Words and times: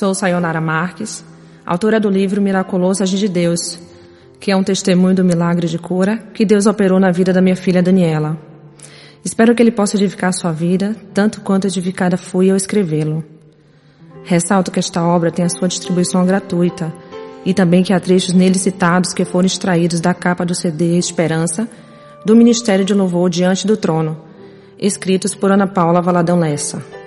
Sou 0.00 0.14
Sayonara 0.14 0.62
Marques, 0.62 1.22
autora 1.66 2.00
do 2.00 2.08
livro 2.08 2.40
Miraculoso 2.40 3.02
Agir 3.02 3.18
de 3.18 3.28
Deus, 3.28 3.78
que 4.40 4.50
é 4.50 4.56
um 4.56 4.64
testemunho 4.64 5.14
do 5.14 5.22
milagre 5.22 5.68
de 5.68 5.78
cura 5.78 6.16
que 6.32 6.46
Deus 6.46 6.64
operou 6.64 6.98
na 6.98 7.10
vida 7.10 7.34
da 7.34 7.42
minha 7.42 7.54
filha 7.54 7.82
Daniela. 7.82 8.38
Espero 9.22 9.54
que 9.54 9.62
ele 9.62 9.70
possa 9.70 9.98
edificar 9.98 10.32
sua 10.32 10.52
vida, 10.52 10.96
tanto 11.12 11.42
quanto 11.42 11.66
edificada 11.66 12.16
fui 12.16 12.48
ao 12.48 12.56
escrevê-lo. 12.56 13.22
Ressalto 14.24 14.70
que 14.70 14.78
esta 14.78 15.04
obra 15.04 15.30
tem 15.30 15.44
a 15.44 15.50
sua 15.50 15.68
distribuição 15.68 16.24
gratuita 16.24 16.90
e 17.44 17.52
também 17.52 17.82
que 17.82 17.92
há 17.92 18.00
trechos 18.00 18.32
nele 18.32 18.58
citados 18.58 19.12
que 19.12 19.26
foram 19.26 19.44
extraídos 19.44 20.00
da 20.00 20.14
capa 20.14 20.46
do 20.46 20.54
CD 20.54 20.96
Esperança 20.96 21.68
do 22.24 22.34
Ministério 22.34 22.86
de 22.86 22.94
Louvor 22.94 23.28
Diante 23.28 23.66
do 23.66 23.76
Trono, 23.76 24.16
escritos 24.78 25.34
por 25.34 25.52
Ana 25.52 25.66
Paula 25.66 26.00
Valadão 26.00 26.38
Lessa. 26.38 26.99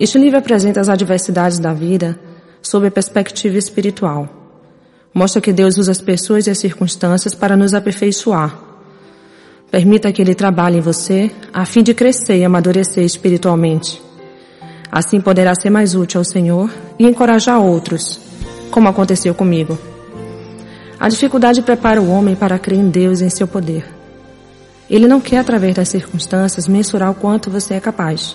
Este 0.00 0.18
livro 0.18 0.38
apresenta 0.38 0.80
as 0.80 0.88
adversidades 0.88 1.58
da 1.58 1.74
vida 1.74 2.18
sob 2.62 2.86
a 2.86 2.90
perspectiva 2.90 3.58
espiritual. 3.58 4.26
Mostra 5.12 5.42
que 5.42 5.52
Deus 5.52 5.76
usa 5.76 5.92
as 5.92 6.00
pessoas 6.00 6.46
e 6.46 6.50
as 6.50 6.58
circunstâncias 6.58 7.34
para 7.34 7.54
nos 7.54 7.74
aperfeiçoar. 7.74 8.58
Permita 9.70 10.10
que 10.10 10.22
Ele 10.22 10.34
trabalhe 10.34 10.78
em 10.78 10.80
você 10.80 11.30
a 11.52 11.66
fim 11.66 11.82
de 11.82 11.92
crescer 11.92 12.38
e 12.38 12.44
amadurecer 12.46 13.04
espiritualmente. 13.04 14.00
Assim 14.90 15.20
poderá 15.20 15.54
ser 15.54 15.68
mais 15.68 15.94
útil 15.94 16.20
ao 16.20 16.24
Senhor 16.24 16.72
e 16.98 17.04
encorajar 17.04 17.60
outros, 17.60 18.18
como 18.70 18.88
aconteceu 18.88 19.34
comigo. 19.34 19.78
A 20.98 21.10
dificuldade 21.10 21.60
prepara 21.60 22.00
o 22.00 22.08
homem 22.10 22.34
para 22.34 22.58
crer 22.58 22.78
em 22.78 22.88
Deus 22.88 23.20
e 23.20 23.26
em 23.26 23.30
seu 23.30 23.46
poder. 23.46 23.84
Ele 24.88 25.06
não 25.06 25.20
quer, 25.20 25.38
através 25.38 25.74
das 25.74 25.90
circunstâncias, 25.90 26.66
mensurar 26.66 27.10
o 27.10 27.14
quanto 27.14 27.50
você 27.50 27.74
é 27.74 27.80
capaz. 27.80 28.34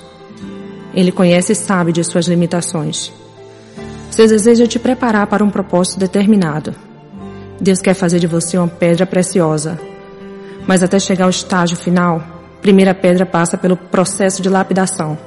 Ele 0.95 1.11
conhece 1.11 1.51
e 1.51 1.55
sabe 1.55 1.91
de 1.91 2.03
suas 2.03 2.25
limitações. 2.27 3.11
Seu 4.09 4.27
desejo 4.27 4.63
é 4.63 4.67
te 4.67 4.79
preparar 4.79 5.27
para 5.27 5.43
um 5.43 5.49
propósito 5.49 5.99
determinado. 5.99 6.73
Deus 7.59 7.81
quer 7.81 7.93
fazer 7.93 8.17
de 8.17 8.27
você 8.27 8.57
uma 8.57 8.67
pedra 8.67 9.05
preciosa. 9.05 9.77
Mas 10.65 10.81
até 10.81 10.97
chegar 10.97 11.25
ao 11.25 11.29
estágio 11.29 11.75
final, 11.75 12.23
primeira 12.61 12.93
pedra 12.93 13.25
passa 13.25 13.57
pelo 13.57 13.75
processo 13.75 14.41
de 14.41 14.49
lapidação. 14.49 15.17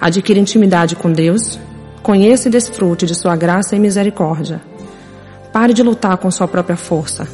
Adquira 0.00 0.38
intimidade 0.38 0.94
com 0.94 1.10
Deus, 1.10 1.58
conheça 2.02 2.48
e 2.48 2.50
desfrute 2.50 3.04
de 3.04 3.16
sua 3.16 3.34
graça 3.34 3.74
e 3.74 3.80
misericórdia. 3.80 4.60
Pare 5.52 5.74
de 5.74 5.82
lutar 5.82 6.16
com 6.18 6.30
sua 6.30 6.46
própria 6.46 6.76
força 6.76 7.26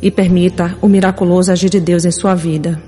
e 0.00 0.08
permita 0.10 0.76
o 0.80 0.88
miraculoso 0.88 1.50
agir 1.50 1.68
de 1.68 1.80
Deus 1.80 2.04
em 2.04 2.12
sua 2.12 2.34
vida. 2.34 2.80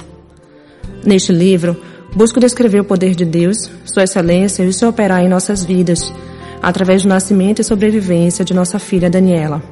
Neste 1.04 1.32
livro, 1.32 1.76
Busco 2.18 2.40
descrever 2.40 2.80
o 2.80 2.84
poder 2.84 3.14
de 3.14 3.24
Deus, 3.24 3.70
Sua 3.84 4.02
excelência 4.02 4.64
e 4.64 4.66
o 4.66 4.72
seu 4.72 4.88
operar 4.88 5.22
em 5.22 5.28
nossas 5.28 5.64
vidas, 5.64 6.12
através 6.60 7.04
do 7.04 7.08
nascimento 7.08 7.60
e 7.60 7.64
sobrevivência 7.64 8.44
de 8.44 8.52
nossa 8.52 8.80
filha 8.80 9.08
Daniela. 9.08 9.62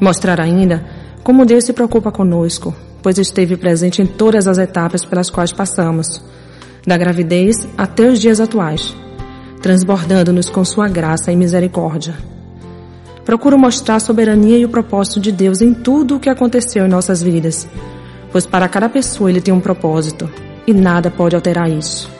Mostrar 0.00 0.40
ainda 0.40 0.82
como 1.22 1.44
Deus 1.44 1.64
se 1.64 1.74
preocupa 1.74 2.10
conosco, 2.10 2.74
pois 3.02 3.18
esteve 3.18 3.54
presente 3.54 4.00
em 4.00 4.06
todas 4.06 4.48
as 4.48 4.56
etapas 4.56 5.04
pelas 5.04 5.28
quais 5.28 5.52
passamos, 5.52 6.22
da 6.86 6.96
gravidez 6.96 7.68
até 7.76 8.08
os 8.08 8.18
dias 8.18 8.40
atuais, 8.40 8.96
transbordando-nos 9.60 10.48
com 10.48 10.64
Sua 10.64 10.88
graça 10.88 11.30
e 11.30 11.36
misericórdia. 11.36 12.14
Procuro 13.26 13.58
mostrar 13.58 13.96
a 13.96 14.00
soberania 14.00 14.56
e 14.56 14.64
o 14.64 14.70
propósito 14.70 15.20
de 15.20 15.30
Deus 15.30 15.60
em 15.60 15.74
tudo 15.74 16.16
o 16.16 16.20
que 16.20 16.30
aconteceu 16.30 16.86
em 16.86 16.88
nossas 16.88 17.22
vidas, 17.22 17.68
pois 18.32 18.46
para 18.46 18.70
cada 18.70 18.88
pessoa 18.88 19.28
Ele 19.28 19.42
tem 19.42 19.52
um 19.52 19.60
propósito 19.60 20.47
e 20.68 20.74
nada 20.74 21.10
pode 21.10 21.34
alterar 21.34 21.70
isso. 21.70 22.10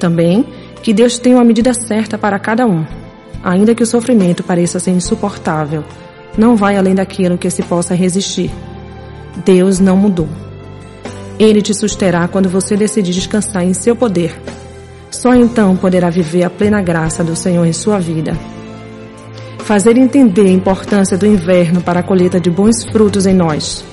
Também 0.00 0.46
que 0.82 0.94
Deus 0.94 1.18
tem 1.18 1.34
uma 1.34 1.44
medida 1.44 1.74
certa 1.74 2.16
para 2.16 2.38
cada 2.38 2.66
um, 2.66 2.86
ainda 3.44 3.74
que 3.74 3.82
o 3.82 3.86
sofrimento 3.86 4.42
pareça 4.42 4.80
ser 4.80 4.92
insuportável, 4.92 5.84
não 6.36 6.56
vai 6.56 6.78
além 6.78 6.94
daquilo 6.94 7.36
que 7.36 7.50
se 7.50 7.62
possa 7.62 7.94
resistir. 7.94 8.50
Deus 9.44 9.78
não 9.78 9.98
mudou. 9.98 10.28
Ele 11.38 11.60
te 11.60 11.74
susterá 11.74 12.26
quando 12.26 12.48
você 12.48 12.74
decidir 12.74 13.12
descansar 13.12 13.64
em 13.64 13.74
seu 13.74 13.94
poder. 13.94 14.40
Só 15.10 15.34
então 15.34 15.76
poderá 15.76 16.08
viver 16.08 16.44
a 16.44 16.50
plena 16.50 16.80
graça 16.80 17.22
do 17.22 17.36
Senhor 17.36 17.66
em 17.66 17.72
sua 17.74 17.98
vida. 17.98 18.34
Fazer 19.58 19.98
entender 19.98 20.46
a 20.46 20.52
importância 20.52 21.18
do 21.18 21.26
inverno 21.26 21.82
para 21.82 22.00
a 22.00 22.02
colheita 22.02 22.40
de 22.40 22.50
bons 22.50 22.84
frutos 22.90 23.26
em 23.26 23.34
nós 23.34 23.84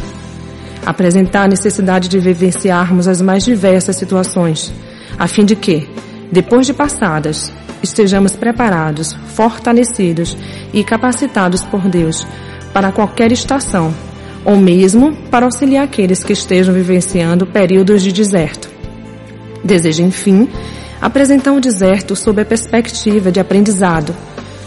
apresentar 0.85 1.45
a 1.45 1.47
necessidade 1.47 2.07
de 2.07 2.19
vivenciarmos 2.19 3.07
as 3.07 3.21
mais 3.21 3.43
diversas 3.43 3.95
situações, 3.95 4.71
a 5.17 5.27
fim 5.27 5.43
de 5.43 5.55
que, 5.55 5.89
depois 6.31 6.67
de 6.67 6.73
passadas, 6.73 7.51
estejamos 7.81 8.35
preparados, 8.35 9.13
fortalecidos 9.35 10.37
e 10.73 10.83
capacitados 10.83 11.63
por 11.63 11.87
Deus 11.87 12.25
para 12.71 12.91
qualquer 12.91 13.31
estação, 13.31 13.93
ou 14.43 14.57
mesmo 14.57 15.15
para 15.31 15.45
auxiliar 15.45 15.85
aqueles 15.85 16.23
que 16.23 16.33
estejam 16.33 16.73
vivenciando 16.73 17.47
períodos 17.47 18.03
de 18.03 18.11
deserto. 18.11 18.69
Desejo, 19.63 20.03
enfim, 20.03 20.47
apresentar 21.01 21.53
o 21.53 21.59
deserto 21.59 22.15
sob 22.15 22.41
a 22.41 22.45
perspectiva 22.45 23.31
de 23.31 23.39
aprendizado, 23.39 24.15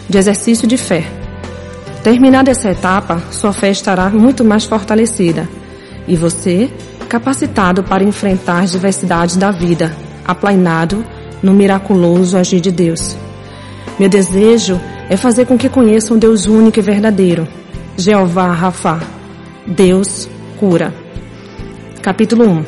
de 0.09 0.19
exercício 0.19 0.67
de 0.67 0.77
fé. 0.77 1.05
Terminada 2.03 2.51
essa 2.51 2.71
etapa, 2.71 3.23
sua 3.31 3.53
fé 3.53 3.71
estará 3.71 4.09
muito 4.09 4.45
mais 4.45 4.65
fortalecida 4.65 5.49
e 6.09 6.17
você, 6.17 6.71
capacitado 7.09 7.83
para 7.83 8.03
enfrentar 8.03 8.61
as 8.61 8.73
diversidades 8.73 9.37
da 9.37 9.51
vida, 9.51 9.95
aplainado 10.25 11.05
no 11.43 11.53
miraculoso 11.53 12.37
agir 12.37 12.61
de 12.61 12.73
Deus. 12.73 13.17
Meu 13.99 14.09
desejo 14.09 14.81
é 15.09 15.17
fazer 15.17 15.47
com 15.47 15.57
que 15.57 15.69
conheçam 15.69 16.17
um 16.17 16.21
Deus 16.21 16.47
único 16.47 16.79
e 16.79 16.83
verdadeiro, 16.83 17.47
Jeová 17.97 18.53
Rafa, 18.53 19.01
Deus 19.67 20.29
cura. 20.59 20.93
Capítulo 22.03 22.45
1 22.49 22.65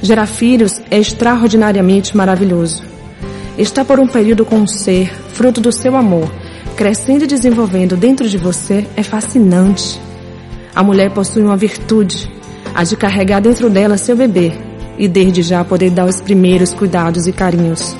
Gerar 0.00 0.26
filhos 0.26 0.80
é 0.90 0.98
extraordinariamente 0.98 2.16
maravilhoso. 2.16 2.82
Estar 3.56 3.84
por 3.84 3.98
um 3.98 4.06
período 4.06 4.44
com 4.44 4.56
um 4.56 4.66
ser, 4.66 5.12
fruto 5.32 5.60
do 5.60 5.72
seu 5.72 5.96
amor, 5.96 6.30
crescendo 6.76 7.24
e 7.24 7.26
desenvolvendo 7.26 7.96
dentro 7.96 8.28
de 8.28 8.38
você 8.38 8.86
é 8.96 9.02
fascinante. 9.02 10.00
A 10.74 10.82
mulher 10.84 11.10
possui 11.10 11.42
uma 11.42 11.56
virtude, 11.56 12.30
a 12.74 12.84
de 12.84 12.96
carregar 12.96 13.40
dentro 13.40 13.68
dela 13.68 13.96
seu 13.96 14.16
bebê 14.16 14.52
e 14.98 15.06
desde 15.06 15.42
já 15.42 15.64
poder 15.64 15.90
dar 15.90 16.06
os 16.06 16.20
primeiros 16.20 16.74
cuidados 16.74 17.26
e 17.26 17.32
carinhos. 17.32 17.96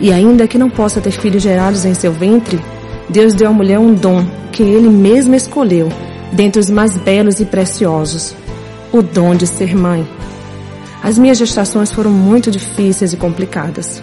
E 0.00 0.12
ainda 0.12 0.48
que 0.48 0.58
não 0.58 0.70
possa 0.70 1.00
ter 1.00 1.12
filhos 1.12 1.42
gerados 1.42 1.84
em 1.84 1.94
seu 1.94 2.12
ventre, 2.12 2.60
Deus 3.08 3.34
deu 3.34 3.48
à 3.48 3.52
mulher 3.52 3.78
um 3.78 3.94
dom 3.94 4.26
que 4.50 4.62
ele 4.62 4.88
mesmo 4.88 5.34
escolheu, 5.34 5.88
dentre 6.32 6.60
os 6.60 6.70
mais 6.70 6.96
belos 6.96 7.40
e 7.40 7.44
preciosos, 7.44 8.34
o 8.92 9.02
dom 9.02 9.34
de 9.34 9.46
ser 9.46 9.76
mãe. 9.76 10.06
As 11.02 11.18
minhas 11.18 11.36
gestações 11.36 11.92
foram 11.92 12.10
muito 12.10 12.50
difíceis 12.50 13.12
e 13.12 13.16
complicadas. 13.16 14.02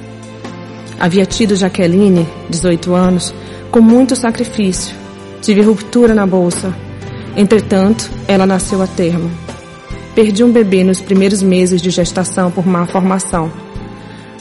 Havia 0.99 1.25
tido 1.25 1.55
Jaqueline, 1.55 2.27
18 2.47 2.93
anos, 2.93 3.33
com 3.71 3.81
muito 3.81 4.15
sacrifício. 4.15 4.95
Tive 5.41 5.61
ruptura 5.61 6.13
na 6.13 6.27
bolsa. 6.27 6.71
Entretanto, 7.35 8.07
ela 8.27 8.45
nasceu 8.45 8.81
a 8.83 8.87
termo. 8.87 9.31
Perdi 10.13 10.43
um 10.43 10.51
bebê 10.51 10.83
nos 10.83 10.99
primeiros 10.99 11.41
meses 11.41 11.81
de 11.81 11.89
gestação 11.89 12.51
por 12.51 12.67
má 12.67 12.85
formação. 12.85 13.49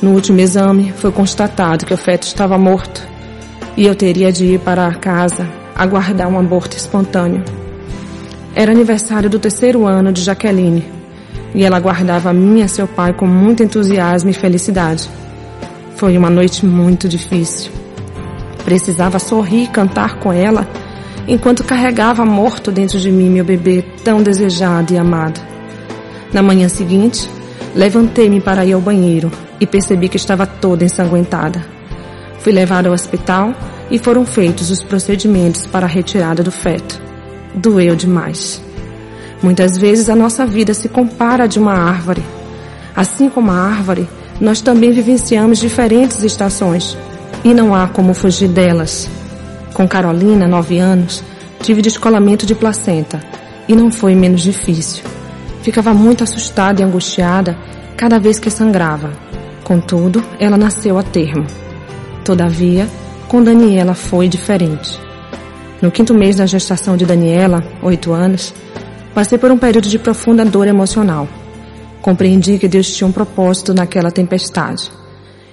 No 0.02 0.10
último 0.10 0.40
exame, 0.40 0.92
foi 0.96 1.12
constatado 1.12 1.86
que 1.86 1.94
o 1.94 1.96
feto 1.96 2.24
estava 2.24 2.58
morto 2.58 3.06
e 3.76 3.86
eu 3.86 3.94
teria 3.94 4.32
de 4.32 4.46
ir 4.46 4.60
para 4.60 4.92
casa 4.94 5.48
aguardar 5.76 6.28
um 6.28 6.38
aborto 6.38 6.76
espontâneo. 6.76 7.44
Era 8.54 8.72
aniversário 8.72 9.30
do 9.30 9.38
terceiro 9.38 9.86
ano 9.86 10.12
de 10.12 10.22
Jaqueline 10.22 10.84
e 11.54 11.64
ela 11.64 11.76
aguardava 11.76 12.30
a 12.30 12.32
mim 12.32 12.62
e 12.62 12.68
seu 12.68 12.88
pai 12.88 13.12
com 13.12 13.26
muito 13.26 13.62
entusiasmo 13.62 14.30
e 14.30 14.34
felicidade. 14.34 15.08
Foi 15.94 16.18
uma 16.18 16.30
noite 16.30 16.66
muito 16.66 17.08
difícil. 17.08 17.70
Precisava 18.64 19.20
sorrir 19.20 19.64
e 19.64 19.68
cantar 19.68 20.16
com 20.16 20.32
ela 20.32 20.66
enquanto 21.28 21.62
carregava 21.62 22.24
morto 22.24 22.72
dentro 22.72 22.98
de 22.98 23.12
mim 23.12 23.30
meu 23.30 23.44
bebê 23.44 23.84
tão 24.02 24.20
desejado 24.20 24.92
e 24.92 24.98
amado. 24.98 25.49
Na 26.32 26.42
manhã 26.42 26.68
seguinte, 26.68 27.28
levantei-me 27.74 28.40
para 28.40 28.64
ir 28.64 28.72
ao 28.72 28.80
banheiro 28.80 29.30
e 29.60 29.66
percebi 29.66 30.08
que 30.08 30.16
estava 30.16 30.46
toda 30.46 30.84
ensanguentada. 30.84 31.64
Fui 32.38 32.52
levada 32.52 32.88
ao 32.88 32.94
hospital 32.94 33.52
e 33.90 33.98
foram 33.98 34.24
feitos 34.24 34.70
os 34.70 34.82
procedimentos 34.82 35.66
para 35.66 35.86
a 35.86 35.88
retirada 35.88 36.42
do 36.42 36.52
feto. 36.52 37.00
Doeu 37.54 37.96
demais. 37.96 38.62
Muitas 39.42 39.76
vezes 39.76 40.08
a 40.08 40.14
nossa 40.14 40.46
vida 40.46 40.72
se 40.72 40.88
compara 40.88 41.44
a 41.44 41.46
de 41.46 41.58
uma 41.58 41.72
árvore. 41.72 42.22
Assim 42.94 43.28
como 43.28 43.50
a 43.50 43.54
árvore, 43.54 44.08
nós 44.40 44.60
também 44.60 44.92
vivenciamos 44.92 45.58
diferentes 45.58 46.22
estações 46.22 46.96
e 47.42 47.52
não 47.52 47.74
há 47.74 47.88
como 47.88 48.14
fugir 48.14 48.48
delas. 48.48 49.08
Com 49.74 49.88
Carolina, 49.88 50.46
nove 50.46 50.78
anos, 50.78 51.22
tive 51.62 51.82
descolamento 51.82 52.46
de 52.46 52.54
placenta 52.54 53.20
e 53.66 53.74
não 53.74 53.90
foi 53.90 54.14
menos 54.14 54.42
difícil. 54.42 55.04
Ficava 55.62 55.92
muito 55.92 56.24
assustada 56.24 56.80
e 56.80 56.84
angustiada 56.84 57.56
cada 57.96 58.18
vez 58.18 58.38
que 58.38 58.50
sangrava. 58.50 59.12
Contudo, 59.62 60.22
ela 60.38 60.56
nasceu 60.56 60.98
a 60.98 61.02
termo. 61.02 61.46
Todavia, 62.24 62.88
com 63.28 63.42
Daniela 63.42 63.94
foi 63.94 64.28
diferente. 64.28 64.98
No 65.82 65.90
quinto 65.90 66.14
mês 66.14 66.36
da 66.36 66.46
gestação 66.46 66.96
de 66.96 67.06
Daniela, 67.06 67.62
oito 67.82 68.12
anos, 68.12 68.52
passei 69.14 69.38
por 69.38 69.50
um 69.50 69.58
período 69.58 69.88
de 69.88 69.98
profunda 69.98 70.44
dor 70.44 70.66
emocional. 70.66 71.28
Compreendi 72.02 72.58
que 72.58 72.68
Deus 72.68 72.94
tinha 72.94 73.06
um 73.06 73.12
propósito 73.12 73.74
naquela 73.74 74.10
tempestade. 74.10 74.90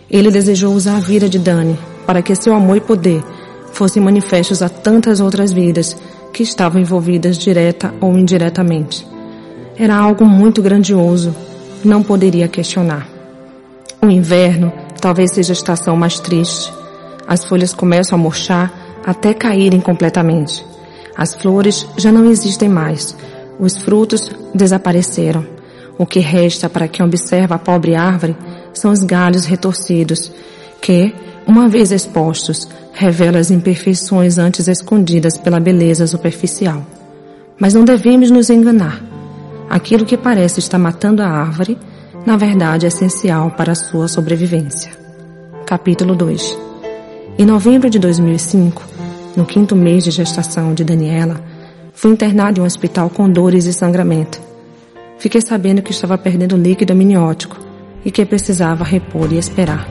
Ele 0.10 0.32
desejou 0.32 0.74
usar 0.74 0.98
a 0.98 1.02
vida 1.02 1.28
de 1.28 1.38
Dani 1.38 1.78
para 2.06 2.22
que 2.22 2.34
seu 2.36 2.54
amor 2.54 2.78
e 2.78 2.82
poder 2.82 3.22
fossem 3.74 4.02
manifestos 4.02 4.62
a 4.62 4.70
tantas 4.70 5.20
outras 5.20 5.52
vidas 5.52 5.96
que 6.34 6.44
estavam 6.44 6.82
envolvidas 6.82 7.38
direta 7.38 7.94
ou 8.02 8.18
indiretamente. 8.18 9.17
Era 9.80 9.96
algo 9.96 10.26
muito 10.26 10.60
grandioso, 10.60 11.36
não 11.86 12.02
poderia 12.02 12.48
questionar. 12.48 13.08
O 14.02 14.08
inverno 14.08 14.74
talvez 15.00 15.34
seja 15.34 15.52
a 15.52 15.54
estação 15.54 15.96
mais 15.96 16.20
triste. 16.20 16.74
As 17.28 17.46
folhas 17.46 17.76
começam 17.76 18.18
a 18.18 18.22
murchar 18.22 18.74
até 19.06 19.36
caírem 19.36 19.80
completamente. 19.80 20.66
As 21.16 21.36
flores 21.36 21.88
já 21.96 22.12
não 22.12 22.26
existem 22.26 22.68
mais. 22.68 23.16
Os 23.60 23.78
frutos 23.78 24.32
desapareceram. 24.54 25.46
O 25.98 26.06
que 26.06 26.20
resta 26.20 26.68
para 26.68 26.88
quem 26.88 27.06
observa 27.06 27.56
a 27.56 27.60
pobre 27.60 27.96
árvore 27.96 28.36
são 28.74 28.92
os 28.92 29.04
galhos 29.04 29.46
retorcidos, 29.46 30.32
que, 30.82 31.14
uma 31.46 31.68
vez 31.70 31.92
expostos, 31.92 32.68
revelam 32.94 33.40
as 33.40 33.52
imperfeições 33.52 34.40
antes 34.40 34.68
escondidas 34.68 35.38
pela 35.38 35.60
beleza 35.60 36.08
superficial. 36.08 36.84
Mas 37.60 37.74
não 37.76 37.84
devemos 37.84 38.32
nos 38.32 38.50
enganar. 38.50 39.17
Aquilo 39.70 40.06
que 40.06 40.18
parece 40.18 40.60
estar 40.60 40.78
matando 40.78 41.22
a 41.22 41.28
árvore, 41.28 41.78
na 42.26 42.38
verdade 42.38 42.86
é 42.86 42.88
essencial 42.88 43.52
para 43.52 43.74
a 43.74 43.76
sua 43.76 44.08
sobrevivência. 44.08 44.92
Capítulo 45.66 46.16
2 46.16 46.58
Em 47.38 47.46
novembro 47.46 47.90
de 47.90 48.00
2005, 48.00 48.82
no 49.36 49.46
quinto 49.46 49.76
mês 49.76 50.06
de 50.06 50.12
gestação 50.12 50.74
de 50.74 50.86
Daniela, 50.86 51.44
fui 51.94 52.12
internado 52.12 52.60
em 52.60 52.64
um 52.64 52.66
hospital 52.66 53.10
com 53.10 53.30
dores 53.30 53.66
e 53.66 53.74
sangramento. 53.74 54.40
Fiquei 55.20 55.42
sabendo 55.42 55.82
que 55.82 55.92
estava 55.92 56.18
perdendo 56.18 56.56
líquido 56.56 56.94
amniótico 56.94 57.58
e 58.06 58.12
que 58.12 58.26
precisava 58.26 58.86
repor 58.86 59.34
e 59.34 59.38
esperar. 59.38 59.86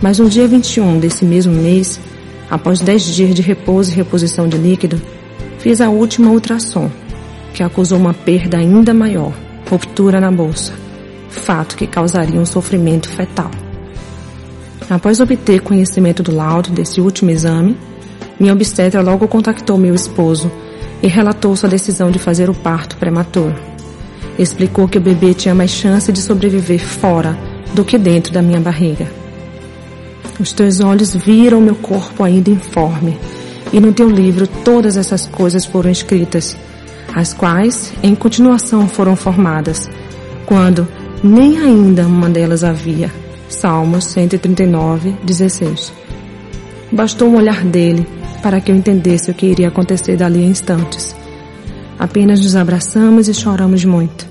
Mas 0.00 0.18
no 0.18 0.28
dia 0.28 0.48
21 0.48 0.98
desse 1.00 1.24
mesmo 1.24 1.52
mês, 1.52 2.00
após 2.50 2.80
10 2.80 3.14
dias 3.14 3.34
de 3.34 3.42
repouso 3.42 3.90
e 3.90 3.94
reposição 3.94 4.48
de 4.48 4.56
líquido, 4.56 5.00
fiz 5.58 5.82
a 5.82 5.90
última 5.90 6.30
ultrassom, 6.30 6.90
que 7.56 7.62
acusou 7.62 7.98
uma 7.98 8.12
perda 8.12 8.58
ainda 8.58 8.92
maior, 8.92 9.32
ruptura 9.70 10.20
na 10.20 10.30
bolsa, 10.30 10.74
fato 11.30 11.74
que 11.74 11.86
causaria 11.86 12.38
um 12.38 12.44
sofrimento 12.44 13.08
fetal. 13.08 13.50
Após 14.90 15.20
obter 15.20 15.62
conhecimento 15.62 16.22
do 16.22 16.34
laudo 16.34 16.70
desse 16.70 17.00
último 17.00 17.30
exame, 17.30 17.74
minha 18.38 18.52
obstetra 18.52 19.00
logo 19.00 19.26
contactou 19.26 19.78
meu 19.78 19.94
esposo 19.94 20.52
e 21.02 21.06
relatou 21.06 21.56
sua 21.56 21.70
decisão 21.70 22.10
de 22.10 22.18
fazer 22.18 22.50
o 22.50 22.54
parto 22.54 22.98
prematuro. 22.98 23.54
Explicou 24.38 24.86
que 24.86 24.98
o 24.98 25.00
bebê 25.00 25.32
tinha 25.32 25.54
mais 25.54 25.70
chance 25.70 26.12
de 26.12 26.20
sobreviver 26.20 26.84
fora 26.84 27.38
do 27.72 27.86
que 27.86 27.96
dentro 27.96 28.34
da 28.34 28.42
minha 28.42 28.60
barriga. 28.60 29.10
Os 30.38 30.52
teus 30.52 30.80
olhos 30.80 31.14
viram 31.14 31.62
meu 31.62 31.74
corpo 31.74 32.22
ainda 32.22 32.50
informe, 32.50 33.18
e 33.72 33.80
no 33.80 33.94
teu 33.94 34.10
livro 34.10 34.46
todas 34.46 34.98
essas 34.98 35.26
coisas 35.26 35.64
foram 35.64 35.90
escritas, 35.90 36.54
as 37.16 37.32
quais, 37.32 37.94
em 38.02 38.14
continuação, 38.14 38.86
foram 38.86 39.16
formadas, 39.16 39.88
quando 40.44 40.86
nem 41.24 41.56
ainda 41.56 42.06
uma 42.06 42.28
delas 42.28 42.62
havia. 42.62 43.10
Salmos 43.48 44.04
139, 44.04 45.16
16. 45.24 45.94
Bastou 46.92 47.30
um 47.30 47.36
olhar 47.36 47.64
dele 47.64 48.06
para 48.42 48.60
que 48.60 48.70
eu 48.70 48.76
entendesse 48.76 49.30
o 49.30 49.34
que 49.34 49.46
iria 49.46 49.68
acontecer 49.68 50.14
dali 50.14 50.44
a 50.44 50.46
instantes. 50.46 51.16
Apenas 51.98 52.42
nos 52.42 52.54
abraçamos 52.54 53.28
e 53.28 53.34
choramos 53.34 53.82
muito. 53.82 54.28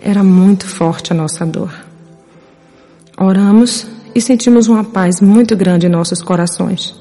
Era 0.00 0.24
muito 0.24 0.66
forte 0.66 1.12
a 1.12 1.14
nossa 1.14 1.46
dor. 1.46 1.72
Oramos 3.16 3.86
e 4.12 4.20
sentimos 4.20 4.66
uma 4.66 4.82
paz 4.82 5.20
muito 5.20 5.56
grande 5.56 5.86
em 5.86 5.90
nossos 5.90 6.20
corações. 6.20 6.96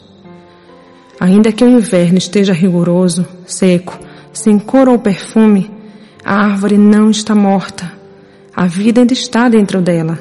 Ainda 1.20 1.52
que 1.52 1.64
o 1.64 1.70
inverno 1.70 2.20
esteja 2.20 2.54
rigoroso, 2.54 3.26
seco, 3.48 4.06
sem 4.38 4.60
cor 4.60 4.88
ou 4.88 5.00
perfume, 5.00 5.72
a 6.24 6.36
árvore 6.36 6.78
não 6.78 7.10
está 7.10 7.36
morta. 7.36 7.92
A 8.56 8.66
vida 8.66 9.02
ainda 9.02 9.14
está 9.14 9.48
dentro 9.50 9.82
dela. 9.82 10.20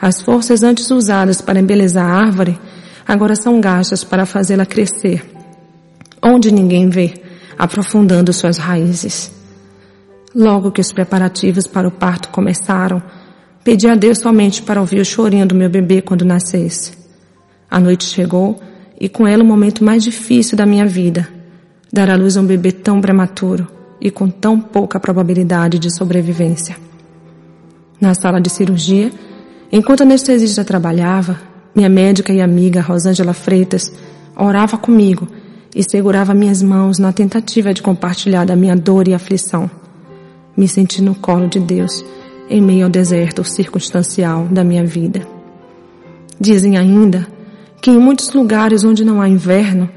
As 0.00 0.20
forças 0.20 0.62
antes 0.62 0.90
usadas 0.90 1.40
para 1.40 1.60
embelezar 1.60 2.04
a 2.04 2.14
árvore 2.14 2.58
agora 3.06 3.34
são 3.34 3.60
gastas 3.60 4.02
para 4.02 4.26
fazê-la 4.26 4.66
crescer, 4.66 5.24
onde 6.22 6.52
ninguém 6.52 6.88
vê, 6.88 7.14
aprofundando 7.58 8.32
suas 8.32 8.58
raízes. 8.58 9.32
Logo 10.34 10.72
que 10.72 10.80
os 10.80 10.92
preparativos 10.92 11.66
para 11.66 11.86
o 11.86 11.90
parto 11.90 12.30
começaram, 12.30 13.02
Pedi 13.64 13.88
a 13.88 13.94
Deus 13.94 14.18
somente 14.18 14.60
para 14.60 14.80
ouvir 14.80 15.00
o 15.00 15.04
chorinho 15.04 15.46
do 15.46 15.54
meu 15.54 15.70
bebê 15.70 16.02
quando 16.02 16.24
nascesse. 16.24 16.92
A 17.70 17.78
noite 17.78 18.04
chegou 18.04 18.60
e 19.00 19.08
com 19.08 19.26
ela 19.26 19.44
o 19.44 19.46
momento 19.46 19.84
mais 19.84 20.02
difícil 20.02 20.56
da 20.56 20.66
minha 20.66 20.84
vida. 20.84 21.28
Dar 21.92 22.08
à 22.08 22.16
luz 22.16 22.38
a 22.38 22.40
um 22.40 22.46
bebê 22.46 22.72
tão 22.72 23.02
prematuro 23.02 23.68
e 24.00 24.10
com 24.10 24.26
tão 24.26 24.58
pouca 24.58 24.98
probabilidade 24.98 25.78
de 25.78 25.94
sobrevivência. 25.94 26.74
Na 28.00 28.14
sala 28.14 28.40
de 28.40 28.48
cirurgia, 28.48 29.12
enquanto 29.70 30.00
a 30.00 30.04
anestesista 30.04 30.64
trabalhava, 30.64 31.38
minha 31.74 31.90
médica 31.90 32.32
e 32.32 32.40
amiga 32.40 32.80
Rosângela 32.80 33.34
Freitas 33.34 33.92
orava 34.34 34.78
comigo 34.78 35.28
e 35.76 35.82
segurava 35.82 36.32
minhas 36.32 36.62
mãos 36.62 36.98
na 36.98 37.12
tentativa 37.12 37.74
de 37.74 37.82
compartilhar 37.82 38.46
da 38.46 38.56
minha 38.56 38.74
dor 38.74 39.06
e 39.06 39.12
aflição. 39.12 39.70
Me 40.56 40.66
senti 40.66 41.02
no 41.02 41.14
colo 41.14 41.46
de 41.46 41.60
Deus 41.60 42.02
em 42.48 42.62
meio 42.62 42.84
ao 42.84 42.90
deserto 42.90 43.44
circunstancial 43.44 44.46
da 44.46 44.64
minha 44.64 44.84
vida. 44.84 45.26
Dizem 46.40 46.78
ainda 46.78 47.26
que 47.82 47.90
em 47.90 47.98
muitos 47.98 48.32
lugares 48.32 48.82
onde 48.82 49.04
não 49.04 49.20
há 49.20 49.28
inverno, 49.28 49.90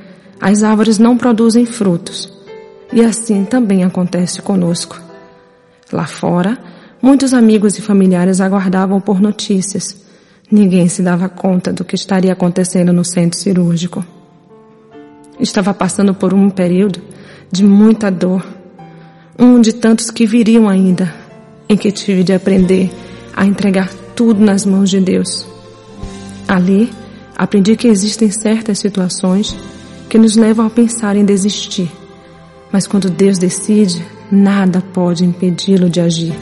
as 0.48 0.62
árvores 0.62 1.00
não 1.00 1.18
produzem 1.18 1.66
frutos. 1.66 2.32
E 2.94 3.04
assim 3.04 3.44
também 3.46 3.84
acontece 3.84 4.44
conosco. 4.44 5.02
Lá 5.92 6.06
fora, 6.06 6.56
muitos 7.02 7.34
amigos 7.34 7.80
e 7.80 7.82
familiares 7.82 8.40
aguardavam 8.40 9.02
por 9.02 9.20
notícias. 9.20 10.06
Ninguém 10.52 10.88
se 10.88 11.02
dava 11.02 11.28
conta 11.28 11.74
do 11.74 11.84
que 11.84 11.96
estaria 11.96 12.32
acontecendo 12.32 12.94
no 12.94 13.04
centro 13.04 13.40
cirúrgico. 13.40 14.06
Estava 15.40 15.74
passando 15.74 16.14
por 16.14 16.32
um 16.32 16.48
período 16.52 17.02
de 17.52 17.64
muita 17.64 18.12
dor, 18.12 18.46
um 19.40 19.60
de 19.60 19.74
tantos 19.74 20.12
que 20.12 20.28
viriam 20.28 20.70
ainda, 20.70 21.12
em 21.68 21.76
que 21.76 21.92
tive 21.92 22.24
de 22.24 22.34
aprender 22.34 22.92
a 23.36 23.48
entregar 23.48 23.92
tudo 24.16 24.46
nas 24.46 24.64
mãos 24.64 24.92
de 24.92 25.00
Deus. 25.00 25.48
Ali, 26.48 26.94
aprendi 27.36 27.76
que 27.76 27.88
existem 27.88 28.30
certas 28.30 28.78
situações 28.78 29.58
que 30.16 30.20
nos 30.20 30.38
levam 30.38 30.66
a 30.66 30.70
pensar 30.70 31.18
em 31.18 31.26
desistir, 31.26 31.92
mas 32.72 32.88
quando 32.88 33.10
Deus 33.10 33.38
decide, 33.38 34.02
nada 34.32 34.82
pode 34.94 35.26
impedi-lo 35.26 35.90
de 35.90 36.00
agir. 36.00 36.34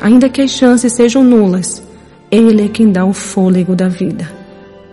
Ainda 0.00 0.28
que 0.28 0.42
as 0.42 0.50
chances 0.50 0.94
sejam 0.94 1.22
nulas, 1.22 1.80
Ele 2.28 2.64
é 2.64 2.68
quem 2.68 2.90
dá 2.90 3.04
o 3.04 3.12
fôlego 3.12 3.76
da 3.76 3.86
vida. 3.86 4.28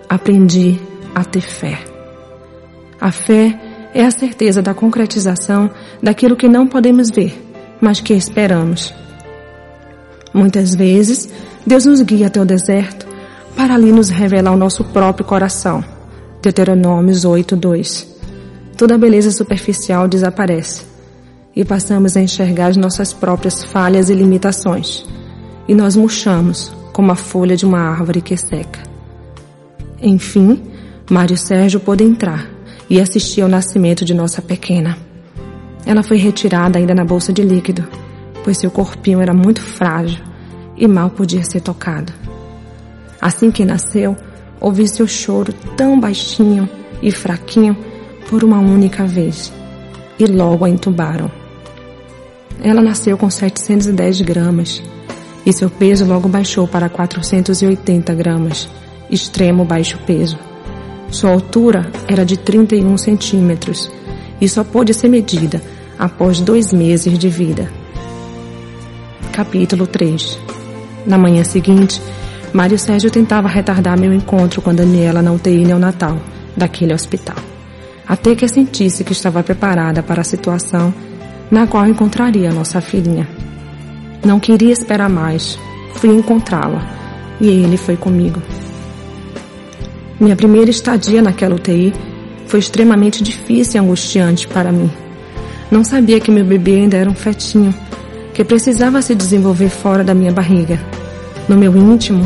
Aprendi 0.08 0.80
a 1.16 1.24
ter 1.24 1.42
fé. 1.42 1.80
A 3.02 3.12
fé 3.12 3.60
é 3.92 4.06
a 4.06 4.12
certeza 4.12 4.62
da 4.62 4.76
concretização 4.76 5.72
daquilo 6.00 6.36
que 6.36 6.48
não 6.48 6.68
podemos 6.68 7.10
ver, 7.10 7.34
mas 7.82 8.02
que 8.02 8.14
esperamos. 8.14 8.94
Muitas 10.32 10.76
vezes, 10.76 11.28
Deus 11.66 11.88
nos 11.88 12.02
guia 12.02 12.28
até 12.28 12.40
o 12.40 12.46
deserto 12.46 13.08
para 13.56 13.74
ali 13.74 13.92
nos 13.92 14.12
revelar 14.12 14.54
o 14.54 14.58
nosso 14.58 14.84
próprio 14.84 15.26
coração. 15.26 15.95
Deuteronômios 16.46 17.26
8:2. 17.26 18.08
Toda 18.78 18.96
a 18.96 18.98
beleza 18.98 19.32
superficial 19.32 20.08
desaparece 20.08 20.84
e 21.56 21.66
passamos 21.66 22.16
a 22.16 22.22
enxergar 22.22 22.68
as 22.68 22.78
nossas 22.78 23.14
próprias 23.14 23.64
falhas 23.64 24.10
e 24.10 24.14
limitações. 24.14 25.06
E 25.68 25.76
nós 25.76 25.96
murchamos 25.96 26.72
como 26.94 27.12
a 27.12 27.16
folha 27.16 27.58
de 27.58 27.66
uma 27.66 27.80
árvore 27.80 28.22
que 28.22 28.38
seca. 28.38 28.84
Enfim, 30.02 30.62
Mário 31.10 31.38
Sérgio 31.38 31.80
pôde 31.80 32.04
entrar 32.04 32.50
e 32.90 33.02
assistir 33.02 33.42
ao 33.42 33.50
nascimento 33.50 34.06
de 34.06 34.14
nossa 34.14 34.42
pequena. 34.42 34.98
Ela 35.86 36.04
foi 36.04 36.18
retirada 36.18 36.80
ainda 36.80 36.94
na 36.94 37.04
bolsa 37.04 37.34
de 37.34 37.42
líquido 37.42 37.86
pois 38.46 38.60
seu 38.60 38.70
corpinho 38.70 39.20
era 39.20 39.34
muito 39.34 39.60
frágil 39.60 40.24
e 40.78 40.88
mal 40.88 41.10
podia 41.10 41.44
ser 41.44 41.62
tocado. 41.62 42.14
Assim 43.20 43.50
que 43.50 43.66
nasceu, 43.66 44.16
ouvi 44.66 44.88
seu 44.88 45.08
choro 45.08 45.54
tão 45.78 46.00
baixinho 46.00 46.68
e 47.00 47.12
fraquinho 47.12 47.78
por 48.28 48.44
uma 48.44 48.58
única 48.58 49.06
vez 49.06 49.54
e 50.18 50.26
logo 50.26 50.66
a 50.66 50.70
entubaram. 50.70 51.30
Ela 52.64 52.82
nasceu 52.82 53.16
com 53.16 53.30
710 53.30 54.22
gramas 54.22 54.82
e 55.46 55.54
seu 55.54 55.70
peso 55.70 56.04
logo 56.04 56.28
baixou 56.28 56.68
para 56.68 56.90
480 56.90 58.12
gramas, 58.16 58.68
extremo 59.08 59.64
baixo 59.64 60.00
peso. 60.04 60.40
Sua 61.12 61.30
altura 61.30 61.92
era 62.08 62.26
de 62.26 62.36
31 62.36 62.98
centímetros 62.98 63.92
e 64.42 64.50
só 64.50 64.64
pôde 64.64 64.96
ser 64.96 65.10
medida 65.10 65.62
após 66.00 66.42
dois 66.42 66.74
meses 66.74 67.20
de 67.20 67.30
vida. 67.30 67.72
Capítulo 69.32 69.86
3 69.86 70.40
Na 71.06 71.20
manhã 71.20 71.44
seguinte, 71.44 72.02
Mário 72.56 72.80
Sérgio 72.80 73.12
tentava 73.12 73.50
retardar 73.50 74.00
meu 74.00 74.14
encontro 74.14 74.62
com 74.62 74.70
a 74.70 74.74
Daniela 74.74 75.22
na 75.22 75.34
UTI 75.34 75.66
neonatal 75.66 76.18
daquele 76.56 76.94
hospital, 76.94 77.36
até 78.08 78.34
que 78.34 78.48
sentisse 78.48 79.04
que 79.04 79.12
estava 79.12 79.44
preparada 79.44 80.02
para 80.02 80.22
a 80.22 80.24
situação 80.24 80.94
na 81.52 81.68
qual 81.68 81.86
encontraria 81.86 82.54
nossa 82.54 82.80
filhinha. 82.80 83.28
Não 84.26 84.40
queria 84.40 84.72
esperar 84.72 85.10
mais, 85.10 85.60
fui 85.96 86.10
encontrá-la 86.12 86.88
e 87.42 87.50
ele 87.50 87.76
foi 87.76 87.98
comigo. 87.98 88.42
Minha 90.18 90.38
primeira 90.38 90.72
estadia 90.72 91.22
naquela 91.22 91.56
UTI 91.56 91.94
foi 92.48 92.62
extremamente 92.62 93.22
difícil 93.22 93.82
e 93.82 93.84
angustiante 93.84 94.48
para 94.48 94.72
mim. 94.72 94.90
Não 95.70 95.84
sabia 95.84 96.22
que 96.22 96.32
meu 96.32 96.46
bebê 96.46 96.76
ainda 96.76 96.96
era 96.96 97.10
um 97.10 97.16
fetinho, 97.16 97.76
que 98.34 98.46
precisava 98.46 99.02
se 99.02 99.14
desenvolver 99.14 99.68
fora 99.68 100.06
da 100.06 100.14
minha 100.14 100.32
barriga. 100.32 100.80
No 101.50 101.58
meu 101.58 101.76
íntimo, 101.76 102.26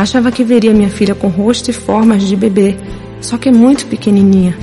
achava 0.00 0.32
que 0.32 0.42
veria 0.42 0.72
minha 0.72 0.88
filha 0.88 1.14
com 1.14 1.28
rosto 1.28 1.70
e 1.70 1.74
formas 1.74 2.22
de 2.22 2.34
bebê, 2.34 2.74
só 3.20 3.36
que 3.36 3.50
é 3.50 3.52
muito 3.52 3.86
pequenininha. 3.86 4.56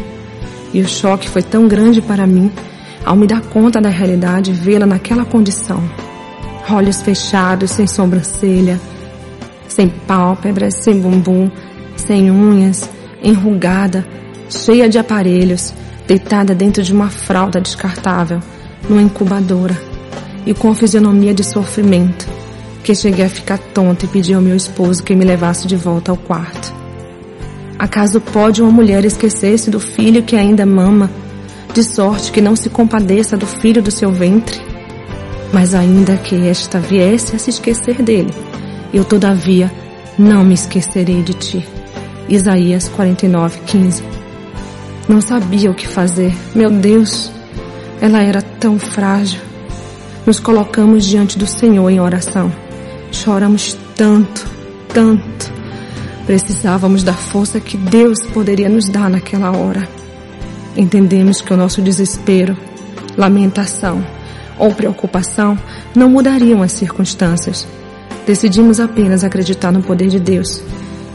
E 0.73 0.81
o 0.81 0.87
choque 0.87 1.29
foi 1.29 1.43
tão 1.43 1.67
grande 1.67 2.01
para 2.01 2.25
mim, 2.25 2.51
ao 3.05 3.15
me 3.15 3.27
dar 3.27 3.41
conta 3.41 3.79
da 3.79 3.89
realidade, 3.89 4.51
vê-la 4.51 4.87
naquela 4.87 5.23
condição. 5.23 5.81
Olhos 6.69 7.03
fechados, 7.03 7.69
sem 7.69 7.85
sobrancelha, 7.85 8.81
sem 9.67 9.87
pálpebras, 9.87 10.73
sem 10.73 10.99
bumbum, 10.99 11.51
sem 11.95 12.31
unhas, 12.31 12.89
enrugada, 13.23 14.05
cheia 14.49 14.89
de 14.89 14.97
aparelhos, 14.97 15.71
deitada 16.07 16.55
dentro 16.55 16.81
de 16.81 16.91
uma 16.91 17.09
fralda 17.09 17.61
descartável, 17.61 18.39
numa 18.89 19.03
incubadora, 19.03 19.79
e 20.47 20.53
com 20.53 20.71
a 20.71 20.75
fisionomia 20.75 21.33
de 21.33 21.43
sofrimento, 21.43 22.27
que 22.87 22.95
cheguei 22.95 23.25
a 23.25 23.29
ficar 23.29 23.57
tonta 23.57 24.05
e 24.05 24.07
pedi 24.07 24.33
ao 24.33 24.41
meu 24.41 24.55
esposo 24.55 25.03
que 25.03 25.13
me 25.13 25.25
levasse 25.25 25.67
de 25.67 25.75
volta 25.75 26.09
ao 26.09 26.15
quarto. 26.15 26.73
Acaso 27.77 28.21
pode 28.21 28.61
uma 28.61 28.71
mulher 28.71 29.03
esquecer-se 29.03 29.69
do 29.69 29.77
filho 29.77 30.23
que 30.23 30.37
ainda 30.37 30.65
mama, 30.65 31.11
de 31.73 31.83
sorte 31.83 32.31
que 32.31 32.39
não 32.39 32.55
se 32.55 32.69
compadeça 32.69 33.35
do 33.35 33.45
filho 33.45 33.81
do 33.81 33.91
seu 33.91 34.09
ventre? 34.09 34.61
Mas 35.51 35.75
ainda 35.75 36.15
que 36.15 36.47
esta 36.47 36.79
viesse 36.79 37.35
a 37.35 37.39
se 37.39 37.49
esquecer 37.49 38.01
dele, 38.01 38.33
eu 38.93 39.03
todavia 39.03 39.69
não 40.17 40.45
me 40.45 40.53
esquecerei 40.53 41.21
de 41.21 41.33
ti. 41.33 41.67
Isaías 42.29 42.87
49, 42.87 43.59
15. 43.65 44.03
Não 45.09 45.19
sabia 45.19 45.69
o 45.69 45.75
que 45.75 45.85
fazer. 45.85 46.33
Meu 46.55 46.69
Deus, 46.69 47.29
ela 47.99 48.23
era 48.23 48.41
tão 48.41 48.79
frágil. 48.79 49.41
Nos 50.25 50.39
colocamos 50.39 51.05
diante 51.05 51.37
do 51.37 51.45
Senhor 51.45 51.89
em 51.89 51.99
oração. 51.99 52.49
Choramos 53.11 53.77
tanto, 53.95 54.47
tanto. 54.93 55.51
Precisávamos 56.25 57.03
da 57.03 57.13
força 57.13 57.59
que 57.59 57.77
Deus 57.77 58.19
poderia 58.33 58.67
nos 58.67 58.89
dar 58.89 59.09
naquela 59.09 59.51
hora. 59.51 59.87
Entendemos 60.75 61.41
que 61.41 61.53
o 61.53 61.57
nosso 61.57 61.81
desespero, 61.81 62.55
lamentação 63.17 64.05
ou 64.59 64.73
preocupação 64.73 65.57
não 65.95 66.09
mudariam 66.09 66.61
as 66.61 66.71
circunstâncias. 66.71 67.67
Decidimos 68.25 68.79
apenas 68.79 69.23
acreditar 69.23 69.71
no 69.71 69.81
poder 69.81 70.09
de 70.09 70.19
Deus. 70.19 70.61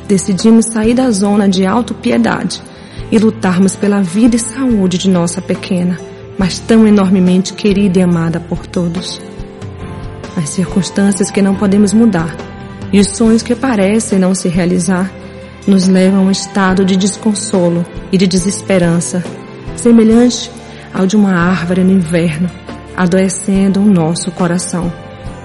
Decidimos 0.09 0.67
sair 0.67 0.95
da 0.95 1.11
zona 1.11 1.49
de 1.49 1.67
autopiedade 1.67 2.63
e 3.11 3.19
lutarmos 3.19 3.77
pela 3.77 4.03
vida 4.03 4.37
e 4.37 4.39
saúde 4.39 4.97
de 4.97 5.11
nossa 5.11 5.43
pequena, 5.43 5.99
mas 6.39 6.59
tão 6.59 6.87
enormemente 6.87 7.53
querida 7.53 7.99
e 7.99 8.03
amada 8.03 8.41
por 8.41 8.67
todos. 8.67 9.21
As 10.37 10.49
circunstâncias 10.51 11.31
que 11.31 11.43
não 11.43 11.55
podemos 11.55 11.93
mudar 11.93 12.35
e 12.93 13.01
os 13.01 13.09
sonhos 13.09 13.43
que 13.43 13.55
parecem 13.55 14.19
não 14.19 14.35
se 14.35 14.49
realizar 14.49 15.11
nos 15.67 15.87
levam 15.87 16.21
a 16.21 16.23
um 16.23 16.31
estado 16.31 16.85
de 16.85 16.97
desconsolo 16.97 17.85
e 18.11 18.19
de 18.19 18.27
desesperança, 18.27 19.23
semelhante 19.77 20.51
ao 20.93 21.07
de 21.07 21.17
uma 21.17 21.35
árvore 21.35 21.85
no 21.85 21.93
inverno, 21.93 22.51
adoecendo 22.97 23.81
o 23.81 23.85
nosso 23.85 24.31
coração. 24.33 24.93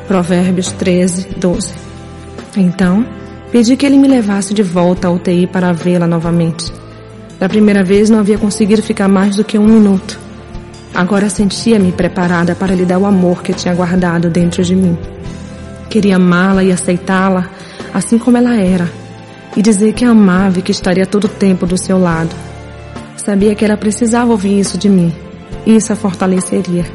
Provérbios 0.08 0.72
13, 0.72 1.28
12. 1.38 1.74
Então, 2.56 3.06
pedi 3.52 3.78
que 3.78 3.86
ele 3.86 3.98
me 3.98 4.08
levasse 4.08 4.54
de 4.54 4.64
volta 4.64 5.08
à 5.08 5.12
UTI 5.12 5.48
para 5.48 5.72
vê-la 5.72 6.08
novamente. 6.08 6.74
Da 7.40 7.48
primeira 7.48 7.84
vez 7.84 8.10
não 8.10 8.20
havia 8.20 8.38
conseguido 8.38 8.82
ficar 8.82 9.08
mais 9.08 9.36
do 9.36 9.44
que 9.44 9.60
um 9.60 9.66
minuto. 9.66 10.27
Agora 10.98 11.30
sentia-me 11.30 11.92
preparada 11.92 12.56
para 12.56 12.74
lhe 12.74 12.84
dar 12.84 12.98
o 12.98 13.06
amor 13.06 13.44
que 13.44 13.54
tinha 13.54 13.76
guardado 13.76 14.32
dentro 14.32 14.64
de 14.64 14.76
mim. 14.76 14.98
Queria 15.92 16.16
amá-la 16.16 16.64
e 16.64 16.72
aceitá-la 16.72 17.52
assim 17.94 18.18
como 18.18 18.36
ela 18.36 18.56
era, 18.56 18.92
e 19.56 19.62
dizer 19.62 19.94
que 19.94 20.04
a 20.04 20.10
amava 20.10 20.58
e 20.58 20.62
que 20.64 20.72
estaria 20.72 21.06
todo 21.06 21.26
o 21.26 21.30
tempo 21.30 21.68
do 21.68 21.78
seu 21.78 22.00
lado. 22.00 22.36
Sabia 23.16 23.54
que 23.54 23.64
ela 23.64 23.78
precisava 23.78 24.32
ouvir 24.32 24.60
isso 24.60 24.76
de 24.76 24.90
mim, 24.90 25.14
e 25.68 25.76
isso 25.76 25.94
a 25.94 25.96
fortaleceria. 25.96 26.88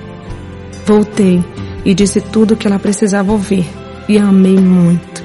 Voltei 0.85 1.45
e 1.85 1.95
disse 1.95 2.21
tudo 2.21 2.55
o 2.55 2.57
que 2.57 2.67
ela 2.67 2.81
precisava 2.81 3.31
ouvir 3.31 3.71
e 4.09 4.19
a 4.19 4.25
amei 4.25 4.57
muito. 4.57 5.23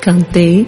Cantei 0.00 0.66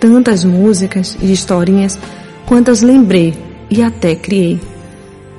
tantas 0.00 0.44
músicas 0.44 1.16
e 1.22 1.32
historinhas 1.32 1.96
quantas 2.44 2.82
lembrei 2.82 3.34
e 3.70 3.84
até 3.84 4.16
criei. 4.16 4.73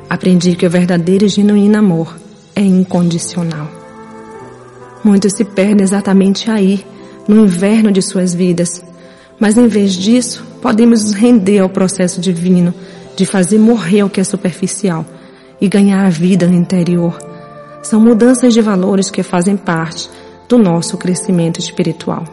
Aprendi 0.10 0.56
que 0.56 0.66
o 0.66 0.70
verdadeiro 0.70 1.26
e 1.26 1.30
genuíno 1.30 1.78
amor 1.78 2.16
é 2.56 2.62
incondicional. 2.62 3.70
Muitos 5.04 5.34
se 5.34 5.44
perdem 5.44 5.84
exatamente 5.84 6.50
aí, 6.50 6.86
no 7.28 7.44
inverno 7.44 7.92
de 7.92 8.02
suas 8.02 8.34
vidas, 8.34 8.84
mas 9.40 9.58
em 9.58 9.68
vez 9.68 9.94
disso, 9.94 10.46
podemos 10.62 11.04
nos 11.04 11.14
render 11.14 11.60
ao 11.60 11.70
processo 11.70 12.22
divino 12.22 12.74
de 13.16 13.26
fazer 13.26 13.60
morrer 13.60 14.04
o 14.04 14.10
que 14.10 14.22
é 14.22 14.24
superficial 14.24 15.06
e 15.60 15.68
ganhar 15.68 16.06
a 16.06 16.10
vida 16.10 16.48
no 16.48 16.54
interior 16.54 17.18
são 17.86 18.00
mudanças 18.00 18.52
de 18.52 18.62
valores 18.62 19.12
que 19.12 19.22
fazem 19.22 19.56
parte 19.56 20.10
do 20.50 20.58
nosso 20.58 20.98
crescimento 20.98 21.60
espiritual. 21.60 22.24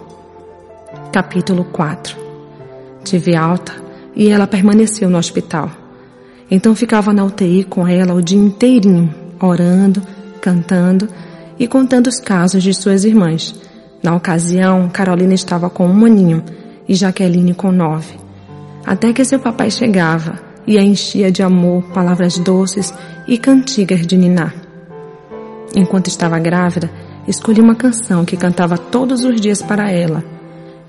Capítulo 1.13 1.65
4 1.65 2.17
Tive 3.05 3.37
alta 3.37 3.75
e 4.17 4.31
ela 4.31 4.47
permaneceu 4.47 5.11
no 5.11 5.19
hospital. 5.19 5.82
Então 6.51 6.75
ficava 6.75 7.13
na 7.13 7.25
UTI 7.25 7.65
com 7.65 7.87
ela 7.87 8.15
o 8.15 8.23
dia 8.23 8.39
inteirinho, 8.39 9.15
orando, 9.41 10.03
cantando 10.41 11.09
e 11.59 11.67
contando 11.67 12.09
os 12.09 12.21
casos 12.21 12.63
de 12.63 12.75
suas 12.75 13.05
irmãs. 13.05 13.55
Na 14.03 14.15
ocasião, 14.15 14.89
Carolina 14.89 15.35
estava 15.35 15.71
com 15.71 15.87
um 15.87 16.05
aninho 16.05 16.43
e 16.89 16.95
Jaqueline 16.95 17.55
com 17.55 17.71
nove. 17.71 18.17
Até 18.85 19.13
que 19.13 19.25
seu 19.25 19.39
papai 19.39 19.71
chegava 19.71 20.41
e 20.67 20.77
a 20.77 20.83
enchia 20.83 21.31
de 21.31 21.43
amor, 21.43 21.85
palavras 21.95 22.39
doces 22.39 22.93
e 23.27 23.39
cantigas 23.39 24.07
de 24.07 24.17
ninar. 24.17 24.55
Enquanto 25.75 26.09
estava 26.09 26.39
grávida, 26.39 26.91
escolhi 27.27 27.61
uma 27.61 27.75
canção 27.75 28.25
que 28.25 28.37
cantava 28.37 28.77
todos 28.77 29.25
os 29.25 29.41
dias 29.41 29.63
para 29.63 29.91
ela 29.91 30.25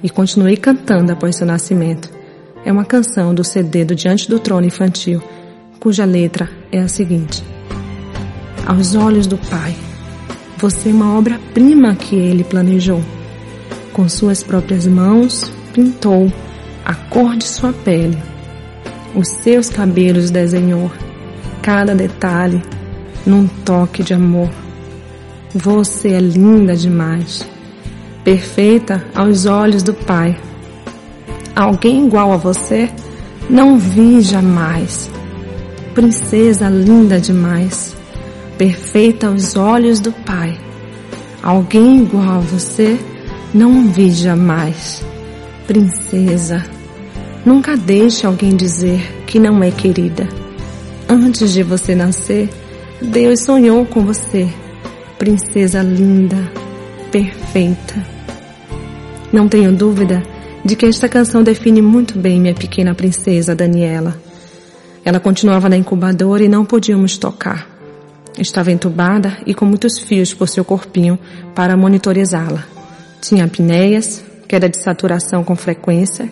e 0.02 0.10
continuei 0.10 0.58
cantando 0.58 1.14
após 1.14 1.36
seu 1.36 1.48
nascimento. 1.48 2.10
É 2.66 2.72
uma 2.72 2.86
canção 2.86 3.34
do 3.34 3.44
CD 3.44 3.86
do 3.86 3.96
Diante 3.96 4.30
do 4.30 4.40
Trono 4.40 4.68
Infantil, 4.68 5.22
cuja 5.84 6.06
letra 6.06 6.50
é 6.72 6.80
a 6.80 6.88
seguinte: 6.88 7.44
Aos 8.66 8.96
olhos 8.96 9.28
do 9.28 9.38
Pai, 9.38 9.76
você 10.58 10.90
é 10.90 10.94
uma 10.94 11.18
obra-prima 11.18 11.94
que 11.94 12.16
ele 12.16 12.46
planejou. 12.46 13.02
Com 13.92 14.08
suas 14.08 14.42
próprias 14.42 14.88
mãos, 14.88 15.52
pintou 15.74 16.32
a 16.86 16.96
cor 16.96 17.36
de 17.36 17.44
sua 17.44 17.74
pele. 17.74 18.18
Os 19.14 19.28
seus 19.28 19.68
cabelos 19.68 20.32
desenhou, 20.32 20.90
cada 21.62 21.94
detalhe 21.94 22.62
num 23.26 23.46
toque 23.46 24.04
de 24.04 24.14
amor. 24.14 24.50
Você 25.54 26.14
é 26.14 26.20
linda 26.22 26.78
demais, 26.78 27.46
perfeita 28.24 29.06
aos 29.14 29.46
olhos 29.46 29.84
do 29.84 29.94
Pai. 29.94 30.40
Alguém 31.54 32.08
igual 32.08 32.32
a 32.32 32.38
você 32.38 32.90
não 33.50 33.78
vi 33.78 34.22
jamais. 34.22 35.12
Princesa 35.94 36.70
linda 36.70 37.20
demais, 37.20 37.96
perfeita 38.58 39.28
aos 39.28 39.56
olhos 39.56 40.00
do 40.00 40.12
Pai. 40.12 40.60
Alguém 41.42 42.04
igual 42.04 42.38
a 42.38 42.40
você 42.40 42.98
não 43.54 43.88
vi 43.88 44.12
jamais. 44.12 45.06
Princesa, 45.68 46.66
nunca 47.46 47.78
deixe 47.78 48.26
alguém 48.26 48.56
dizer 48.56 49.24
que 49.28 49.40
não 49.40 49.64
é 49.64 49.72
querida. 49.72 50.28
Antes 51.08 51.54
de 51.54 51.64
você 51.64 51.94
nascer, 51.94 52.50
Deus 53.02 53.42
sonhou 53.42 53.86
com 53.86 54.04
você 54.04 54.50
princesa 55.24 55.82
linda, 55.82 56.36
perfeita. 57.10 57.96
Não 59.32 59.48
tenho 59.48 59.72
dúvida 59.72 60.22
de 60.66 60.76
que 60.76 60.86
esta 60.86 61.08
canção 61.08 61.42
define 61.42 61.82
muito 61.82 62.20
bem 62.20 62.42
minha 62.42 62.54
pequena 62.54 62.94
princesa 62.94 63.56
Daniela. 63.56 64.18
Ela 65.06 65.20
continuava 65.20 65.68
na 65.68 65.76
incubadora 65.76 66.44
e 66.44 66.48
não 66.48 66.64
podíamos 66.64 67.18
tocar. 67.18 67.68
Estava 68.38 68.72
entubada 68.72 69.38
e 69.46 69.54
com 69.54 69.66
muitos 69.66 70.00
fios 70.00 70.34
por 70.34 70.48
seu 70.48 70.66
corpinho 70.66 71.20
para 71.54 71.78
monitorizá-la. 71.78 72.66
Tinha 73.22 73.46
apneias, 73.46 74.24
queda 74.48 74.68
de 74.68 74.82
saturação 74.82 75.44
com 75.44 75.56
frequência, 75.56 76.30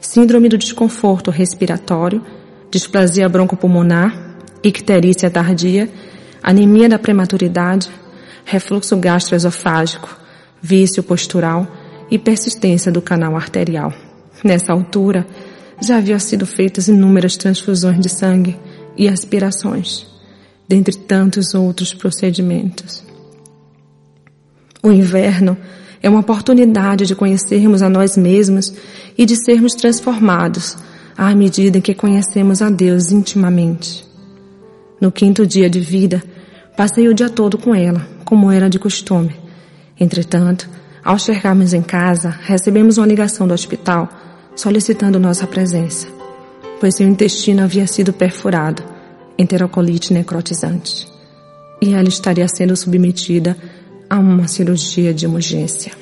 síndrome 0.00 0.48
do 0.48 0.56
desconforto 0.56 1.30
respiratório, 1.30 2.22
displasia 2.70 3.28
broncopulmonar, 3.28 4.36
icterícia 4.62 5.30
tardia, 5.30 5.90
anemia 6.42 6.88
da 6.88 6.98
prematuridade, 6.98 7.90
refluxo 8.44 8.96
gastroesofágico, 8.96 10.16
vício 10.62 11.02
postural 11.02 11.66
e 12.10 12.18
persistência 12.18 12.90
do 12.90 13.02
canal 13.02 13.36
arterial. 13.36 13.92
Nessa 14.44 14.72
altura, 14.72 15.26
já 15.80 15.98
haviam 15.98 16.18
sido 16.18 16.46
feitas 16.46 16.88
inúmeras 16.88 17.36
transfusões 17.36 18.00
de 18.00 18.08
sangue 18.08 18.58
e 18.96 19.08
aspirações, 19.08 20.06
dentre 20.68 20.96
tantos 20.96 21.54
outros 21.54 21.92
procedimentos. 21.92 23.04
O 24.82 24.90
inverno 24.90 25.56
é 26.02 26.08
uma 26.08 26.20
oportunidade 26.20 27.06
de 27.06 27.14
conhecermos 27.14 27.82
a 27.82 27.88
nós 27.88 28.16
mesmos 28.16 28.72
e 29.18 29.26
de 29.26 29.36
sermos 29.36 29.74
transformados 29.74 30.76
à 31.16 31.34
medida 31.34 31.80
que 31.80 31.94
conhecemos 31.94 32.62
a 32.62 32.70
Deus 32.70 33.10
intimamente. 33.10 34.06
No 35.00 35.10
quinto 35.10 35.46
dia 35.46 35.68
de 35.68 35.80
vida, 35.80 36.22
passei 36.76 37.08
o 37.08 37.14
dia 37.14 37.28
todo 37.28 37.58
com 37.58 37.74
ela, 37.74 38.06
como 38.24 38.50
era 38.50 38.68
de 38.68 38.78
costume. 38.78 39.34
Entretanto, 39.98 40.68
ao 41.04 41.18
chegarmos 41.18 41.72
em 41.72 41.82
casa, 41.82 42.30
recebemos 42.30 42.98
uma 42.98 43.06
ligação 43.06 43.46
do 43.46 43.54
hospital 43.54 44.08
solicitando 44.56 45.20
nossa 45.20 45.46
presença, 45.46 46.08
pois 46.80 46.96
seu 46.96 47.06
intestino 47.06 47.62
havia 47.62 47.86
sido 47.86 48.12
perfurado, 48.12 48.82
enterocolite 49.38 50.12
necrotizante, 50.12 51.06
e 51.80 51.92
ela 51.92 52.08
estaria 52.08 52.48
sendo 52.48 52.74
submetida 52.74 53.56
a 54.08 54.18
uma 54.18 54.48
cirurgia 54.48 55.12
de 55.12 55.26
emergência. 55.26 55.92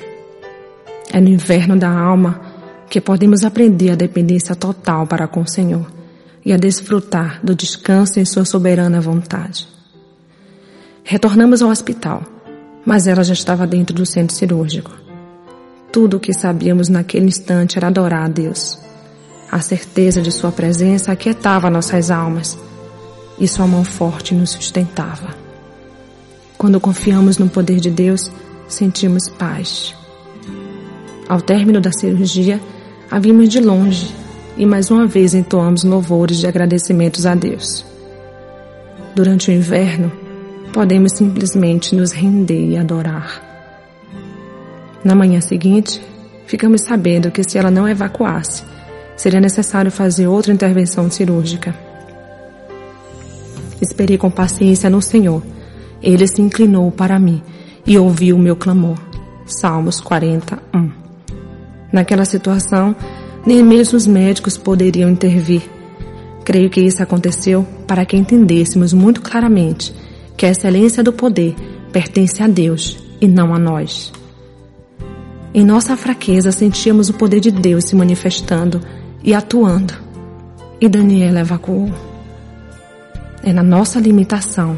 É 1.11 1.19
no 1.19 1.29
inverno 1.29 1.77
da 1.77 1.89
alma 1.89 2.41
que 2.89 3.01
podemos 3.01 3.43
aprender 3.43 3.91
a 3.91 3.95
dependência 3.95 4.55
total 4.55 5.05
para 5.05 5.27
com 5.27 5.41
o 5.41 5.47
Senhor 5.47 5.85
e 6.45 6.53
a 6.53 6.57
desfrutar 6.57 7.39
do 7.43 7.53
descanso 7.53 8.19
em 8.19 8.25
Sua 8.25 8.45
soberana 8.45 9.01
vontade. 9.01 9.67
Retornamos 11.03 11.61
ao 11.61 11.69
hospital, 11.69 12.23
mas 12.85 13.05
ela 13.05 13.23
já 13.23 13.33
estava 13.33 13.67
dentro 13.67 13.95
do 13.95 14.05
centro 14.05 14.35
cirúrgico. 14.35 15.04
Tudo 15.95 16.17
o 16.17 16.19
que 16.19 16.33
sabíamos 16.33 16.89
naquele 16.89 17.27
instante 17.27 17.77
era 17.77 17.87
adorar 17.87 18.25
a 18.25 18.27
Deus. 18.27 18.77
A 19.49 19.61
certeza 19.61 20.21
de 20.21 20.29
Sua 20.29 20.51
presença 20.51 21.13
aquietava 21.13 21.69
nossas 21.69 22.11
almas 22.11 22.57
e 23.39 23.47
Sua 23.47 23.65
mão 23.65 23.85
forte 23.85 24.35
nos 24.35 24.49
sustentava. 24.49 25.33
Quando 26.57 26.81
confiamos 26.81 27.37
no 27.37 27.47
poder 27.47 27.79
de 27.79 27.89
Deus, 27.89 28.29
sentimos 28.67 29.29
paz. 29.29 29.95
Ao 31.29 31.39
término 31.39 31.79
da 31.79 31.93
cirurgia, 31.93 32.59
a 33.09 33.17
vimos 33.17 33.47
de 33.47 33.61
longe 33.61 34.13
e 34.57 34.65
mais 34.65 34.91
uma 34.91 35.07
vez 35.07 35.33
entoamos 35.33 35.85
louvores 35.85 36.39
de 36.39 36.45
agradecimentos 36.45 37.25
a 37.25 37.35
Deus. 37.35 37.85
Durante 39.15 39.49
o 39.49 39.53
inverno, 39.53 40.11
podemos 40.73 41.13
simplesmente 41.13 41.95
nos 41.95 42.11
render 42.11 42.71
e 42.71 42.77
adorar. 42.77 43.44
Na 45.05 45.13
manhã 45.13 45.39
seguinte, 45.39 46.01
ficamos 46.47 46.81
sabendo 46.81 47.29
que 47.29 47.43
se 47.43 47.59
ela 47.59 47.69
não 47.69 47.87
evacuasse, 47.87 48.63
seria 49.15 49.39
necessário 49.39 49.91
fazer 49.91 50.25
outra 50.25 50.51
intervenção 50.51 51.11
cirúrgica. 51.11 51.75
Esperei 53.79 54.17
com 54.17 54.31
paciência 54.31 54.89
no 54.89 55.03
Senhor. 55.03 55.43
Ele 56.01 56.27
se 56.27 56.41
inclinou 56.41 56.91
para 56.91 57.19
mim 57.19 57.43
e 57.85 57.99
ouviu 57.99 58.35
o 58.35 58.39
meu 58.39 58.55
clamor. 58.55 58.97
Salmos 59.45 60.01
41. 60.01 60.91
Naquela 61.93 62.25
situação, 62.25 62.95
nem 63.45 63.63
mesmo 63.63 63.95
os 63.95 64.07
médicos 64.07 64.57
poderiam 64.57 65.07
intervir. 65.07 65.61
Creio 66.43 66.67
que 66.67 66.81
isso 66.81 67.03
aconteceu 67.03 67.63
para 67.85 68.05
que 68.05 68.17
entendêssemos 68.17 68.91
muito 68.91 69.21
claramente 69.21 69.93
que 70.35 70.47
a 70.47 70.49
excelência 70.49 71.03
do 71.03 71.13
poder 71.13 71.53
pertence 71.91 72.41
a 72.41 72.47
Deus 72.47 72.97
e 73.21 73.27
não 73.27 73.53
a 73.53 73.59
nós. 73.59 74.11
Em 75.57 75.63
nossa 75.63 75.95
fraqueza 75.95 76.51
sentíamos 76.51 77.07
o 77.07 77.13
poder 77.13 77.39
de 77.39 77.49
Deus 77.49 77.85
se 77.85 77.95
manifestando 77.95 78.81
e 79.23 79.33
atuando. 79.33 79.93
E 80.81 80.89
Daniela 80.89 81.39
evacuou. 81.39 81.89
É 83.41 83.53
na 83.53 83.63
nossa 83.63 83.97
limitação 83.97 84.77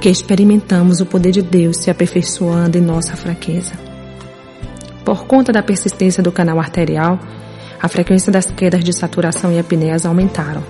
que 0.00 0.08
experimentamos 0.08 1.00
o 1.00 1.06
poder 1.06 1.30
de 1.30 1.40
Deus 1.40 1.76
se 1.76 1.88
aperfeiçoando 1.88 2.76
em 2.76 2.80
nossa 2.80 3.14
fraqueza. 3.14 3.74
Por 5.04 5.24
conta 5.24 5.52
da 5.52 5.62
persistência 5.62 6.20
do 6.20 6.32
canal 6.32 6.58
arterial, 6.58 7.20
a 7.80 7.86
frequência 7.86 8.32
das 8.32 8.50
quedas 8.50 8.82
de 8.82 8.92
saturação 8.92 9.52
e 9.52 9.58
apneias 9.60 10.04
aumentaram. 10.04 10.64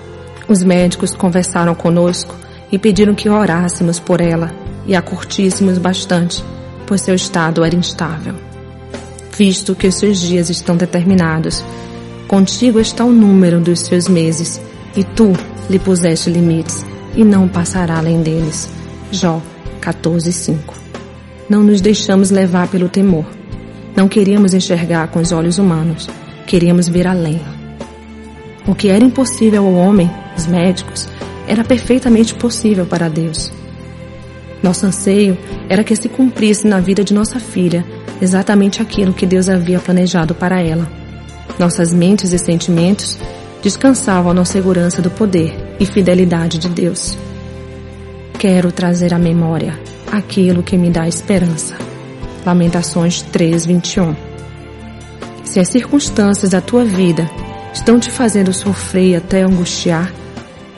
Os 0.47 0.61
médicos 0.61 1.15
conversaram 1.15 1.73
conosco 1.73 2.35
e 2.71 2.77
pediram 2.77 3.15
que 3.15 3.27
orássemos 3.27 3.99
por 3.99 4.21
ela 4.21 4.51
e 4.85 4.95
a 4.95 5.01
curtíssemos 5.01 5.79
bastante, 5.79 6.43
pois 6.85 7.01
seu 7.01 7.15
estado 7.15 7.65
era 7.65 7.75
instável 7.75 8.48
visto 9.39 9.73
que 9.73 9.87
os 9.87 9.95
seus 9.95 10.19
dias 10.19 10.49
estão 10.49 10.75
determinados. 10.75 11.63
Contigo 12.27 12.77
está 12.77 13.05
o 13.05 13.11
número 13.11 13.61
dos 13.61 13.79
seus 13.79 14.09
meses, 14.09 14.59
e 14.97 15.01
tu 15.01 15.31
lhe 15.69 15.79
puseste 15.79 16.29
limites, 16.29 16.85
e 17.15 17.23
não 17.23 17.47
passará 17.47 17.99
além 17.99 18.21
deles. 18.21 18.69
Jó 19.13 19.41
14:5. 19.79 20.73
Não 21.49 21.63
nos 21.63 21.79
deixamos 21.79 22.31
levar 22.31 22.67
pelo 22.67 22.89
temor. 22.89 23.25
Não 23.95 24.09
queríamos 24.09 24.53
enxergar 24.53 25.07
com 25.07 25.21
os 25.21 25.31
olhos 25.31 25.57
humanos, 25.57 26.09
queríamos 26.45 26.89
ver 26.89 27.07
além. 27.07 27.39
O 28.67 28.75
que 28.75 28.89
era 28.89 29.05
impossível 29.05 29.65
ao 29.65 29.73
homem, 29.73 30.11
os 30.37 30.47
médicos, 30.47 31.07
era 31.47 31.63
perfeitamente 31.63 32.35
possível 32.35 32.85
para 32.85 33.09
Deus. 33.09 33.51
Nosso 34.61 34.85
anseio 34.85 35.37
era 35.69 35.83
que 35.83 35.95
se 35.95 36.09
cumprisse 36.09 36.67
na 36.67 36.81
vida 36.81 37.05
de 37.05 37.13
nossa 37.13 37.39
filha 37.39 37.85
exatamente 38.21 38.81
aquilo 38.81 39.13
que 39.13 39.25
Deus 39.25 39.49
havia 39.49 39.79
planejado 39.79 40.35
para 40.35 40.61
ela. 40.61 40.87
Nossas 41.57 41.93
mentes 41.93 42.31
e 42.31 42.39
sentimentos 42.39 43.17
descansavam 43.61 44.33
na 44.33 44.45
segurança 44.45 45.01
do 45.01 45.09
poder 45.09 45.75
e 45.79 45.85
fidelidade 45.85 46.57
de 46.57 46.69
Deus. 46.69 47.17
Quero 48.37 48.71
trazer 48.71 49.13
à 49.13 49.19
memória 49.19 49.77
aquilo 50.11 50.63
que 50.63 50.77
me 50.77 50.89
dá 50.89 51.07
esperança. 51.07 51.75
Lamentações 52.45 53.21
3:21. 53.21 54.15
Se 55.43 55.59
as 55.59 55.67
circunstâncias 55.67 56.51
da 56.51 56.61
tua 56.61 56.85
vida 56.85 57.29
estão 57.73 57.99
te 57.99 58.09
fazendo 58.09 58.53
sofrer 58.53 59.17
até 59.17 59.41
angustiar, 59.41 60.13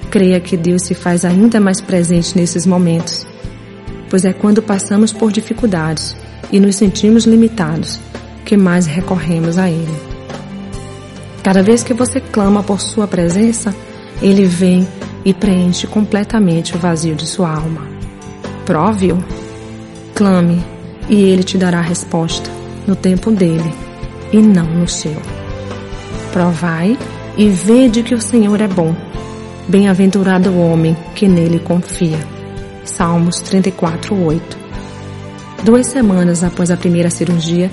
creia 0.09 0.39
que 0.39 0.57
Deus 0.57 0.83
se 0.83 0.93
faz 0.93 1.23
ainda 1.23 1.59
mais 1.59 1.79
presente 1.79 2.35
nesses 2.35 2.65
momentos, 2.65 3.25
pois 4.09 4.25
é 4.25 4.33
quando 4.33 4.61
passamos 4.61 5.13
por 5.13 5.31
dificuldades 5.31 6.15
e 6.51 6.59
nos 6.59 6.75
sentimos 6.75 7.25
limitados, 7.25 7.99
que 8.45 8.57
mais 8.57 8.85
recorremos 8.85 9.57
a 9.57 9.69
Ele. 9.69 9.95
Cada 11.43 11.63
vez 11.63 11.83
que 11.83 11.93
você 11.93 12.19
clama 12.19 12.61
por 12.61 12.79
Sua 12.79 13.07
presença, 13.07 13.73
Ele 14.21 14.45
vem 14.45 14.87
e 15.23 15.33
preenche 15.33 15.87
completamente 15.87 16.75
o 16.75 16.79
vazio 16.79 17.15
de 17.15 17.25
sua 17.25 17.53
alma. 17.53 17.87
Prove-o. 18.65 19.17
Clame 20.13 20.63
e 21.09 21.23
Ele 21.23 21.43
te 21.43 21.57
dará 21.57 21.79
a 21.79 21.83
resposta 21.83 22.49
no 22.87 22.95
tempo 22.95 23.31
dele 23.31 23.73
e 24.31 24.37
não 24.37 24.65
no 24.65 24.87
seu. 24.87 25.15
Provai 26.31 26.97
e 27.37 27.49
vede 27.49 28.03
que 28.03 28.15
o 28.15 28.21
Senhor 28.21 28.59
é 28.61 28.67
bom. 28.67 28.95
Bem-aventurado 29.67 30.49
o 30.49 30.71
homem 30.71 30.95
que 31.15 31.27
nele 31.27 31.59
confia. 31.59 32.19
Salmos 32.83 33.39
34, 33.41 34.15
8. 34.15 34.60
Duas 35.63 35.85
semanas 35.85 36.43
após 36.43 36.71
a 36.71 36.77
primeira 36.77 37.11
cirurgia, 37.11 37.69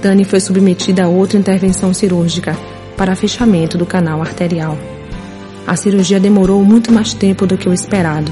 Dani 0.00 0.24
foi 0.24 0.38
submetida 0.38 1.04
a 1.04 1.08
outra 1.08 1.36
intervenção 1.36 1.92
cirúrgica 1.92 2.56
para 2.96 3.16
fechamento 3.16 3.76
do 3.76 3.84
canal 3.84 4.20
arterial. 4.20 4.78
A 5.66 5.74
cirurgia 5.74 6.20
demorou 6.20 6.62
muito 6.64 6.92
mais 6.92 7.12
tempo 7.12 7.44
do 7.44 7.58
que 7.58 7.68
o 7.68 7.72
esperado. 7.72 8.30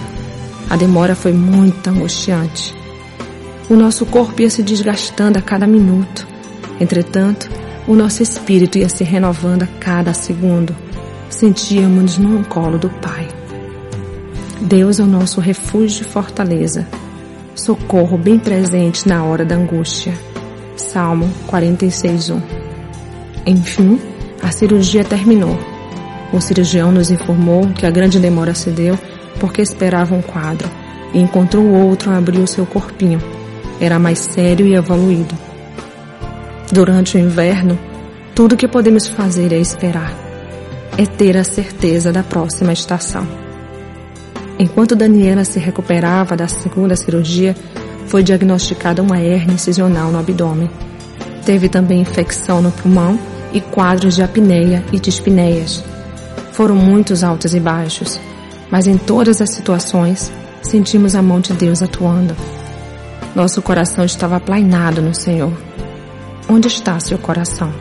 A 0.69 0.77
demora 0.77 1.17
foi 1.17 1.33
muito 1.33 1.91
angustiante. 1.91 2.73
O 3.69 3.75
nosso 3.75 4.07
corpo 4.07 4.43
ia 4.43 4.51
se 4.51 4.63
desgastando 4.63 5.41
a 5.41 5.43
cada 5.43 5.67
minuto. 5.67 6.25
Entretanto, 6.81 7.51
o 7.89 7.97
nosso 7.97 8.23
espírito 8.23 8.79
ia 8.79 8.89
se 8.89 9.03
renovando 9.03 9.65
a 9.65 9.69
cada 9.81 10.15
segundo. 10.15 10.75
Sentíamos-nos 11.29 12.17
no 12.19 12.45
colo 12.45 12.79
do 12.79 12.89
Pai. 12.89 13.27
Deus 14.61 15.01
é 15.01 15.03
o 15.03 15.07
nosso 15.07 15.41
refúgio 15.41 16.03
e 16.03 16.09
fortaleza 16.09 16.87
socorro 17.65 18.17
bem 18.17 18.39
presente 18.39 19.09
na 19.09 19.25
hora 19.25 19.45
da 19.45 19.55
angústia. 19.55 20.13
Salmo 20.77 21.29
46:1. 21.49 22.41
Enfim, 23.47 23.99
A 24.43 24.51
cirurgia 24.51 25.05
terminou. 25.05 25.59
O 26.33 26.41
cirurgião 26.41 26.91
nos 26.91 27.11
informou 27.11 27.69
que 27.69 27.85
a 27.85 27.91
grande 27.91 28.19
demora 28.19 28.55
se 28.55 28.71
deu 28.71 28.99
porque 29.39 29.61
esperava 29.61 30.15
um 30.15 30.23
quadro 30.23 30.69
e 31.13 31.21
encontrou 31.21 31.67
outro 31.67 32.11
a 32.11 32.17
abrir 32.17 32.39
o 32.39 32.47
seu 32.47 32.65
corpinho. 32.65 33.21
Era 33.81 33.99
mais 33.99 34.19
sério 34.19 34.67
e 34.67 34.75
evoluído. 34.75 35.35
Durante 36.73 37.17
o 37.17 37.21
inverno, 37.21 37.79
tudo 38.35 38.57
que 38.57 38.69
podemos 38.69 39.09
fazer 39.09 39.53
é 39.53 39.59
esperar. 39.59 40.15
É 40.97 41.05
ter 41.05 41.37
a 41.37 41.45
certeza 41.45 42.13
da 42.13 42.23
próxima 42.23 42.73
estação. 42.73 43.40
Enquanto 44.61 44.95
Daniela 44.95 45.43
se 45.43 45.59
recuperava 45.59 46.37
da 46.37 46.47
segunda 46.47 46.95
cirurgia, 46.95 47.57
foi 48.09 48.23
diagnosticada 48.23 49.01
uma 49.01 49.19
hernia 49.19 49.55
incisional 49.55 50.13
no 50.13 50.19
abdômen. 50.19 50.69
Teve 51.47 51.71
também 51.71 52.03
infecção 52.03 52.61
no 52.61 52.71
pulmão 52.71 53.19
e 53.55 53.61
quadros 53.63 54.15
de 54.15 54.23
apneia 54.23 54.85
e 54.93 55.01
dispneias. 55.01 55.83
Foram 56.53 56.77
muitos 56.77 57.25
altos 57.25 57.55
e 57.55 57.59
baixos, 57.59 58.21
mas 58.71 58.87
em 58.87 58.99
todas 58.99 59.41
as 59.41 59.49
situações 59.49 60.31
sentimos 60.61 61.15
a 61.15 61.23
mão 61.23 61.41
de 61.41 61.55
Deus 61.55 61.83
atuando. 61.83 62.37
Nosso 63.35 63.63
coração 63.63 64.05
estava 64.05 64.37
aplainado 64.37 65.01
no 65.01 65.15
Senhor. 65.15 65.55
Onde 66.47 66.69
está 66.69 67.01
seu 67.01 67.17
coração? 67.17 67.73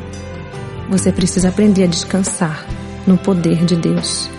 Você 0.89 1.11
precisa 1.11 1.49
aprender 1.49 1.83
a 1.83 1.87
descansar 1.87 2.65
no 3.05 3.17
poder 3.17 3.65
de 3.65 3.75
Deus. 3.75 4.29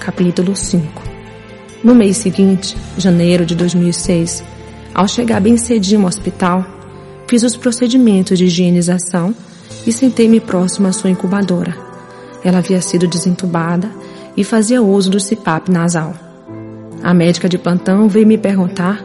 Capítulo 0.00 0.56
5 0.56 0.97
No 1.82 1.94
mês 1.94 2.16
seguinte, 2.16 2.76
janeiro 2.96 3.46
de 3.46 3.54
2006, 3.54 4.42
ao 4.92 5.06
chegar 5.06 5.40
bem 5.40 5.56
cedinho 5.56 6.00
ao 6.00 6.08
hospital, 6.08 6.66
fiz 7.28 7.44
os 7.44 7.56
procedimentos 7.56 8.36
de 8.36 8.46
higienização 8.46 9.32
e 9.86 9.92
sentei-me 9.92 10.40
próximo 10.40 10.88
à 10.88 10.92
sua 10.92 11.10
incubadora. 11.10 11.76
Ela 12.42 12.58
havia 12.58 12.80
sido 12.80 13.06
desentubada 13.06 13.88
e 14.36 14.42
fazia 14.42 14.82
uso 14.82 15.08
do 15.08 15.18
CPAP 15.18 15.68
nasal. 15.70 16.14
A 17.00 17.14
médica 17.14 17.48
de 17.48 17.58
plantão 17.58 18.08
veio 18.08 18.26
me 18.26 18.36
perguntar 18.36 19.04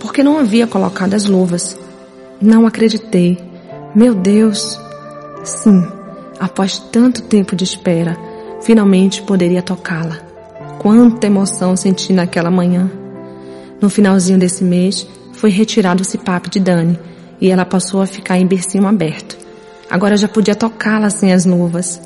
por 0.00 0.10
que 0.10 0.22
não 0.22 0.38
havia 0.38 0.66
colocado 0.66 1.12
as 1.12 1.26
luvas. 1.26 1.78
Não 2.40 2.66
acreditei. 2.66 3.38
Meu 3.94 4.14
Deus! 4.14 4.80
Sim, 5.44 5.86
após 6.40 6.78
tanto 6.78 7.22
tempo 7.22 7.54
de 7.54 7.64
espera, 7.64 8.16
finalmente 8.62 9.22
poderia 9.22 9.62
tocá-la. 9.62 10.25
Quanta 10.86 11.26
emoção 11.26 11.74
senti 11.74 12.12
naquela 12.12 12.48
manhã. 12.48 12.88
No 13.80 13.90
finalzinho 13.90 14.38
desse 14.38 14.62
mês, 14.62 15.04
foi 15.32 15.50
retirado 15.50 16.04
o 16.04 16.06
CPAP 16.06 16.48
de 16.48 16.60
Dani 16.60 16.96
e 17.40 17.50
ela 17.50 17.64
passou 17.64 18.00
a 18.00 18.06
ficar 18.06 18.38
em 18.38 18.46
bercinho 18.46 18.86
aberto. 18.86 19.36
Agora 19.90 20.16
já 20.16 20.28
podia 20.28 20.54
tocá-la 20.54 21.10
sem 21.10 21.32
as 21.32 21.44
luvas. 21.44 22.00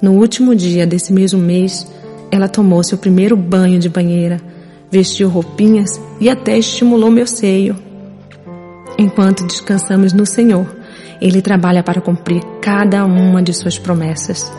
No 0.00 0.12
último 0.12 0.54
dia 0.54 0.86
desse 0.86 1.12
mesmo 1.12 1.40
mês, 1.40 1.90
ela 2.30 2.46
tomou 2.46 2.84
seu 2.84 2.96
primeiro 2.96 3.36
banho 3.36 3.80
de 3.80 3.88
banheira, 3.88 4.40
vestiu 4.88 5.28
roupinhas 5.28 6.00
e 6.20 6.30
até 6.30 6.56
estimulou 6.56 7.10
meu 7.10 7.26
seio. 7.26 7.76
Enquanto 8.96 9.44
descansamos 9.44 10.12
no 10.12 10.24
Senhor, 10.24 10.72
Ele 11.20 11.42
trabalha 11.42 11.82
para 11.82 12.00
cumprir 12.00 12.44
cada 12.62 13.04
uma 13.04 13.42
de 13.42 13.52
suas 13.52 13.76
promessas. 13.76 14.52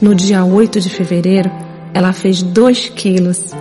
No 0.00 0.14
dia 0.14 0.44
8 0.44 0.78
de 0.78 0.90
fevereiro, 0.90 1.50
ela 1.94 2.12
fez 2.12 2.42
dois 2.42 2.88
quilos. 2.88 3.52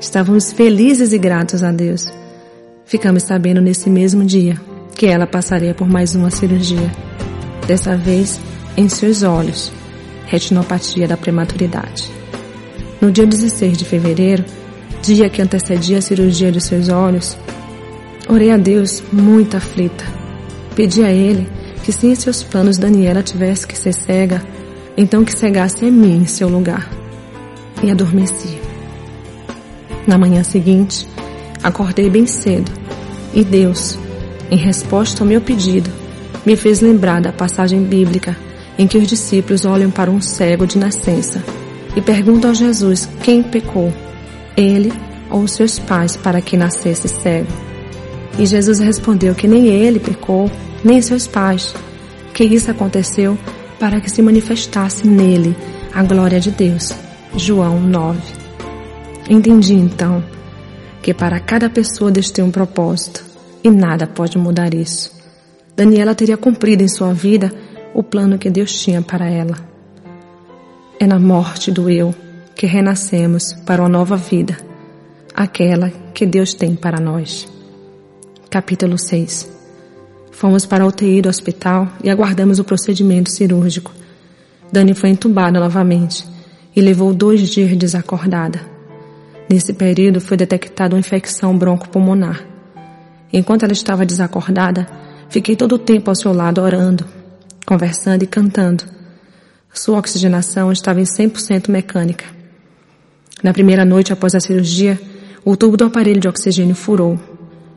Estávamos 0.00 0.50
felizes 0.50 1.12
e 1.12 1.18
gratos 1.18 1.62
a 1.62 1.70
Deus. 1.70 2.10
Ficamos 2.86 3.22
sabendo 3.22 3.60
nesse 3.60 3.90
mesmo 3.90 4.24
dia 4.24 4.58
que 4.96 5.06
ela 5.06 5.26
passaria 5.26 5.74
por 5.74 5.86
mais 5.86 6.14
uma 6.14 6.30
cirurgia. 6.30 6.90
Dessa 7.66 7.96
vez 7.96 8.40
em 8.76 8.88
seus 8.88 9.22
olhos, 9.22 9.70
retinopatia 10.26 11.06
da 11.06 11.16
prematuridade. 11.16 12.10
No 13.00 13.12
dia 13.12 13.26
16 13.26 13.76
de 13.76 13.84
fevereiro, 13.84 14.44
dia 15.02 15.28
que 15.28 15.42
antecedia 15.42 15.98
a 15.98 16.02
cirurgia 16.02 16.50
de 16.50 16.60
seus 16.60 16.88
olhos, 16.88 17.36
orei 18.28 18.50
a 18.50 18.56
Deus 18.56 19.02
muito 19.12 19.56
aflita. 19.56 20.04
Pedi 20.74 21.02
a 21.02 21.12
Ele 21.12 21.46
que 21.84 21.92
se 21.92 22.06
em 22.06 22.14
seus 22.14 22.42
planos 22.42 22.78
Daniela 22.78 23.22
tivesse 23.22 23.66
que 23.66 23.76
ser 23.76 23.92
cega, 23.92 24.42
então 24.96 25.24
que 25.24 25.36
cegasse 25.36 25.84
em 25.84 25.90
mim 25.90 26.22
em 26.22 26.26
seu 26.26 26.48
lugar. 26.48 27.01
E 27.82 27.90
adormeci. 27.90 28.58
Na 30.06 30.18
manhã 30.18 30.42
seguinte, 30.42 31.06
acordei 31.62 32.08
bem 32.08 32.26
cedo 32.26 32.70
e 33.34 33.44
Deus, 33.44 33.98
em 34.50 34.56
resposta 34.56 35.22
ao 35.22 35.28
meu 35.28 35.40
pedido, 35.40 35.90
me 36.44 36.56
fez 36.56 36.80
lembrar 36.80 37.20
da 37.20 37.32
passagem 37.32 37.82
bíblica 37.82 38.36
em 38.78 38.86
que 38.86 38.98
os 38.98 39.06
discípulos 39.06 39.64
olham 39.64 39.90
para 39.90 40.10
um 40.10 40.20
cego 40.20 40.66
de 40.66 40.78
nascença 40.78 41.42
e 41.94 42.00
perguntam 42.00 42.50
a 42.50 42.54
Jesus 42.54 43.08
quem 43.22 43.42
pecou, 43.42 43.92
ele 44.56 44.92
ou 45.30 45.46
seus 45.48 45.78
pais, 45.78 46.16
para 46.16 46.40
que 46.40 46.56
nascesse 46.56 47.08
cego. 47.08 47.50
E 48.38 48.46
Jesus 48.46 48.78
respondeu 48.78 49.34
que 49.34 49.48
nem 49.48 49.66
ele 49.66 49.98
pecou, 49.98 50.50
nem 50.84 51.00
seus 51.00 51.26
pais, 51.26 51.74
que 52.34 52.44
isso 52.44 52.70
aconteceu 52.70 53.38
para 53.78 54.00
que 54.00 54.10
se 54.10 54.22
manifestasse 54.22 55.06
nele 55.06 55.56
a 55.94 56.02
glória 56.02 56.38
de 56.38 56.50
Deus. 56.50 56.94
João 57.34 57.80
9. 57.80 58.20
Entendi 59.28 59.72
então 59.72 60.22
que 61.00 61.14
para 61.14 61.40
cada 61.40 61.70
pessoa 61.70 62.10
Deus 62.10 62.30
tem 62.30 62.44
um 62.44 62.50
propósito 62.50 63.24
e 63.64 63.70
nada 63.70 64.06
pode 64.06 64.36
mudar 64.36 64.74
isso. 64.74 65.10
Daniela 65.74 66.14
teria 66.14 66.36
cumprido 66.36 66.82
em 66.82 66.88
sua 66.88 67.14
vida 67.14 67.50
o 67.94 68.02
plano 68.02 68.36
que 68.36 68.50
Deus 68.50 68.78
tinha 68.78 69.00
para 69.00 69.30
ela. 69.30 69.56
É 71.00 71.06
na 71.06 71.18
morte 71.18 71.70
do 71.70 71.88
eu 71.88 72.14
que 72.54 72.66
renascemos 72.66 73.54
para 73.64 73.80
uma 73.80 73.88
nova 73.88 74.16
vida, 74.16 74.58
aquela 75.34 75.90
que 76.12 76.26
Deus 76.26 76.52
tem 76.52 76.76
para 76.76 77.00
nós. 77.00 77.48
Capítulo 78.50 78.98
6 78.98 79.50
Fomos 80.30 80.66
para 80.66 80.84
a 80.84 80.86
UTI 80.86 81.22
do 81.22 81.30
hospital 81.30 81.88
e 82.04 82.10
aguardamos 82.10 82.58
o 82.58 82.64
procedimento 82.64 83.30
cirúrgico. 83.30 83.90
Dani 84.70 84.92
foi 84.92 85.08
entubada 85.08 85.58
novamente 85.58 86.31
e 86.74 86.80
levou 86.80 87.12
dois 87.12 87.48
dias 87.48 87.76
desacordada. 87.76 88.60
Nesse 89.48 89.72
período 89.72 90.20
foi 90.20 90.36
detectada 90.36 90.94
uma 90.94 91.00
infecção 91.00 91.56
broncopulmonar. 91.56 92.42
Enquanto 93.32 93.64
ela 93.64 93.72
estava 93.72 94.06
desacordada, 94.06 94.86
fiquei 95.28 95.56
todo 95.56 95.74
o 95.74 95.78
tempo 95.78 96.10
ao 96.10 96.14
seu 96.14 96.32
lado 96.32 96.60
orando, 96.60 97.04
conversando 97.66 98.22
e 98.22 98.26
cantando. 98.26 98.84
Sua 99.72 99.98
oxigenação 99.98 100.70
estava 100.70 101.00
em 101.00 101.04
100% 101.04 101.70
mecânica. 101.70 102.24
Na 103.42 103.52
primeira 103.52 103.84
noite 103.84 104.12
após 104.12 104.34
a 104.34 104.40
cirurgia, 104.40 105.00
o 105.44 105.56
tubo 105.56 105.76
do 105.76 105.84
aparelho 105.84 106.20
de 106.20 106.28
oxigênio 106.28 106.74
furou. 106.74 107.18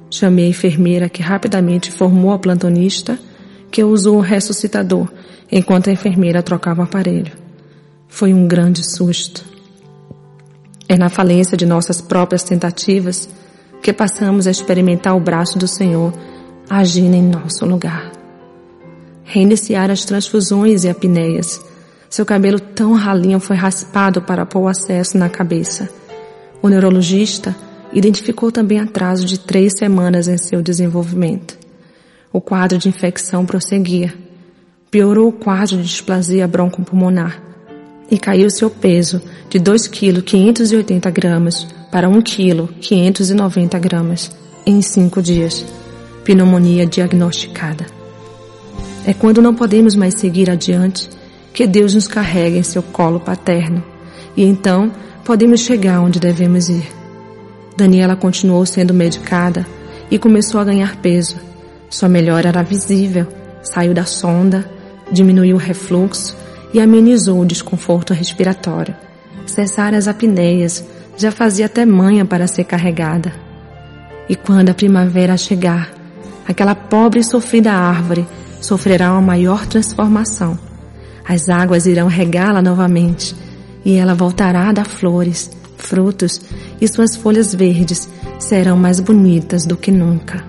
Chamei 0.10 0.46
a 0.46 0.50
enfermeira 0.50 1.10
que 1.10 1.22
rapidamente 1.22 1.90
informou 1.90 2.32
a 2.32 2.40
plantonista 2.40 3.18
que 3.72 3.84
usou 3.84 4.18
o 4.18 4.22
ressuscitador 4.22 5.10
enquanto 5.52 5.90
a 5.90 5.94
enfermeira 5.94 6.44
trocava 6.44 6.82
o 6.82 6.84
aparelho. 6.84 7.45
Foi 8.08 8.34
um 8.34 8.48
grande 8.48 8.84
susto. 8.84 9.44
É 10.88 10.98
na 10.98 11.10
falência 11.10 11.58
de 11.58 11.66
nossas 11.66 12.00
próprias 12.00 12.44
tentativas 12.44 13.28
que 13.82 13.92
passamos 13.92 14.48
a 14.48 14.52
experimentar 14.52 15.16
o 15.16 15.20
braço 15.20 15.58
do 15.58 15.68
Senhor 15.68 16.14
agindo 16.70 17.16
em 17.16 17.22
nosso 17.22 17.66
lugar. 17.66 18.12
Reiniciar 19.24 19.90
as 19.90 20.06
transfusões 20.06 20.84
e 20.84 20.90
apneias. 20.90 21.60
Seu 22.10 22.26
cabelo 22.26 22.60
tão 22.60 22.94
ralinho 22.94 23.40
foi 23.40 23.56
raspado 23.56 24.22
para 24.22 24.46
pôr 24.46 24.62
o 24.62 24.68
acesso 24.68 25.18
na 25.18 25.28
cabeça. 25.28 25.90
O 26.62 26.70
neurologista 26.70 27.56
identificou 27.92 28.52
também 28.52 28.80
atraso 28.80 29.26
de 29.26 29.40
três 29.40 29.74
semanas 29.78 30.28
em 30.28 30.38
seu 30.38 30.62
desenvolvimento. 30.62 31.58
O 32.32 32.40
quadro 32.40 32.78
de 32.78 32.88
infecção 32.88 33.46
prosseguia. 33.46 34.14
Piorou 34.90 35.30
o 35.30 35.34
quadro 35.34 35.78
de 35.78 35.84
displasia 35.84 36.48
broncopulmonar 36.48 37.42
e 38.10 38.18
caiu 38.18 38.50
seu 38.50 38.70
peso 38.70 39.22
de 39.50 39.60
2 39.60 39.88
kg 39.88 40.22
580 40.22 41.10
gramas 41.10 41.68
para 41.92 42.10
1 42.10 42.22
kg 42.22 42.68
590 42.80 43.80
gramas 43.80 44.32
em 44.66 44.82
cinco 44.82 45.22
dias. 45.22 45.66
Pneumonia 46.24 46.86
diagnosticada. 46.86 47.86
É 49.06 49.14
quando 49.14 49.42
não 49.42 49.54
podemos 49.54 49.96
mais 49.96 50.16
seguir 50.16 50.50
adiante 50.50 51.10
que 51.54 51.68
Deus 51.68 51.94
nos 51.94 52.08
carrega 52.08 52.58
em 52.58 52.64
seu 52.64 52.82
colo 52.82 53.20
paterno 53.20 53.84
e 54.36 54.44
então 54.44 54.92
podemos 55.24 55.62
chegar 55.62 56.02
onde 56.02 56.20
devemos 56.20 56.70
ir. 56.70 56.88
Daniela 57.78 58.16
continuou 58.16 58.66
sendo 58.66 58.94
medicada 58.94 59.66
e 60.10 60.18
começou 60.18 60.60
a 60.60 60.64
ganhar 60.64 60.96
peso. 60.98 61.38
Sua 61.90 62.10
melhora 62.10 62.50
era 62.50 62.64
visível, 62.64 63.28
saiu 63.62 63.94
da 63.94 64.06
sonda, 64.06 64.70
diminuiu 65.12 65.56
o 65.56 65.60
refluxo 65.60 66.36
e 66.76 66.80
amenizou 66.82 67.40
o 67.40 67.46
desconforto 67.46 68.14
respiratório. 68.14 68.94
Cessar 69.46 69.94
as 69.94 70.10
apneias, 70.10 70.84
já 71.16 71.32
fazia 71.32 71.68
até 71.68 71.86
manha 71.86 72.26
para 72.26 72.48
ser 72.48 72.66
carregada. 72.66 73.32
E 74.28 74.36
quando 74.36 74.72
a 74.72 74.74
primavera 74.74 75.38
chegar, 75.38 75.94
aquela 76.46 76.76
pobre 76.76 77.22
e 77.22 77.24
sofrida 77.24 77.72
árvore 77.72 78.28
sofrerá 78.60 79.14
uma 79.14 79.22
maior 79.22 79.66
transformação. 79.66 80.60
As 81.26 81.48
águas 81.48 81.86
irão 81.86 82.08
regá-la 82.08 82.62
novamente 82.62 83.34
e 83.86 83.96
ela 83.96 84.14
voltará 84.14 84.68
a 84.68 84.74
dar 84.74 84.86
flores, 84.86 85.50
frutos 85.78 86.42
e 86.82 86.88
suas 86.90 87.16
folhas 87.16 87.56
verdes 87.56 88.10
serão 88.38 88.76
mais 88.76 89.00
bonitas 89.00 89.66
do 89.66 89.78
que 89.78 89.92
nunca. 89.92 90.44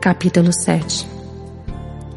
Capítulo 0.00 0.52
7 0.52 1.06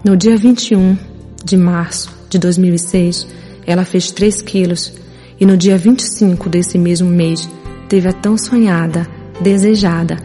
No 0.03 0.17
dia 0.17 0.35
21 0.35 0.97
de 1.45 1.55
março 1.55 2.18
de 2.29 2.37
2006, 2.37 3.27
ela 3.65 3.83
fez 3.83 4.11
3 4.11 4.41
quilos 4.41 4.93
e 5.39 5.45
no 5.45 5.57
dia 5.57 5.77
25 5.77 6.49
desse 6.49 6.77
mesmo 6.77 7.09
mês 7.09 7.49
teve 7.87 8.07
a 8.07 8.13
tão 8.13 8.37
sonhada, 8.37 9.07
desejada 9.41 10.17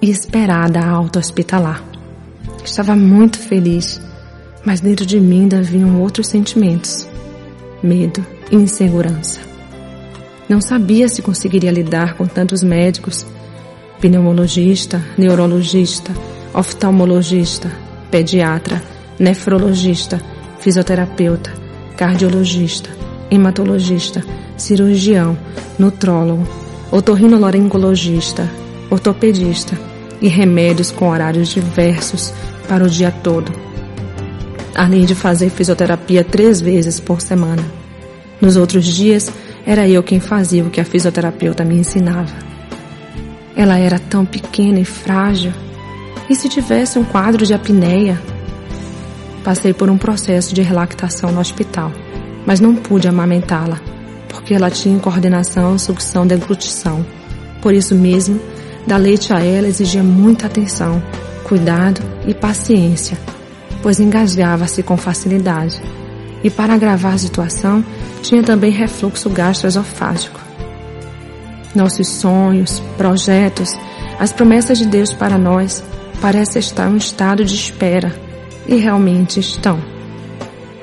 e 0.00 0.10
esperada 0.10 0.80
alta 0.80 1.18
hospitalar. 1.18 1.84
Estava 2.64 2.94
muito 2.94 3.38
feliz, 3.38 4.00
mas 4.64 4.80
dentro 4.80 5.04
de 5.04 5.18
mim 5.18 5.42
ainda 5.42 5.62
vinham 5.62 6.00
outros 6.00 6.28
sentimentos: 6.28 7.08
medo 7.82 8.24
e 8.50 8.56
insegurança. 8.56 9.40
Não 10.48 10.60
sabia 10.60 11.08
se 11.08 11.22
conseguiria 11.22 11.70
lidar 11.70 12.14
com 12.14 12.26
tantos 12.26 12.62
médicos 12.62 13.26
pneumologista, 14.00 15.02
neurologista, 15.16 16.12
oftalmologista, 16.54 17.70
pediatra, 18.10 18.82
nefrologista, 19.18 20.20
fisioterapeuta, 20.60 21.52
cardiologista, 21.96 22.90
hematologista, 23.30 24.22
cirurgião, 24.56 25.36
nutrólogo, 25.78 26.46
otorrinolaringologista, 26.90 28.48
ortopedista 28.90 29.78
e 30.20 30.28
remédios 30.28 30.90
com 30.90 31.08
horários 31.08 31.48
diversos 31.48 32.32
para 32.68 32.84
o 32.84 32.88
dia 32.88 33.10
todo, 33.10 33.52
além 34.74 35.04
de 35.04 35.14
fazer 35.14 35.50
fisioterapia 35.50 36.22
três 36.22 36.60
vezes 36.60 37.00
por 37.00 37.20
semana. 37.20 37.64
Nos 38.40 38.56
outros 38.56 38.84
dias, 38.84 39.30
era 39.66 39.88
eu 39.88 40.02
quem 40.02 40.20
fazia 40.20 40.64
o 40.64 40.70
que 40.70 40.80
a 40.80 40.84
fisioterapeuta 40.84 41.64
me 41.64 41.76
ensinava. 41.76 42.32
Ela 43.54 43.78
era 43.78 43.98
tão 43.98 44.24
pequena 44.24 44.80
e 44.80 44.84
frágil. 44.84 45.52
E 46.28 46.34
se 46.34 46.48
tivesse 46.48 46.98
um 46.98 47.04
quadro 47.04 47.44
de 47.44 47.52
apneia? 47.52 48.18
Passei 49.44 49.72
por 49.72 49.88
um 49.88 49.96
processo 49.96 50.54
de 50.54 50.60
relactação 50.60 51.32
no 51.32 51.40
hospital, 51.40 51.90
mas 52.46 52.60
não 52.60 52.76
pude 52.76 53.08
amamentá-la, 53.08 53.80
porque 54.28 54.52
ela 54.52 54.70
tinha 54.70 54.98
coordenação, 54.98 55.78
sucção, 55.78 56.26
deglutição. 56.26 57.04
Por 57.62 57.72
isso 57.72 57.94
mesmo, 57.94 58.38
dar 58.86 58.98
leite 58.98 59.32
a 59.32 59.42
ela 59.42 59.66
exigia 59.66 60.02
muita 60.02 60.46
atenção, 60.46 61.02
cuidado 61.44 62.02
e 62.26 62.34
paciência, 62.34 63.18
pois 63.82 63.98
engasgava-se 63.98 64.82
com 64.82 64.96
facilidade. 64.96 65.80
E 66.44 66.50
para 66.50 66.74
agravar 66.74 67.14
a 67.14 67.18
situação, 67.18 67.84
tinha 68.22 68.42
também 68.42 68.70
refluxo 68.70 69.30
gastroesofágico. 69.30 70.40
Nossos 71.74 72.08
sonhos, 72.08 72.80
projetos, 72.98 73.70
as 74.18 74.32
promessas 74.32 74.78
de 74.78 74.86
Deus 74.86 75.14
para 75.14 75.38
nós 75.38 75.82
parecem 76.20 76.60
estar 76.60 76.90
em 76.90 76.94
um 76.94 76.96
estado 76.96 77.42
de 77.42 77.54
espera 77.54 78.29
e 78.70 78.76
realmente 78.76 79.40
estão. 79.40 79.80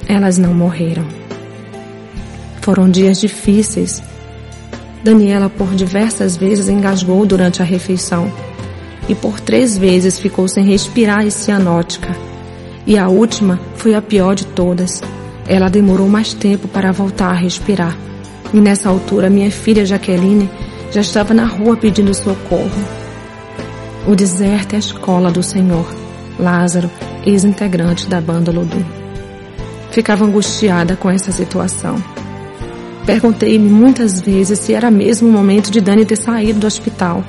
Elas 0.07 0.37
não 0.37 0.53
morreram. 0.53 1.05
Foram 2.61 2.89
dias 2.89 3.17
difíceis. 3.17 4.03
Daniela 5.01 5.49
por 5.49 5.73
diversas 5.73 6.35
vezes 6.35 6.67
engasgou 6.67 7.25
durante 7.25 7.61
a 7.61 7.65
refeição 7.65 8.29
e 9.07 9.15
por 9.15 9.39
três 9.39 9.77
vezes 9.77 10.19
ficou 10.19 10.49
sem 10.49 10.65
respirar 10.65 11.25
e 11.25 11.31
cianótica. 11.31 12.13
E 12.85 12.97
a 12.97 13.07
última 13.07 13.57
foi 13.75 13.95
a 13.95 14.01
pior 14.01 14.35
de 14.35 14.45
todas. 14.47 15.01
Ela 15.47 15.69
demorou 15.69 16.09
mais 16.09 16.33
tempo 16.33 16.67
para 16.67 16.91
voltar 16.91 17.29
a 17.29 17.33
respirar. 17.33 17.97
E 18.53 18.59
nessa 18.59 18.89
altura, 18.89 19.29
minha 19.29 19.49
filha 19.49 19.85
Jaqueline 19.85 20.49
já 20.91 20.99
estava 20.99 21.33
na 21.33 21.45
rua 21.45 21.77
pedindo 21.77 22.13
socorro. 22.13 22.69
O 24.05 24.13
deserto 24.13 24.73
é 24.73 24.75
a 24.75 24.79
escola 24.79 25.31
do 25.31 25.43
Senhor. 25.43 25.85
Lázaro, 26.39 26.89
ex-integrante 27.25 28.07
da 28.07 28.21
banda 28.21 28.51
Lodum. 28.51 28.83
Ficava 29.91 30.25
angustiada 30.25 30.95
com 30.95 31.09
essa 31.09 31.31
situação. 31.31 31.95
Perguntei-me 33.05 33.69
muitas 33.69 34.19
vezes 34.19 34.59
se 34.59 34.73
era 34.73 34.91
mesmo 34.91 35.29
o 35.29 35.31
momento 35.31 35.71
de 35.71 35.79
Dani 35.79 36.05
ter 36.05 36.17
saído 36.17 36.59
do 36.59 36.67
hospital. 36.67 37.23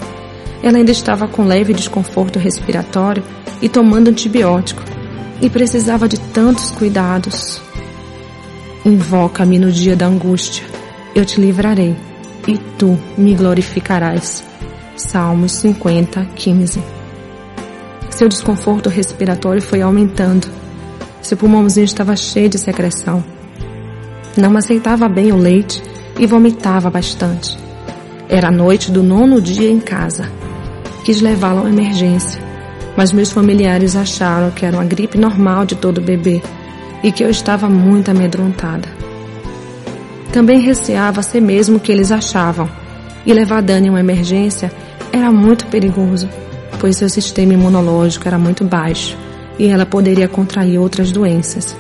Ela 0.62 0.78
ainda 0.78 0.90
estava 0.90 1.28
com 1.28 1.44
leve 1.44 1.72
desconforto 1.72 2.38
respiratório 2.38 3.22
e 3.62 3.68
tomando 3.68 4.08
antibiótico, 4.08 4.82
e 5.40 5.48
precisava 5.48 6.08
de 6.08 6.18
tantos 6.18 6.70
cuidados. 6.72 7.60
Invoca-me 8.84 9.58
no 9.58 9.70
dia 9.70 9.94
da 9.94 10.06
angústia, 10.06 10.64
eu 11.14 11.24
te 11.24 11.40
livrarei 11.40 11.96
e 12.46 12.58
tu 12.78 12.98
me 13.16 13.34
glorificarás. 13.34 14.44
Salmos 14.96 15.52
50, 15.52 16.24
15. 16.34 16.97
Seu 18.10 18.28
desconforto 18.28 18.88
respiratório 18.88 19.62
foi 19.62 19.80
aumentando. 19.82 20.48
Seu 21.22 21.36
pulmãozinho 21.36 21.84
estava 21.84 22.16
cheio 22.16 22.48
de 22.48 22.58
secreção. 22.58 23.22
Não 24.36 24.56
aceitava 24.56 25.08
bem 25.08 25.32
o 25.32 25.36
leite 25.36 25.82
e 26.18 26.26
vomitava 26.26 26.90
bastante. 26.90 27.56
Era 28.28 28.48
a 28.48 28.52
noite 28.52 28.90
do 28.90 29.02
nono 29.02 29.40
dia 29.40 29.70
em 29.70 29.80
casa. 29.80 30.30
Quis 31.04 31.20
levá-la 31.20 31.60
a 31.60 31.62
uma 31.62 31.70
emergência, 31.70 32.40
mas 32.96 33.12
meus 33.12 33.30
familiares 33.30 33.96
acharam 33.96 34.50
que 34.50 34.66
era 34.66 34.76
uma 34.76 34.84
gripe 34.84 35.16
normal 35.16 35.64
de 35.64 35.76
todo 35.76 36.00
bebê 36.00 36.42
e 37.02 37.12
que 37.12 37.22
eu 37.22 37.30
estava 37.30 37.68
muito 37.68 38.10
amedrontada. 38.10 38.88
Também 40.32 40.60
receava 40.60 41.22
ser 41.22 41.40
mesmo 41.40 41.76
o 41.76 41.80
que 41.80 41.90
eles 41.90 42.12
achavam, 42.12 42.68
e 43.24 43.32
levar 43.32 43.62
Dani 43.62 43.88
a 43.88 43.92
uma 43.92 44.00
emergência 44.00 44.70
era 45.12 45.30
muito 45.30 45.66
perigoso, 45.66 46.28
pois 46.80 46.96
seu 46.96 47.08
sistema 47.08 47.54
imunológico 47.54 48.26
era 48.26 48.38
muito 48.38 48.64
baixo 48.64 49.16
e 49.58 49.66
ela 49.66 49.84
poderia 49.84 50.28
contrair 50.28 50.78
outras 50.78 51.10
doenças. 51.10 51.76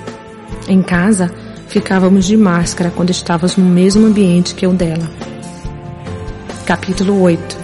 Em 0.68 0.82
casa, 0.82 1.30
ficávamos 1.68 2.26
de 2.26 2.36
máscara 2.36 2.90
quando 2.94 3.10
estávamos 3.10 3.56
no 3.56 3.64
mesmo 3.64 4.06
ambiente 4.06 4.54
que 4.54 4.66
o 4.66 4.72
dela. 4.72 5.08
Capítulo 6.66 7.20
8 7.22 7.56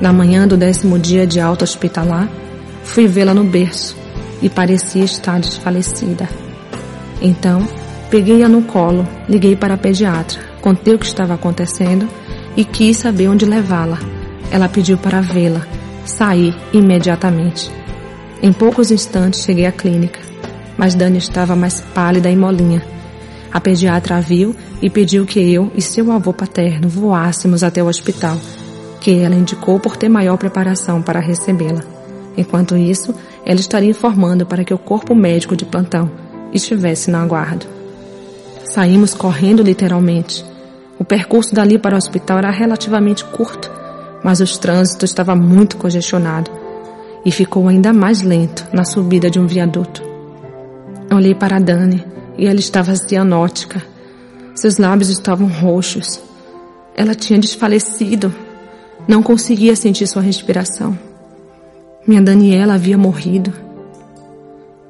Na 0.00 0.12
manhã 0.12 0.46
do 0.46 0.56
décimo 0.56 0.98
dia 0.98 1.26
de 1.26 1.40
alta 1.40 1.64
hospitalar, 1.64 2.28
fui 2.84 3.06
vê-la 3.06 3.34
no 3.34 3.44
berço 3.44 3.96
e 4.42 4.48
parecia 4.48 5.04
estar 5.04 5.40
desfalecida. 5.40 6.28
Então, 7.20 7.66
Peguei-a 8.10 8.48
no 8.48 8.62
colo, 8.62 9.06
liguei 9.28 9.54
para 9.54 9.74
a 9.74 9.78
pediatra, 9.78 10.40
contei 10.60 10.92
o 10.92 10.98
que 10.98 11.06
estava 11.06 11.34
acontecendo 11.34 12.08
e 12.56 12.64
quis 12.64 12.96
saber 12.96 13.28
onde 13.28 13.46
levá-la. 13.46 14.00
Ela 14.50 14.68
pediu 14.68 14.98
para 14.98 15.20
vê-la. 15.20 15.64
Saí 16.04 16.54
imediatamente. 16.72 17.70
Em 18.42 18.52
poucos 18.52 18.90
instantes 18.90 19.42
cheguei 19.42 19.66
à 19.66 19.72
clínica, 19.72 20.20
mas 20.76 20.94
Dani 20.94 21.18
estava 21.18 21.54
mais 21.54 21.80
pálida 21.80 22.30
e 22.30 22.36
molinha. 22.36 22.82
A 23.52 23.60
pediatra 23.60 24.20
viu 24.20 24.54
e 24.80 24.88
pediu 24.88 25.26
que 25.26 25.40
eu 25.40 25.70
e 25.74 25.82
seu 25.82 26.10
avô 26.10 26.32
paterno 26.32 26.88
voássemos 26.88 27.62
até 27.62 27.82
o 27.82 27.86
hospital, 27.86 28.38
que 29.00 29.18
ela 29.18 29.34
indicou 29.34 29.78
por 29.78 29.96
ter 29.96 30.08
maior 30.08 30.36
preparação 30.36 31.02
para 31.02 31.20
recebê-la. 31.20 31.82
Enquanto 32.36 32.76
isso, 32.76 33.14
ela 33.44 33.60
estaria 33.60 33.90
informando 33.90 34.46
para 34.46 34.64
que 34.64 34.72
o 34.72 34.78
corpo 34.78 35.14
médico 35.14 35.56
de 35.56 35.64
plantão 35.64 36.10
estivesse 36.52 37.10
no 37.10 37.18
aguardo. 37.18 37.66
Saímos 38.64 39.14
correndo 39.14 39.62
literalmente. 39.62 40.44
O 40.98 41.04
percurso 41.04 41.54
dali 41.54 41.78
para 41.78 41.94
o 41.94 41.98
hospital 41.98 42.38
era 42.38 42.50
relativamente 42.50 43.24
curto, 43.24 43.70
mas 44.22 44.40
o 44.40 44.60
trânsito 44.60 45.04
estava 45.04 45.34
muito 45.34 45.76
congestionado 45.76 46.50
e 47.24 47.30
ficou 47.30 47.68
ainda 47.68 47.92
mais 47.92 48.22
lento 48.22 48.66
na 48.72 48.84
subida 48.84 49.30
de 49.30 49.38
um 49.38 49.46
viaduto. 49.46 50.02
Olhei 51.12 51.34
para 51.34 51.58
Dani 51.58 52.04
e 52.38 52.46
ela 52.46 52.58
estava 52.58 52.94
cianótica. 52.94 53.82
Seus 54.54 54.78
lábios 54.78 55.08
estavam 55.08 55.48
roxos. 55.48 56.20
Ela 56.96 57.14
tinha 57.14 57.38
desfalecido. 57.38 58.34
Não 59.08 59.22
conseguia 59.22 59.74
sentir 59.74 60.06
sua 60.06 60.22
respiração. 60.22 60.98
Minha 62.06 62.22
Daniela 62.22 62.74
havia 62.74 62.96
morrido. 62.96 63.52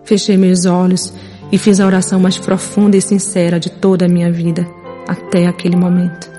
Fechei 0.04 0.36
meus 0.36 0.64
olhos 0.66 1.12
e 1.52 1.58
fiz 1.58 1.80
a 1.80 1.86
oração 1.86 2.18
mais 2.20 2.38
profunda 2.38 2.96
e 2.96 3.02
sincera 3.02 3.58
de 3.58 3.70
toda 3.70 4.06
a 4.06 4.08
minha 4.08 4.30
vida 4.30 4.66
até 5.08 5.46
aquele 5.46 5.76
momento. 5.76 6.30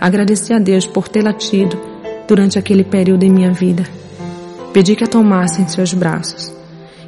Agradeci 0.00 0.52
a 0.52 0.58
Deus 0.58 0.86
por 0.86 1.08
ter 1.08 1.22
latido 1.22 1.89
durante 2.30 2.60
aquele 2.60 2.84
período 2.84 3.24
em 3.24 3.30
minha 3.30 3.52
vida. 3.52 3.82
Pedi 4.72 4.94
que 4.94 5.02
a 5.02 5.08
tomasse 5.08 5.60
em 5.60 5.66
seus 5.66 5.92
braços 5.92 6.54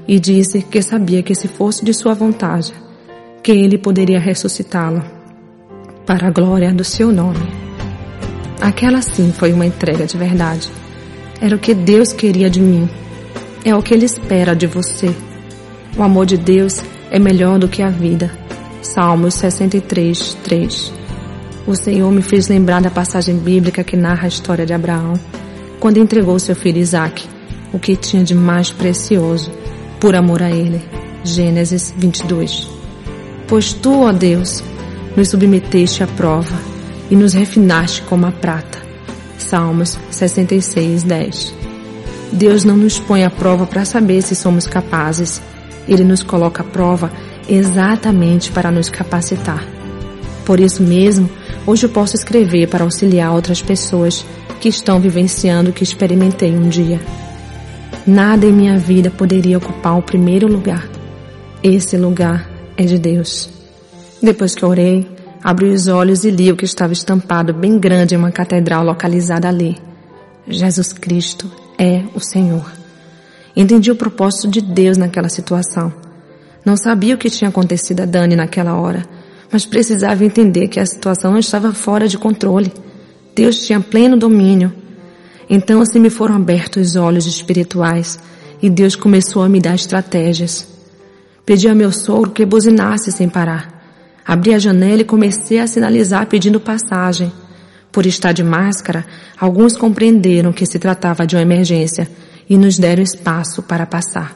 e 0.08 0.18
disse 0.18 0.62
que 0.62 0.82
sabia 0.82 1.22
que 1.22 1.32
se 1.32 1.46
fosse 1.46 1.84
de 1.84 1.94
sua 1.94 2.12
vontade, 2.12 2.74
que 3.40 3.52
ele 3.52 3.78
poderia 3.78 4.18
ressuscitá-la 4.18 5.04
para 6.04 6.26
a 6.26 6.30
glória 6.32 6.74
do 6.74 6.82
seu 6.82 7.12
nome. 7.12 7.38
Aquela 8.60 9.00
sim 9.00 9.32
foi 9.32 9.52
uma 9.52 9.64
entrega 9.64 10.06
de 10.06 10.18
verdade. 10.18 10.68
Era 11.40 11.54
o 11.54 11.58
que 11.58 11.72
Deus 11.72 12.12
queria 12.12 12.50
de 12.50 12.60
mim. 12.60 12.88
É 13.64 13.76
o 13.76 13.82
que 13.82 13.94
Ele 13.94 14.06
espera 14.06 14.56
de 14.56 14.66
você. 14.66 15.14
O 15.96 16.02
amor 16.02 16.26
de 16.26 16.36
Deus 16.36 16.82
é 17.12 17.18
melhor 17.20 17.60
do 17.60 17.68
que 17.68 17.80
a 17.80 17.90
vida. 17.90 18.28
Salmos 18.82 19.34
63, 19.34 20.36
3. 20.42 21.01
O 21.66 21.76
Senhor 21.76 22.10
me 22.10 22.22
fez 22.22 22.48
lembrar 22.48 22.82
da 22.82 22.90
passagem 22.90 23.36
bíblica 23.36 23.84
que 23.84 23.96
narra 23.96 24.24
a 24.24 24.28
história 24.28 24.66
de 24.66 24.72
Abraão, 24.72 25.14
quando 25.78 25.98
entregou 25.98 26.38
seu 26.38 26.56
filho 26.56 26.78
Isaque, 26.78 27.28
o 27.72 27.78
que 27.78 27.94
tinha 27.94 28.24
de 28.24 28.34
mais 28.34 28.70
precioso, 28.70 29.50
por 30.00 30.16
amor 30.16 30.42
a 30.42 30.50
ele. 30.50 30.82
Gênesis 31.22 31.94
22. 31.96 32.68
Pois 33.46 33.72
tu, 33.72 34.02
ó 34.02 34.12
Deus, 34.12 34.62
nos 35.16 35.28
submeteste 35.28 36.02
à 36.02 36.06
prova 36.06 36.54
e 37.08 37.14
nos 37.14 37.32
refinaste 37.32 38.02
como 38.02 38.26
a 38.26 38.32
prata. 38.32 38.78
Salmos 39.38 39.98
66, 40.10 41.04
10. 41.04 41.54
Deus 42.32 42.64
não 42.64 42.76
nos 42.76 42.98
põe 42.98 43.24
à 43.24 43.30
prova 43.30 43.66
para 43.66 43.84
saber 43.84 44.22
se 44.22 44.34
somos 44.34 44.66
capazes. 44.66 45.40
Ele 45.86 46.02
nos 46.02 46.22
coloca 46.22 46.62
à 46.62 46.64
prova 46.64 47.12
exatamente 47.48 48.50
para 48.50 48.70
nos 48.70 48.88
capacitar. 48.88 49.64
Por 50.44 50.58
isso 50.58 50.82
mesmo, 50.82 51.28
hoje 51.66 51.86
eu 51.86 51.90
posso 51.90 52.16
escrever 52.16 52.68
para 52.68 52.84
auxiliar 52.84 53.32
outras 53.32 53.62
pessoas 53.62 54.24
que 54.60 54.68
estão 54.68 55.00
vivenciando 55.00 55.70
o 55.70 55.72
que 55.72 55.82
experimentei 55.82 56.52
um 56.52 56.68
dia. 56.68 57.00
Nada 58.06 58.46
em 58.46 58.52
minha 58.52 58.78
vida 58.78 59.10
poderia 59.10 59.58
ocupar 59.58 59.98
o 59.98 60.02
primeiro 60.02 60.46
lugar. 60.46 60.88
Esse 61.62 61.96
lugar 61.96 62.50
é 62.76 62.84
de 62.84 62.98
Deus. 62.98 63.48
Depois 64.22 64.54
que 64.54 64.64
orei, 64.64 65.08
abri 65.42 65.68
os 65.68 65.86
olhos 65.88 66.24
e 66.24 66.30
li 66.30 66.50
o 66.50 66.56
que 66.56 66.64
estava 66.64 66.92
estampado 66.92 67.52
bem 67.52 67.78
grande 67.78 68.14
em 68.14 68.18
uma 68.18 68.32
catedral 68.32 68.84
localizada 68.84 69.48
ali. 69.48 69.76
Jesus 70.48 70.92
Cristo 70.92 71.50
é 71.78 72.02
o 72.14 72.20
Senhor. 72.20 72.70
Entendi 73.54 73.90
o 73.90 73.96
propósito 73.96 74.48
de 74.48 74.60
Deus 74.60 74.96
naquela 74.96 75.28
situação. 75.28 75.92
Não 76.64 76.76
sabia 76.76 77.14
o 77.14 77.18
que 77.18 77.30
tinha 77.30 77.50
acontecido 77.50 78.00
a 78.00 78.04
Dani 78.04 78.36
naquela 78.36 78.74
hora, 78.74 79.04
mas 79.52 79.66
precisava 79.66 80.24
entender 80.24 80.68
que 80.68 80.80
a 80.80 80.86
situação 80.86 81.38
estava 81.38 81.74
fora 81.74 82.08
de 82.08 82.16
controle. 82.16 82.72
Deus 83.36 83.66
tinha 83.66 83.80
pleno 83.80 84.16
domínio. 84.16 84.72
Então 85.48 85.82
assim 85.82 86.00
me 86.00 86.08
foram 86.08 86.36
abertos 86.36 86.90
os 86.90 86.96
olhos 86.96 87.26
espirituais 87.26 88.18
e 88.62 88.70
Deus 88.70 88.96
começou 88.96 89.42
a 89.42 89.48
me 89.48 89.60
dar 89.60 89.74
estratégias. 89.74 90.66
Pedi 91.44 91.68
ao 91.68 91.76
meu 91.76 91.92
sogro 91.92 92.30
que 92.30 92.46
buzinasse 92.46 93.12
sem 93.12 93.28
parar. 93.28 93.82
Abri 94.24 94.54
a 94.54 94.58
janela 94.58 95.02
e 95.02 95.04
comecei 95.04 95.58
a 95.58 95.66
sinalizar 95.66 96.26
pedindo 96.26 96.58
passagem. 96.58 97.30
Por 97.90 98.06
estar 98.06 98.32
de 98.32 98.42
máscara, 98.42 99.04
alguns 99.38 99.76
compreenderam 99.76 100.52
que 100.52 100.64
se 100.64 100.78
tratava 100.78 101.26
de 101.26 101.36
uma 101.36 101.42
emergência 101.42 102.08
e 102.48 102.56
nos 102.56 102.78
deram 102.78 103.02
espaço 103.02 103.62
para 103.62 103.84
passar. 103.84 104.34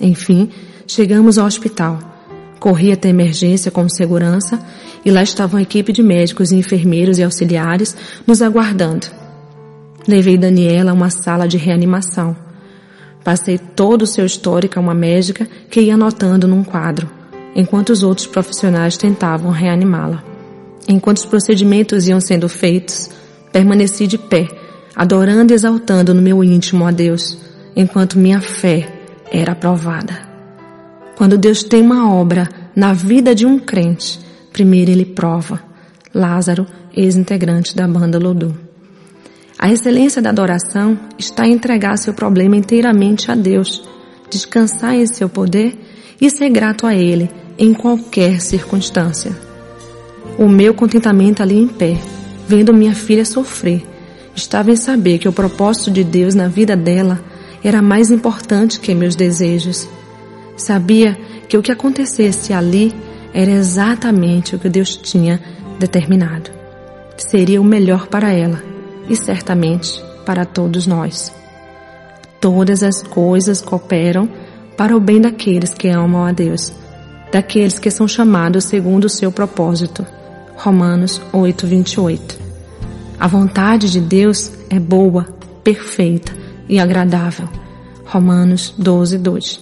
Enfim, 0.00 0.50
chegamos 0.86 1.36
ao 1.36 1.46
hospital. 1.46 2.15
Corri 2.58 2.92
até 2.92 3.08
a 3.08 3.10
emergência 3.10 3.70
com 3.70 3.88
segurança 3.88 4.58
e 5.04 5.10
lá 5.10 5.22
estava 5.22 5.56
uma 5.56 5.62
equipe 5.62 5.92
de 5.92 6.02
médicos, 6.02 6.52
enfermeiros 6.52 7.18
e 7.18 7.22
auxiliares 7.22 7.96
nos 8.26 8.42
aguardando. 8.42 9.06
Levei 10.08 10.38
Daniela 10.38 10.92
a 10.92 10.94
uma 10.94 11.10
sala 11.10 11.46
de 11.46 11.56
reanimação. 11.56 12.36
Passei 13.24 13.58
todo 13.58 14.02
o 14.02 14.06
seu 14.06 14.24
histórico 14.24 14.78
a 14.78 14.82
uma 14.82 14.94
médica 14.94 15.48
que 15.68 15.80
ia 15.80 15.94
anotando 15.94 16.46
num 16.46 16.62
quadro, 16.62 17.10
enquanto 17.54 17.90
os 17.90 18.02
outros 18.02 18.26
profissionais 18.26 18.96
tentavam 18.96 19.50
reanimá-la. 19.50 20.22
Enquanto 20.88 21.18
os 21.18 21.26
procedimentos 21.26 22.06
iam 22.06 22.20
sendo 22.20 22.48
feitos, 22.48 23.10
permaneci 23.52 24.06
de 24.06 24.16
pé, 24.16 24.46
adorando 24.94 25.52
e 25.52 25.54
exaltando 25.54 26.14
no 26.14 26.22
meu 26.22 26.44
íntimo 26.44 26.86
a 26.86 26.92
Deus, 26.92 27.36
enquanto 27.74 28.18
minha 28.18 28.40
fé 28.40 28.88
era 29.32 29.52
aprovada. 29.52 30.25
Quando 31.16 31.38
Deus 31.38 31.62
tem 31.62 31.82
uma 31.82 32.12
obra 32.12 32.48
na 32.74 32.92
vida 32.92 33.34
de 33.34 33.46
um 33.46 33.58
crente, 33.58 34.20
primeiro 34.52 34.90
ele 34.90 35.04
prova. 35.04 35.62
Lázaro, 36.14 36.66
ex-integrante 36.94 37.74
da 37.74 37.88
banda 37.88 38.18
Lodu. 38.18 38.54
A 39.58 39.72
excelência 39.72 40.20
da 40.20 40.28
adoração 40.28 40.98
está 41.18 41.46
em 41.46 41.54
entregar 41.54 41.96
seu 41.96 42.12
problema 42.12 42.56
inteiramente 42.56 43.30
a 43.30 43.34
Deus, 43.34 43.82
descansar 44.30 44.94
em 44.94 45.06
seu 45.06 45.28
poder 45.28 45.78
e 46.20 46.30
ser 46.30 46.50
grato 46.50 46.86
a 46.86 46.94
Ele 46.94 47.30
em 47.58 47.72
qualquer 47.72 48.40
circunstância. 48.40 49.34
O 50.38 50.46
meu 50.46 50.74
contentamento 50.74 51.42
ali 51.42 51.58
em 51.58 51.66
pé, 51.66 51.96
vendo 52.46 52.74
minha 52.74 52.94
filha 52.94 53.24
sofrer, 53.24 53.82
estava 54.34 54.70
em 54.70 54.76
saber 54.76 55.18
que 55.18 55.28
o 55.28 55.32
propósito 55.32 55.90
de 55.90 56.04
Deus 56.04 56.34
na 56.34 56.48
vida 56.48 56.76
dela 56.76 57.18
era 57.64 57.80
mais 57.80 58.10
importante 58.10 58.78
que 58.78 58.94
meus 58.94 59.16
desejos. 59.16 59.88
Sabia 60.56 61.18
que 61.48 61.56
o 61.56 61.62
que 61.62 61.70
acontecesse 61.70 62.52
ali 62.52 62.92
era 63.32 63.50
exatamente 63.50 64.56
o 64.56 64.58
que 64.58 64.68
Deus 64.68 64.96
tinha 64.96 65.40
determinado. 65.78 66.50
Seria 67.16 67.60
o 67.60 67.64
melhor 67.64 68.06
para 68.06 68.32
ela 68.32 68.62
e 69.08 69.16
certamente 69.16 70.02
para 70.24 70.44
todos 70.44 70.86
nós. 70.86 71.32
Todas 72.40 72.82
as 72.82 73.02
coisas 73.02 73.60
cooperam 73.60 74.28
para 74.76 74.96
o 74.96 75.00
bem 75.00 75.20
daqueles 75.20 75.72
que 75.72 75.88
amam 75.88 76.24
a 76.24 76.32
Deus, 76.32 76.72
daqueles 77.32 77.78
que 77.78 77.90
são 77.90 78.06
chamados 78.06 78.64
segundo 78.64 79.04
o 79.04 79.10
seu 79.10 79.32
propósito. 79.32 80.06
Romanos 80.56 81.20
8:28. 81.32 82.38
A 83.18 83.26
vontade 83.26 83.90
de 83.90 84.00
Deus 84.00 84.50
é 84.68 84.78
boa, 84.78 85.26
perfeita 85.64 86.32
e 86.68 86.78
agradável. 86.78 87.48
Romanos 88.04 88.74
12:2. 88.78 89.60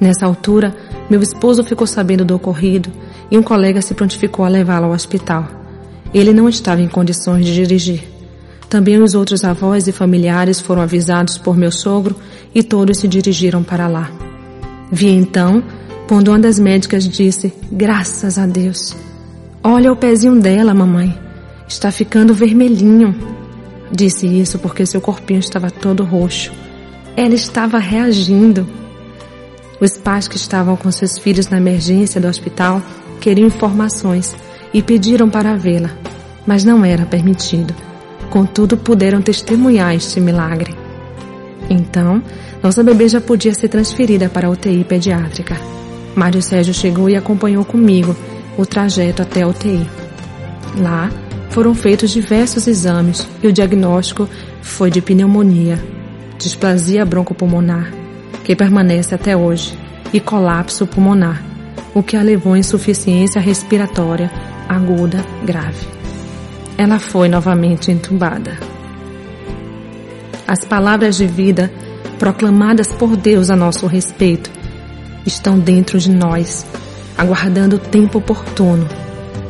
Nessa 0.00 0.26
altura, 0.26 0.74
meu 1.10 1.20
esposo 1.20 1.64
ficou 1.64 1.86
sabendo 1.86 2.24
do 2.24 2.34
ocorrido 2.34 2.90
e 3.30 3.36
um 3.36 3.42
colega 3.42 3.82
se 3.82 3.94
prontificou 3.94 4.44
a 4.44 4.48
levá-lo 4.48 4.86
ao 4.86 4.92
hospital. 4.92 5.46
Ele 6.14 6.32
não 6.32 6.48
estava 6.48 6.80
em 6.80 6.88
condições 6.88 7.44
de 7.44 7.54
dirigir. 7.54 8.04
Também 8.68 9.00
os 9.02 9.14
outros 9.14 9.44
avós 9.44 9.88
e 9.88 9.92
familiares 9.92 10.60
foram 10.60 10.82
avisados 10.82 11.38
por 11.38 11.56
meu 11.56 11.72
sogro 11.72 12.14
e 12.54 12.62
todos 12.62 12.98
se 12.98 13.08
dirigiram 13.08 13.62
para 13.62 13.88
lá. 13.88 14.10
Vi 14.90 15.08
então, 15.08 15.62
quando 16.06 16.28
uma 16.28 16.38
das 16.38 16.58
médicas 16.58 17.06
disse: 17.08 17.52
Graças 17.70 18.38
a 18.38 18.46
Deus. 18.46 18.96
Olha 19.62 19.92
o 19.92 19.96
pezinho 19.96 20.40
dela, 20.40 20.72
mamãe. 20.72 21.18
Está 21.66 21.90
ficando 21.90 22.32
vermelhinho. 22.32 23.14
Disse 23.90 24.26
isso 24.26 24.58
porque 24.58 24.86
seu 24.86 25.00
corpinho 25.00 25.40
estava 25.40 25.70
todo 25.70 26.04
roxo. 26.04 26.52
Ela 27.16 27.34
estava 27.34 27.78
reagindo. 27.78 28.66
Os 29.80 29.96
pais 29.96 30.26
que 30.26 30.36
estavam 30.36 30.76
com 30.76 30.90
seus 30.90 31.18
filhos 31.18 31.48
na 31.48 31.58
emergência 31.58 32.20
do 32.20 32.26
hospital 32.26 32.82
queriam 33.20 33.46
informações 33.46 34.34
e 34.72 34.82
pediram 34.82 35.30
para 35.30 35.56
vê-la, 35.56 35.90
mas 36.46 36.64
não 36.64 36.84
era 36.84 37.06
permitido. 37.06 37.74
Contudo, 38.30 38.76
puderam 38.76 39.22
testemunhar 39.22 39.94
este 39.94 40.20
milagre. 40.20 40.74
Então, 41.70 42.22
nossa 42.62 42.82
bebê 42.82 43.08
já 43.08 43.20
podia 43.20 43.54
ser 43.54 43.68
transferida 43.68 44.28
para 44.28 44.48
a 44.48 44.50
UTI 44.50 44.84
pediátrica. 44.84 45.56
Mário 46.14 46.42
Sérgio 46.42 46.74
chegou 46.74 47.08
e 47.08 47.16
acompanhou 47.16 47.64
comigo 47.64 48.16
o 48.56 48.66
trajeto 48.66 49.22
até 49.22 49.42
a 49.42 49.48
UTI. 49.48 49.88
Lá, 50.78 51.10
foram 51.50 51.74
feitos 51.74 52.10
diversos 52.10 52.66
exames 52.66 53.26
e 53.42 53.46
o 53.46 53.52
diagnóstico 53.52 54.28
foi 54.60 54.90
de 54.90 55.00
pneumonia, 55.00 55.82
displasia 56.38 57.04
broncopulmonar, 57.04 57.92
que 58.48 58.56
permanece 58.56 59.14
até 59.14 59.36
hoje, 59.36 59.78
e 60.10 60.18
colapso 60.18 60.86
pulmonar, 60.86 61.44
o 61.94 62.02
que 62.02 62.16
a 62.16 62.22
levou 62.22 62.54
a 62.54 62.58
insuficiência 62.58 63.38
respiratória 63.38 64.30
aguda 64.66 65.22
grave. 65.44 65.86
Ela 66.78 66.98
foi 66.98 67.28
novamente 67.28 67.92
entubada. 67.92 68.56
As 70.46 70.64
palavras 70.64 71.18
de 71.18 71.26
vida 71.26 71.70
proclamadas 72.18 72.90
por 72.90 73.18
Deus 73.18 73.50
a 73.50 73.54
nosso 73.54 73.86
respeito 73.86 74.50
estão 75.26 75.58
dentro 75.58 75.98
de 75.98 76.10
nós 76.10 76.64
aguardando 77.18 77.76
o 77.76 77.78
tempo 77.78 78.16
oportuno. 78.16 78.88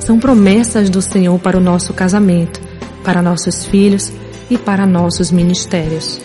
São 0.00 0.18
promessas 0.18 0.90
do 0.90 1.00
Senhor 1.00 1.38
para 1.38 1.56
o 1.56 1.60
nosso 1.60 1.94
casamento, 1.94 2.60
para 3.04 3.22
nossos 3.22 3.64
filhos 3.64 4.12
e 4.50 4.58
para 4.58 4.84
nossos 4.84 5.30
ministérios. 5.30 6.20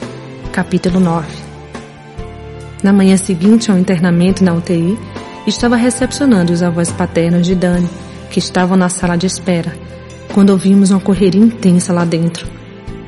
Capítulo 0.52 1.00
9. 1.00 1.43
Na 2.84 2.92
manhã 2.92 3.16
seguinte 3.16 3.72
ao 3.72 3.78
internamento 3.78 4.44
na 4.44 4.54
UTI, 4.54 5.00
estava 5.48 5.78
recepcionando 5.78 6.52
os 6.52 6.62
avós 6.62 6.92
paternos 6.92 7.48
de 7.48 7.56
Dani, 7.56 7.90
que 8.30 8.40
estavam 8.40 8.76
na 8.76 8.90
sala 8.90 9.16
de 9.16 9.26
espera, 9.26 9.74
quando 10.34 10.50
ouvimos 10.50 10.92
uma 10.92 11.00
correria 11.00 11.42
intensa 11.42 11.94
lá 11.94 12.04
dentro. 12.04 12.46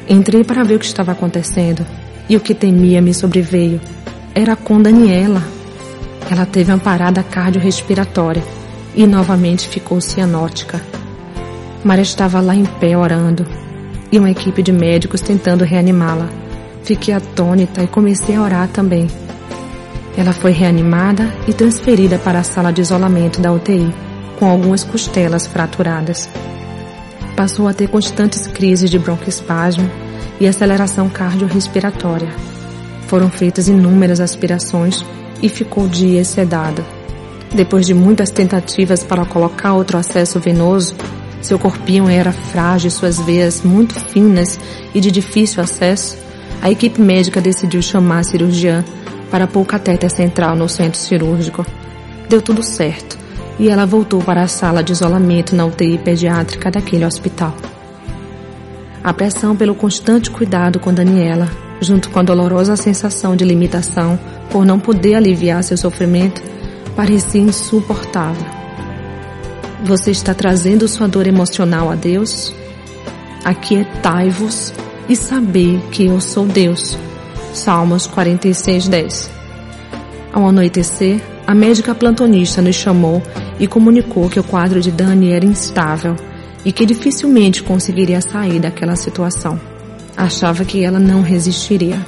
Entrei 0.07 0.45
para 0.45 0.63
ver 0.63 0.75
o 0.75 0.79
que 0.79 0.85
estava 0.85 1.11
acontecendo 1.11 1.85
e 2.29 2.37
o 2.37 2.39
que 2.39 2.55
temia 2.55 3.01
me 3.01 3.13
sobreveio. 3.13 3.81
Era 4.33 4.55
com 4.55 4.81
Daniela, 4.81 5.43
ela 6.31 6.45
teve 6.45 6.71
uma 6.71 6.79
parada 6.79 7.21
cardiorrespiratória 7.21 8.43
e 8.95 9.05
novamente 9.05 9.67
ficou 9.67 9.99
cianótica. 9.99 10.81
Maria 11.83 12.03
estava 12.03 12.39
lá 12.39 12.55
em 12.55 12.65
pé 12.65 12.97
orando 12.97 13.45
e 14.11 14.17
uma 14.17 14.31
equipe 14.31 14.63
de 14.63 14.71
médicos 14.71 15.19
tentando 15.19 15.65
reanimá-la. 15.65 16.29
Fiquei 16.83 17.13
atônita 17.13 17.83
e 17.83 17.87
comecei 17.87 18.35
a 18.35 18.41
orar 18.41 18.69
também. 18.69 19.07
Ela 20.17 20.31
foi 20.31 20.51
reanimada 20.51 21.33
e 21.47 21.53
transferida 21.53 22.17
para 22.17 22.39
a 22.39 22.43
sala 22.43 22.71
de 22.71 22.81
isolamento 22.81 23.41
da 23.41 23.51
UTI, 23.51 23.93
com 24.39 24.49
algumas 24.49 24.83
costelas 24.83 25.45
fraturadas. 25.45 26.29
Passou 27.35 27.67
a 27.67 27.73
ter 27.73 27.89
constantes 27.89 28.47
crises 28.47 28.89
de 28.89 28.97
broncoespasmo 28.97 29.89
e 30.39 30.47
aceleração 30.47 31.09
cardiorrespiratória. 31.09 32.29
Foram 33.07 33.29
feitas 33.29 33.67
inúmeras 33.67 34.19
aspirações 34.19 35.03
e 35.41 35.49
ficou 35.49 35.87
dias 35.87 36.29
sedada. 36.29 36.83
Depois 37.53 37.85
de 37.85 37.93
muitas 37.93 38.31
tentativas 38.31 39.03
para 39.03 39.25
colocar 39.25 39.73
outro 39.73 39.97
acesso 39.97 40.39
venoso, 40.39 40.95
seu 41.41 41.59
corpinho 41.59 42.09
era 42.09 42.31
frágil, 42.31 42.89
suas 42.89 43.19
veias 43.19 43.63
muito 43.63 43.93
finas 43.99 44.57
e 44.93 44.99
de 44.99 45.11
difícil 45.11 45.61
acesso, 45.61 46.17
a 46.61 46.71
equipe 46.71 46.99
médica 46.99 47.39
decidiu 47.39 47.81
chamar 47.81 48.19
a 48.19 48.23
cirurgiã 48.23 48.83
para 49.35 49.47
pôr 49.47 49.63
o 49.63 49.65
catéter 49.65 50.09
central 50.09 50.55
no 50.55 50.69
centro 50.69 50.97
cirúrgico. 50.97 51.65
Deu 52.29 52.41
tudo 52.41 52.63
certo 52.63 53.17
e 53.59 53.67
ela 53.67 53.85
voltou 53.85 54.23
para 54.23 54.41
a 54.41 54.47
sala 54.47 54.81
de 54.81 54.93
isolamento 54.93 55.53
na 55.53 55.65
UTI 55.65 55.97
pediátrica 55.97 56.71
daquele 56.71 57.03
hospital. 57.03 57.53
A 59.03 59.13
pressão 59.13 59.53
pelo 59.53 59.75
constante 59.75 60.31
cuidado 60.31 60.79
com 60.79 60.93
Daniela, 60.93 61.49
junto 61.81 62.09
com 62.11 62.19
a 62.19 62.23
dolorosa 62.23 62.77
sensação 62.77 63.35
de 63.35 63.43
limitação 63.43 64.17
por 64.49 64.65
não 64.65 64.79
poder 64.79 65.15
aliviar 65.15 65.61
seu 65.65 65.75
sofrimento, 65.75 66.41
parecia 66.95 67.41
insuportável. 67.41 68.45
Você 69.83 70.11
está 70.11 70.33
trazendo 70.33 70.87
sua 70.87 71.09
dor 71.09 71.27
emocional 71.27 71.91
a 71.91 71.95
Deus? 71.95 72.55
Aquietai-vos 73.43 74.73
e 75.09 75.15
sabei 75.17 75.81
que 75.91 76.05
eu 76.05 76.21
sou 76.21 76.45
Deus. 76.45 76.97
Salmos 77.55 78.05
46, 78.05 78.87
10. 78.87 79.29
Ao 80.33 80.47
anoitecer, 80.47 81.21
a 81.47 81.55
médica 81.55 81.95
plantonista 81.95 82.61
nos 82.61 82.75
chamou 82.75 83.23
e 83.59 83.67
comunicou 83.67 84.29
que 84.29 84.39
o 84.39 84.43
quadro 84.43 84.81
de 84.81 84.91
Dani 84.91 85.31
era 85.31 85.45
instável 85.45 86.15
e 86.65 86.71
que 86.71 86.85
dificilmente 86.85 87.63
conseguiria 87.63 88.19
sair 88.19 88.59
daquela 88.59 88.95
situação. 88.95 89.59
Achava 90.17 90.65
que 90.65 90.83
ela 90.83 90.99
não 90.99 91.21
resistiria. 91.21 91.99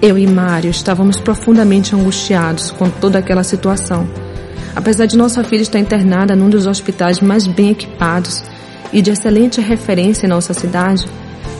Eu 0.00 0.16
e 0.16 0.26
Mário 0.26 0.70
estávamos 0.70 1.20
profundamente 1.20 1.94
angustiados 1.94 2.70
com 2.70 2.88
toda 2.88 3.18
aquela 3.18 3.44
situação. 3.44 4.08
Apesar 4.74 5.06
de 5.06 5.16
nossa 5.16 5.42
filha 5.44 5.62
estar 5.62 5.78
internada 5.78 6.36
num 6.36 6.48
dos 6.48 6.66
hospitais 6.66 7.20
mais 7.20 7.46
bem 7.46 7.70
equipados 7.70 8.42
e 8.92 9.02
de 9.02 9.10
excelente 9.10 9.60
referência 9.60 10.26
em 10.26 10.28
nossa 10.28 10.54
cidade, 10.54 11.04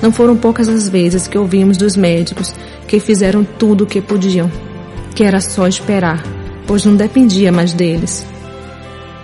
não 0.00 0.12
foram 0.12 0.36
poucas 0.36 0.68
as 0.68 0.88
vezes 0.88 1.26
que 1.26 1.38
ouvimos 1.38 1.76
dos 1.76 1.96
médicos 1.96 2.54
que 2.86 3.00
fizeram 3.00 3.44
tudo 3.44 3.84
o 3.84 3.86
que 3.86 4.00
podiam, 4.00 4.50
que 5.14 5.24
era 5.24 5.40
só 5.40 5.66
esperar, 5.66 6.22
pois 6.66 6.84
não 6.84 6.94
dependia 6.94 7.50
mais 7.50 7.72
deles. 7.72 8.26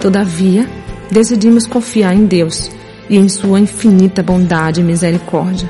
Todavia, 0.00 0.68
decidimos 1.10 1.66
confiar 1.66 2.14
em 2.14 2.26
Deus 2.26 2.70
e 3.08 3.16
em 3.16 3.28
Sua 3.28 3.60
infinita 3.60 4.22
bondade 4.22 4.80
e 4.80 4.84
misericórdia. 4.84 5.68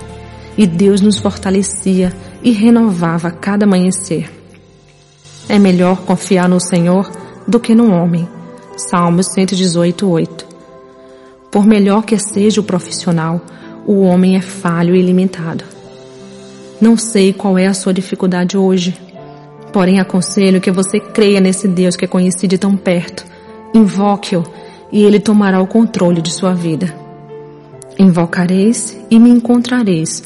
E 0.57 0.67
Deus 0.67 1.01
nos 1.01 1.19
fortalecia 1.19 2.13
e 2.43 2.53
renovava 2.53 3.29
a 3.29 3.31
cada 3.31 3.67
amanhecer. 3.67 4.31
É 5.49 5.59
melhor 5.59 6.03
confiar 6.03 6.49
no 6.49 6.61
Senhor 6.61 7.11
do 7.47 7.61
que 7.61 7.75
no 7.75 7.93
homem. 7.93 8.29
Salmos 8.77 9.27
118, 9.35 10.09
8. 10.09 10.47
Por 11.51 11.67
melhor 11.67 12.05
que 12.05 12.19
seja 12.19 12.61
o 12.61 12.65
profissional, 12.65 13.41
o 13.87 14.01
homem 14.01 14.37
é 14.37 14.41
falho 14.41 14.95
e 14.95 15.03
limitado. 15.03 15.64
Não 16.80 16.97
sei 16.97 17.32
qual 17.32 17.59
é 17.59 17.66
a 17.66 17.74
sua 17.74 17.93
dificuldade 17.93 18.57
hoje, 18.57 18.95
porém 19.72 20.01
aconselho 20.01 20.61
que 20.61 20.70
você 20.70 20.99
creia 20.99 21.41
nesse 21.41 21.68
Deus 21.68 21.97
que 21.97 22.05
é 22.05 22.09
conhecido 22.09 22.51
de 22.51 22.59
tão 22.59 22.76
perto. 22.76 23.24
Invoque-o 23.74 24.45
e 24.93 25.03
ele 25.03 25.18
tomará 25.18 25.61
o 25.61 25.66
controle 25.66 26.20
de 26.20 26.32
sua 26.32 26.55
vida. 26.55 26.95
Invocareis 27.99 28.97
e 29.11 29.18
me 29.18 29.30
encontrareis 29.30 30.22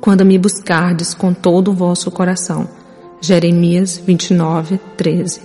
quando 0.00 0.24
me 0.24 0.38
buscardes 0.38 1.14
com 1.14 1.32
todo 1.32 1.70
o 1.70 1.74
vosso 1.74 2.10
coração. 2.10 2.68
Jeremias 3.20 4.02
29, 4.04 4.78
13. 4.96 5.40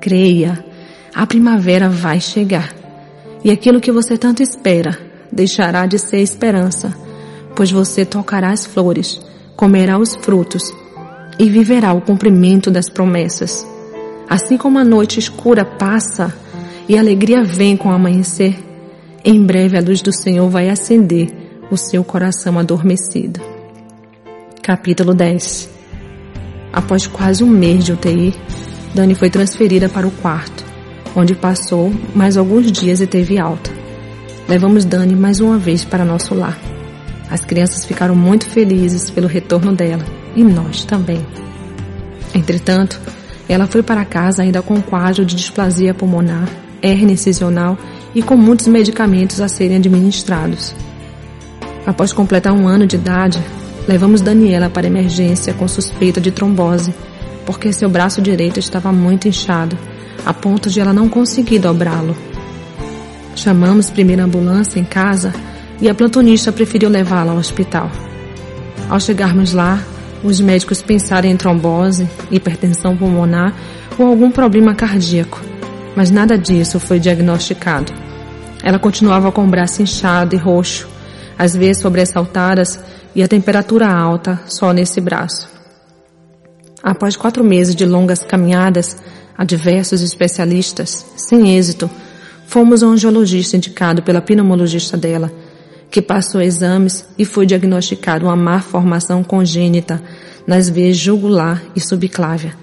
Creia, 0.00 0.64
a 1.14 1.26
primavera 1.26 1.88
vai 1.88 2.20
chegar 2.20 2.74
e 3.42 3.50
aquilo 3.50 3.80
que 3.80 3.90
você 3.90 4.18
tanto 4.18 4.42
espera 4.42 5.07
deixará 5.38 5.86
de 5.86 6.00
ser 6.00 6.18
esperança, 6.18 6.92
pois 7.54 7.70
você 7.70 8.04
tocará 8.04 8.50
as 8.50 8.66
flores, 8.66 9.20
comerá 9.54 9.96
os 9.96 10.16
frutos 10.16 10.74
e 11.38 11.48
viverá 11.48 11.92
o 11.92 12.00
cumprimento 12.00 12.72
das 12.72 12.90
promessas. 12.90 13.64
Assim 14.28 14.56
como 14.56 14.80
a 14.80 14.84
noite 14.84 15.20
escura 15.20 15.64
passa 15.64 16.34
e 16.88 16.96
a 16.96 17.00
alegria 17.00 17.44
vem 17.44 17.76
com 17.76 17.88
o 17.88 17.92
amanhecer, 17.92 18.58
em 19.24 19.44
breve 19.46 19.78
a 19.78 19.80
luz 19.80 20.02
do 20.02 20.12
Senhor 20.12 20.48
vai 20.50 20.68
acender 20.68 21.32
o 21.70 21.76
seu 21.76 22.02
coração 22.02 22.58
adormecido. 22.58 23.40
Capítulo 24.60 25.14
10 25.14 25.70
Após 26.72 27.06
quase 27.06 27.44
um 27.44 27.48
mês 27.48 27.84
de 27.84 27.92
UTI, 27.92 28.34
Dani 28.92 29.14
foi 29.14 29.30
transferida 29.30 29.88
para 29.88 30.06
o 30.06 30.10
quarto, 30.10 30.64
onde 31.14 31.36
passou 31.36 31.92
mais 32.12 32.36
alguns 32.36 32.72
dias 32.72 33.00
e 33.00 33.06
teve 33.06 33.38
alta. 33.38 33.77
Levamos 34.48 34.86
Dani 34.86 35.14
mais 35.14 35.40
uma 35.40 35.58
vez 35.58 35.84
para 35.84 36.06
nosso 36.06 36.34
lar. 36.34 36.58
As 37.30 37.44
crianças 37.44 37.84
ficaram 37.84 38.16
muito 38.16 38.46
felizes 38.46 39.10
pelo 39.10 39.28
retorno 39.28 39.74
dela 39.74 40.02
e 40.34 40.42
nós 40.42 40.86
também. 40.86 41.20
Entretanto, 42.34 42.98
ela 43.46 43.66
foi 43.66 43.82
para 43.82 44.06
casa 44.06 44.40
ainda 44.40 44.62
com 44.62 44.80
quadro 44.80 45.22
de 45.22 45.36
displasia 45.36 45.92
pulmonar, 45.92 46.48
hernia 46.80 47.12
incisional 47.12 47.76
e 48.14 48.22
com 48.22 48.38
muitos 48.38 48.66
medicamentos 48.68 49.38
a 49.42 49.48
serem 49.48 49.76
administrados. 49.76 50.74
Após 51.86 52.14
completar 52.14 52.54
um 52.54 52.66
ano 52.66 52.86
de 52.86 52.96
idade, 52.96 53.38
levamos 53.86 54.22
Daniela 54.22 54.70
para 54.70 54.86
emergência 54.86 55.52
com 55.52 55.68
suspeita 55.68 56.22
de 56.22 56.30
trombose, 56.30 56.94
porque 57.44 57.70
seu 57.70 57.90
braço 57.90 58.22
direito 58.22 58.58
estava 58.58 58.90
muito 58.92 59.28
inchado, 59.28 59.76
a 60.24 60.32
ponto 60.32 60.70
de 60.70 60.80
ela 60.80 60.94
não 60.94 61.06
conseguir 61.06 61.58
dobrá-lo. 61.58 62.16
Chamamos 63.38 63.88
primeira 63.88 64.24
ambulância 64.24 64.80
em 64.80 64.84
casa 64.84 65.32
e 65.80 65.88
a 65.88 65.94
plantonista 65.94 66.50
preferiu 66.50 66.88
levá-la 66.88 67.30
ao 67.30 67.38
hospital. 67.38 67.88
Ao 68.90 68.98
chegarmos 68.98 69.52
lá, 69.52 69.80
os 70.24 70.40
médicos 70.40 70.82
pensaram 70.82 71.28
em 71.28 71.36
trombose, 71.36 72.08
hipertensão 72.32 72.96
pulmonar 72.96 73.54
ou 73.96 74.06
algum 74.06 74.28
problema 74.28 74.74
cardíaco, 74.74 75.40
mas 75.94 76.10
nada 76.10 76.36
disso 76.36 76.80
foi 76.80 76.98
diagnosticado. 76.98 77.92
Ela 78.60 78.78
continuava 78.80 79.30
com 79.30 79.44
o 79.44 79.48
braço 79.48 79.82
inchado 79.82 80.34
e 80.34 80.38
roxo, 80.38 80.88
as 81.38 81.54
veias 81.54 81.78
sobressaltadas 81.78 82.80
e 83.14 83.22
a 83.22 83.28
temperatura 83.28 83.88
alta 83.88 84.40
só 84.48 84.72
nesse 84.72 85.00
braço. 85.00 85.48
Após 86.82 87.14
quatro 87.14 87.44
meses 87.44 87.76
de 87.76 87.86
longas 87.86 88.18
caminhadas 88.18 88.96
a 89.36 89.44
diversos 89.44 90.02
especialistas, 90.02 91.06
sem 91.16 91.56
êxito, 91.56 91.88
fomos 92.48 92.82
ao 92.82 92.88
angiologista 92.88 93.58
indicado 93.58 94.02
pela 94.02 94.22
pneumologista 94.22 94.96
dela, 94.96 95.30
que 95.90 96.00
passou 96.00 96.40
exames 96.40 97.06
e 97.18 97.24
foi 97.26 97.44
diagnosticado 97.44 98.24
uma 98.24 98.34
má 98.34 98.58
formação 98.58 99.22
congênita 99.22 100.02
nas 100.46 100.70
veias 100.70 100.96
jugular 100.96 101.62
e 101.76 101.80
subclávia, 101.80 102.56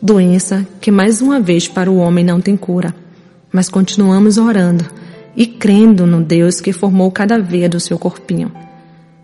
doença 0.00 0.66
que 0.80 0.90
mais 0.90 1.20
uma 1.20 1.38
vez 1.38 1.68
para 1.68 1.90
o 1.90 1.98
homem 1.98 2.24
não 2.24 2.40
tem 2.40 2.56
cura. 2.56 2.94
Mas 3.52 3.68
continuamos 3.68 4.38
orando 4.38 4.86
e 5.36 5.46
crendo 5.46 6.06
no 6.06 6.22
Deus 6.22 6.58
que 6.58 6.72
formou 6.72 7.10
cada 7.10 7.38
veia 7.38 7.68
do 7.68 7.78
seu 7.78 7.98
corpinho. 7.98 8.50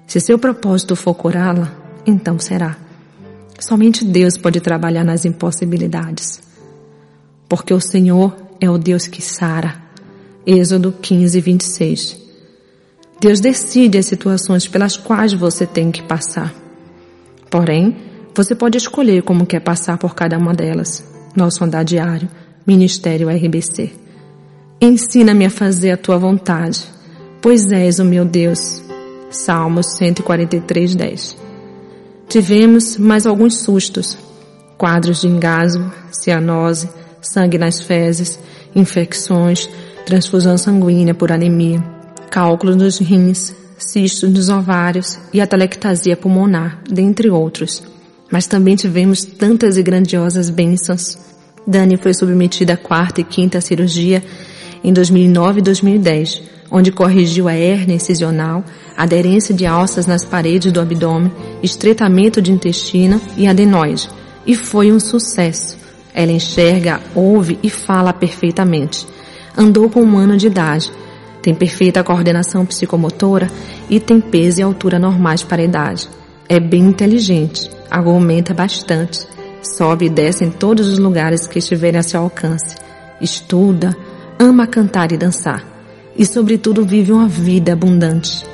Se 0.07 0.21
seu 0.21 0.39
propósito 0.39 0.95
for 0.95 1.15
curá-la, 1.15 1.73
então 2.07 2.39
será. 2.39 2.77
Somente 3.59 4.05
Deus 4.05 4.37
pode 4.37 4.61
trabalhar 4.61 5.05
nas 5.05 5.25
impossibilidades. 5.25 6.43
Porque 7.49 7.73
o 7.73 7.81
Senhor 7.81 8.37
é 8.61 8.69
o 8.69 8.77
Deus 8.77 9.07
que 9.07 9.23
sara. 9.23 9.82
Êxodo 10.47 10.93
15, 10.93 11.41
26. 11.41 12.21
Deus 13.21 13.41
decide 13.41 13.99
as 13.99 14.07
situações 14.07 14.67
pelas 14.67 14.97
quais 14.97 15.33
você 15.33 15.65
tem 15.65 15.93
que 15.93 16.03
passar. 16.03 16.53
Porém, 17.49 17.97
você 18.35 18.55
pode 18.55 18.79
escolher 18.79 19.23
como 19.23 19.47
quer 19.47 19.61
passar 19.61 19.99
por 19.99 20.15
cada 20.15 20.37
uma 20.37 20.53
delas. 20.53 21.05
Nosso 21.37 21.63
andar 21.65 21.85
diário, 21.85 22.29
Ministério 22.67 23.29
RBC. 23.29 23.93
Ensina-me 24.81 25.45
a 25.47 25.51
fazer 25.51 25.93
a 25.93 25.97
tua 25.97 26.19
vontade, 26.19 26.85
pois 27.41 27.71
és 27.71 28.01
o 28.01 28.05
meu 28.05 28.25
Deus. 28.25 28.83
Salmos 29.31 29.97
143, 29.97 30.95
10. 30.97 31.37
Tivemos 32.29 32.97
mais 32.97 33.27
alguns 33.27 33.59
sustos, 33.59 34.19
quadros 34.77 35.21
de 35.21 35.29
engasgo, 35.29 35.93
cianose, 36.11 36.89
sangue 37.21 37.59
nas 37.59 37.81
fezes, 37.81 38.39
infecções, 38.75 39.69
transfusão 40.05 40.59
sanguínea 40.59 41.15
por 41.15 41.33
anemia, 41.33 41.83
cálculos 42.31 42.77
nos 42.77 42.99
rins, 42.99 43.55
cistos 43.79 44.31
nos 44.31 44.49
ovários 44.49 45.19
e 45.33 45.41
atelectasia 45.41 46.17
pulmonar, 46.17 46.83
dentre 46.89 47.31
outros. 47.31 47.83
Mas 48.31 48.47
também 48.47 48.77
tivemos 48.77 49.25
tantas 49.25 49.77
e 49.77 49.83
grandiosas 49.83 50.49
bênçãos. 50.49 51.19
Dani 51.67 51.97
foi 51.97 52.15
submetida 52.15 52.75
à 52.75 52.77
quarta 52.77 53.21
e 53.21 53.25
quinta 53.25 53.61
cirurgia 53.61 54.23
em 54.83 54.93
2009 54.93 55.61
e 55.61 55.63
2010, 55.63 56.43
onde 56.71 56.91
corrigiu 56.91 57.47
a 57.47 57.53
hérnia 57.53 57.97
incisional, 57.97 58.65
aderência 58.97 59.55
de 59.55 59.67
alças 59.67 60.07
nas 60.07 60.25
paredes 60.25 60.73
do 60.73 60.81
abdômen, 60.81 61.31
estreitamento 61.63 62.41
de 62.41 62.51
intestino 62.51 63.21
e 63.37 63.47
adenoide. 63.47 64.09
E 64.47 64.57
foi 64.57 64.91
um 64.91 64.99
sucesso. 64.99 65.77
Ela 66.15 66.33
enxerga, 66.33 67.01
ouve 67.15 67.59
e 67.63 67.71
fala 67.71 68.13
perfeitamente. 68.13 69.07
Andou 69.57 69.91
com 69.91 70.03
um 70.03 70.17
ano 70.17 70.37
de 70.37 70.47
idade. 70.47 70.91
Tem 71.43 71.55
perfeita 71.55 72.05
coordenação 72.05 72.65
psicomotora 72.65 73.49
e 73.91 74.01
tem 74.01 74.21
peso 74.21 74.61
e 74.61 74.63
altura 74.63 74.99
normais 74.99 75.43
para 75.43 75.61
a 75.61 75.65
idade. 75.65 76.09
É 76.49 76.61
bem 76.61 76.83
inteligente, 76.83 77.71
argumenta 77.91 78.55
bastante, 78.55 79.27
sobe 79.63 80.07
e 80.07 80.11
desce 80.11 80.45
em 80.45 80.51
todos 80.51 80.89
os 80.89 80.99
lugares 80.99 81.47
que 81.47 81.59
estiverem 81.59 81.99
a 81.99 82.03
seu 82.03 82.21
alcance. 82.21 82.77
Estuda, 83.21 83.97
ama 84.39 84.67
cantar 84.67 85.13
e 85.13 85.17
dançar. 85.17 85.65
E, 86.17 86.25
sobretudo, 86.27 86.85
vive 86.85 87.13
uma 87.13 87.29
vida 87.29 87.73
abundante. 87.73 88.45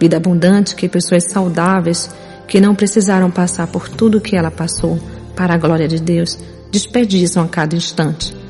Vida 0.00 0.16
abundante 0.16 0.74
que 0.74 0.88
pessoas 0.88 1.24
saudáveis, 1.30 2.10
que 2.46 2.60
não 2.60 2.74
precisaram 2.74 3.30
passar 3.30 3.66
por 3.66 3.88
tudo 3.88 4.20
que 4.20 4.36
ela 4.36 4.50
passou, 4.50 4.98
para 5.34 5.54
a 5.54 5.58
glória 5.58 5.88
de 5.88 6.00
Deus, 6.00 6.38
desperdiçam 6.70 7.42
a 7.42 7.48
cada 7.48 7.74
instante. 7.74 8.43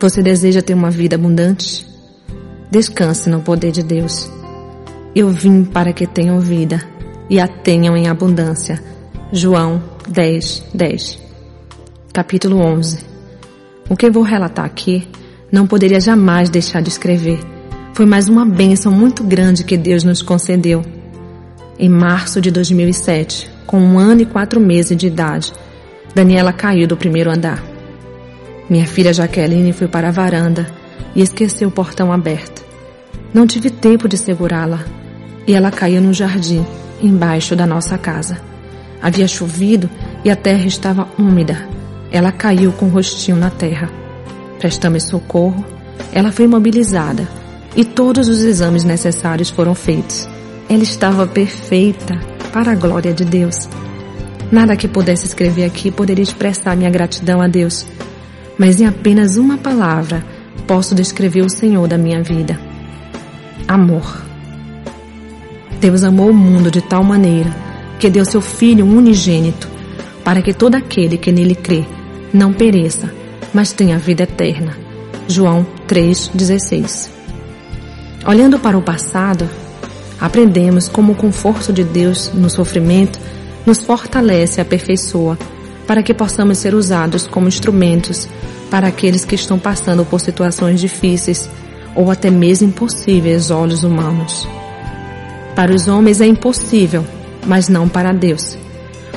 Você 0.00 0.22
deseja 0.22 0.62
ter 0.62 0.74
uma 0.74 0.92
vida 0.92 1.16
abundante? 1.16 1.84
Descanse 2.70 3.28
no 3.28 3.40
poder 3.40 3.72
de 3.72 3.82
Deus. 3.82 4.30
Eu 5.12 5.28
vim 5.28 5.64
para 5.64 5.92
que 5.92 6.06
tenham 6.06 6.38
vida 6.38 6.80
e 7.28 7.40
a 7.40 7.48
tenham 7.48 7.96
em 7.96 8.06
abundância. 8.06 8.80
João 9.32 9.82
10, 10.08 10.66
10. 10.72 11.18
Capítulo 12.12 12.60
11. 12.60 13.00
O 13.90 13.96
que 13.96 14.08
vou 14.08 14.22
relatar 14.22 14.64
aqui 14.64 15.08
não 15.50 15.66
poderia 15.66 16.00
jamais 16.00 16.48
deixar 16.48 16.80
de 16.80 16.90
escrever. 16.90 17.40
Foi 17.92 18.06
mais 18.06 18.28
uma 18.28 18.46
bênção 18.46 18.92
muito 18.92 19.24
grande 19.24 19.64
que 19.64 19.76
Deus 19.76 20.04
nos 20.04 20.22
concedeu. 20.22 20.84
Em 21.76 21.88
março 21.88 22.40
de 22.40 22.52
2007, 22.52 23.50
com 23.66 23.80
um 23.80 23.98
ano 23.98 24.20
e 24.20 24.26
quatro 24.26 24.60
meses 24.60 24.96
de 24.96 25.08
idade, 25.08 25.52
Daniela 26.14 26.52
caiu 26.52 26.86
do 26.86 26.96
primeiro 26.96 27.32
andar. 27.32 27.77
Minha 28.68 28.86
filha 28.86 29.12
Jaqueline 29.12 29.72
foi 29.72 29.88
para 29.88 30.08
a 30.08 30.12
varanda 30.12 30.66
e 31.14 31.22
esqueceu 31.22 31.68
o 31.68 31.72
portão 31.72 32.12
aberto. 32.12 32.64
Não 33.32 33.46
tive 33.46 33.70
tempo 33.70 34.08
de 34.08 34.16
segurá-la 34.16 34.84
e 35.46 35.54
ela 35.54 35.70
caiu 35.70 36.00
no 36.00 36.12
jardim, 36.12 36.64
embaixo 37.02 37.56
da 37.56 37.66
nossa 37.66 37.96
casa. 37.96 38.38
Havia 39.00 39.26
chovido 39.26 39.88
e 40.24 40.30
a 40.30 40.36
terra 40.36 40.66
estava 40.66 41.08
úmida. 41.18 41.66
Ela 42.10 42.32
caiu 42.32 42.72
com 42.72 42.86
o 42.86 42.90
rostinho 42.90 43.36
na 43.36 43.50
terra. 43.50 43.90
Prestamos 44.58 45.04
socorro, 45.04 45.64
ela 46.12 46.32
foi 46.32 46.44
imobilizada 46.44 47.26
e 47.76 47.84
todos 47.84 48.28
os 48.28 48.42
exames 48.42 48.84
necessários 48.84 49.50
foram 49.50 49.74
feitos. 49.74 50.28
Ela 50.68 50.82
estava 50.82 51.26
perfeita, 51.26 52.18
para 52.52 52.72
a 52.72 52.74
glória 52.74 53.12
de 53.12 53.24
Deus. 53.24 53.68
Nada 54.50 54.76
que 54.76 54.88
pudesse 54.88 55.26
escrever 55.26 55.64
aqui 55.64 55.90
poderia 55.90 56.22
expressar 56.22 56.76
minha 56.76 56.90
gratidão 56.90 57.40
a 57.40 57.48
Deus, 57.48 57.86
mas 58.58 58.80
em 58.80 58.86
apenas 58.86 59.36
uma 59.36 59.56
palavra 59.56 60.24
posso 60.66 60.94
descrever 60.94 61.42
o 61.42 61.48
Senhor 61.48 61.86
da 61.86 61.96
minha 61.96 62.22
vida: 62.22 62.58
amor. 63.66 64.22
Deus 65.80 66.02
amou 66.02 66.30
o 66.30 66.34
mundo 66.34 66.70
de 66.70 66.82
tal 66.82 67.04
maneira 67.04 67.54
que 67.98 68.10
deu 68.10 68.24
seu 68.24 68.40
Filho 68.40 68.84
unigênito 68.84 69.68
para 70.24 70.42
que 70.42 70.52
todo 70.52 70.74
aquele 70.74 71.16
que 71.16 71.30
nele 71.30 71.54
crê 71.54 71.84
não 72.34 72.52
pereça, 72.52 73.12
mas 73.54 73.72
tenha 73.72 73.98
vida 73.98 74.24
eterna. 74.24 74.76
João 75.28 75.66
3,16 75.86 77.10
Olhando 78.26 78.58
para 78.58 78.76
o 78.76 78.82
passado, 78.82 79.48
aprendemos 80.20 80.88
como 80.88 81.12
o 81.12 81.16
conforto 81.16 81.72
de 81.72 81.84
Deus 81.84 82.30
no 82.34 82.50
sofrimento 82.50 83.18
nos 83.64 83.82
fortalece 83.84 84.60
e 84.60 84.62
aperfeiçoa 84.62 85.38
para 85.88 86.02
que 86.02 86.12
possamos 86.12 86.58
ser 86.58 86.74
usados 86.74 87.26
como 87.26 87.48
instrumentos 87.48 88.28
para 88.70 88.88
aqueles 88.88 89.24
que 89.24 89.34
estão 89.34 89.58
passando 89.58 90.04
por 90.04 90.20
situações 90.20 90.78
difíceis 90.78 91.48
ou 91.96 92.10
até 92.10 92.30
mesmo 92.30 92.68
impossíveis 92.68 93.50
aos 93.50 93.62
olhos 93.62 93.84
humanos. 93.84 94.46
Para 95.56 95.74
os 95.74 95.88
homens 95.88 96.20
é 96.20 96.26
impossível, 96.26 97.04
mas 97.46 97.70
não 97.70 97.88
para 97.88 98.12
Deus, 98.12 98.58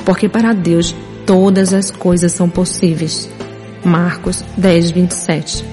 porque 0.06 0.30
para 0.30 0.54
Deus 0.54 0.96
todas 1.26 1.74
as 1.74 1.90
coisas 1.90 2.32
são 2.32 2.48
possíveis. 2.48 3.28
Marcos 3.84 4.42
10, 4.56 4.92
27. 4.92 5.64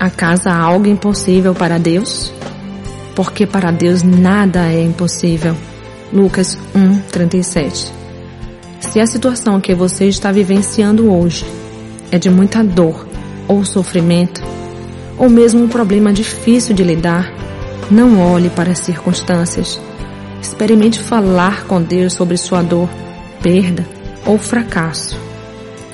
Acaso 0.00 0.48
há 0.48 0.56
algo 0.56 0.86
impossível 0.86 1.54
para 1.54 1.78
Deus? 1.78 2.32
Porque 3.14 3.46
para 3.46 3.70
Deus 3.70 4.02
nada 4.02 4.72
é 4.72 4.82
impossível. 4.82 5.54
Lucas 6.10 6.58
1, 6.74 7.00
37. 7.12 7.95
Se 8.90 9.00
a 9.00 9.06
situação 9.06 9.60
que 9.60 9.74
você 9.74 10.06
está 10.06 10.32
vivenciando 10.32 11.12
hoje 11.12 11.44
é 12.10 12.18
de 12.18 12.30
muita 12.30 12.64
dor 12.64 13.06
ou 13.46 13.64
sofrimento, 13.64 14.42
ou 15.18 15.28
mesmo 15.28 15.64
um 15.64 15.68
problema 15.68 16.12
difícil 16.12 16.74
de 16.74 16.82
lidar, 16.82 17.30
não 17.90 18.20
olhe 18.20 18.48
para 18.48 18.72
as 18.72 18.78
circunstâncias. 18.78 19.78
Experimente 20.40 21.00
falar 21.00 21.64
com 21.64 21.82
Deus 21.82 22.14
sobre 22.14 22.36
sua 22.36 22.62
dor, 22.62 22.88
perda 23.42 23.86
ou 24.24 24.38
fracasso. 24.38 25.18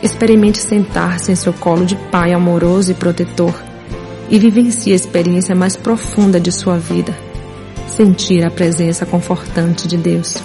Experimente 0.03 0.59
sentar-se 0.59 1.33
em 1.33 1.35
seu 1.35 1.53
colo 1.53 1.85
de 1.85 1.97
pai 1.97 2.33
amoroso 2.33 2.93
e 2.93 2.95
protetor 2.95 3.55
e 4.31 4.39
vivencie 4.39 4.93
a 4.93 4.97
experiência 4.97 5.55
mais 5.55 5.77
profunda 5.77 6.39
de 6.39 6.53
sua 6.53 6.79
vida. 6.79 7.17
Sentir 7.87 8.45
a 8.45 8.51
presença 8.51 9.05
confortante 9.05 9.89
de 9.89 9.97
Deus. 9.97 10.37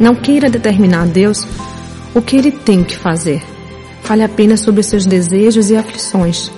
Não 0.00 0.14
queira 0.14 0.48
determinar 0.48 1.02
a 1.02 1.06
Deus 1.06 1.46
o 2.14 2.22
que 2.22 2.36
Ele 2.36 2.52
tem 2.52 2.84
que 2.84 2.96
fazer. 2.96 3.42
Fale 4.02 4.22
apenas 4.22 4.60
sobre 4.60 4.82
seus 4.82 5.04
desejos 5.04 5.70
e 5.70 5.76
aflições 5.76 6.50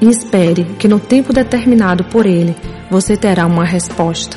e 0.00 0.08
espere 0.08 0.64
que 0.78 0.88
no 0.88 0.98
tempo 0.98 1.32
determinado 1.32 2.04
por 2.04 2.26
Ele 2.26 2.56
você 2.90 3.16
terá 3.16 3.46
uma 3.46 3.64
resposta. 3.64 4.36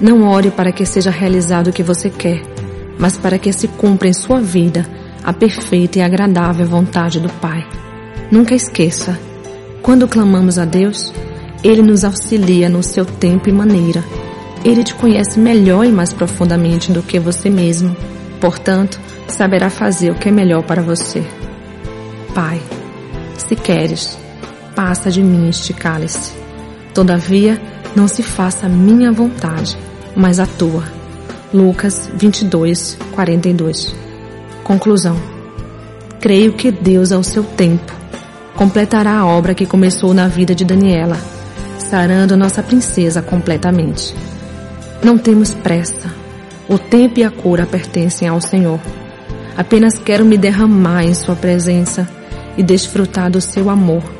Não 0.00 0.28
ore 0.28 0.50
para 0.50 0.72
que 0.72 0.86
seja 0.86 1.10
realizado 1.10 1.68
o 1.68 1.72
que 1.72 1.82
você 1.82 2.08
quer, 2.08 2.42
mas 2.98 3.16
para 3.16 3.38
que 3.38 3.52
se 3.52 3.68
cumpra 3.68 4.08
em 4.08 4.12
sua 4.12 4.40
vida 4.40 4.86
a 5.24 5.32
perfeita 5.32 5.98
e 5.98 6.02
agradável 6.02 6.66
vontade 6.66 7.20
do 7.20 7.28
Pai. 7.28 7.66
Nunca 8.30 8.54
esqueça, 8.54 9.18
quando 9.82 10.06
clamamos 10.06 10.58
a 10.58 10.64
Deus, 10.64 11.12
Ele 11.64 11.82
nos 11.82 12.04
auxilia 12.04 12.68
no 12.68 12.82
seu 12.82 13.04
tempo 13.04 13.48
e 13.48 13.52
maneira. 13.52 14.04
Ele 14.64 14.82
te 14.82 14.94
conhece 14.94 15.38
melhor 15.38 15.84
e 15.84 15.92
mais 15.92 16.12
profundamente 16.12 16.92
do 16.92 17.02
que 17.02 17.18
você 17.18 17.48
mesmo. 17.48 17.96
Portanto, 18.40 19.00
saberá 19.28 19.70
fazer 19.70 20.10
o 20.10 20.14
que 20.14 20.28
é 20.28 20.32
melhor 20.32 20.62
para 20.62 20.82
você. 20.82 21.24
Pai, 22.34 22.60
se 23.36 23.56
queres, 23.56 24.18
passa 24.74 25.10
de 25.10 25.22
mim 25.22 25.48
este 25.48 25.72
cálice. 25.72 26.32
Todavia, 26.92 27.60
não 27.94 28.08
se 28.08 28.22
faça 28.22 28.66
a 28.66 28.68
minha 28.68 29.12
vontade, 29.12 29.76
mas 30.14 30.38
a 30.38 30.46
tua. 30.46 30.84
Lucas 31.52 32.10
22, 32.14 32.98
42. 33.12 33.94
Conclusão. 34.64 35.16
Creio 36.20 36.52
que 36.52 36.70
Deus, 36.70 37.12
ao 37.12 37.22
seu 37.22 37.42
tempo, 37.42 37.92
completará 38.54 39.18
a 39.18 39.26
obra 39.26 39.54
que 39.54 39.64
começou 39.64 40.12
na 40.12 40.26
vida 40.28 40.54
de 40.54 40.64
Daniela, 40.64 41.16
sarando 41.78 42.36
nossa 42.36 42.62
princesa 42.62 43.22
completamente. 43.22 44.14
Não 45.02 45.16
temos 45.18 45.54
pressa. 45.54 46.12
O 46.68 46.78
tempo 46.78 47.20
e 47.20 47.24
a 47.24 47.30
cura 47.30 47.66
pertencem 47.66 48.28
ao 48.28 48.40
Senhor. 48.40 48.80
Apenas 49.56 49.98
quero 49.98 50.24
me 50.24 50.36
derramar 50.36 51.04
em 51.04 51.14
Sua 51.14 51.34
presença 51.34 52.08
e 52.56 52.62
desfrutar 52.62 53.30
do 53.30 53.40
Seu 53.40 53.70
amor 53.70 54.18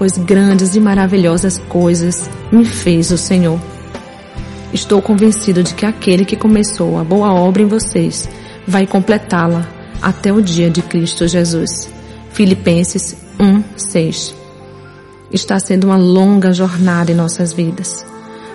pois 0.00 0.16
grandes 0.16 0.74
e 0.74 0.80
maravilhosas 0.80 1.58
coisas 1.68 2.30
me 2.50 2.64
fez 2.64 3.10
o 3.10 3.18
Senhor. 3.18 3.60
Estou 4.72 5.02
convencido 5.02 5.62
de 5.62 5.74
que 5.74 5.84
aquele 5.84 6.24
que 6.24 6.36
começou 6.36 6.98
a 6.98 7.04
boa 7.04 7.34
obra 7.34 7.60
em 7.60 7.66
vocês 7.66 8.26
vai 8.66 8.86
completá-la 8.86 9.68
até 10.00 10.32
o 10.32 10.40
dia 10.40 10.70
de 10.70 10.80
Cristo 10.80 11.28
Jesus. 11.28 11.92
Filipenses 12.32 13.14
1, 13.38 13.62
6. 13.76 14.34
Está 15.30 15.58
sendo 15.60 15.88
uma 15.88 15.98
longa 15.98 16.50
jornada 16.50 17.12
em 17.12 17.14
nossas 17.14 17.52
vidas, 17.52 18.02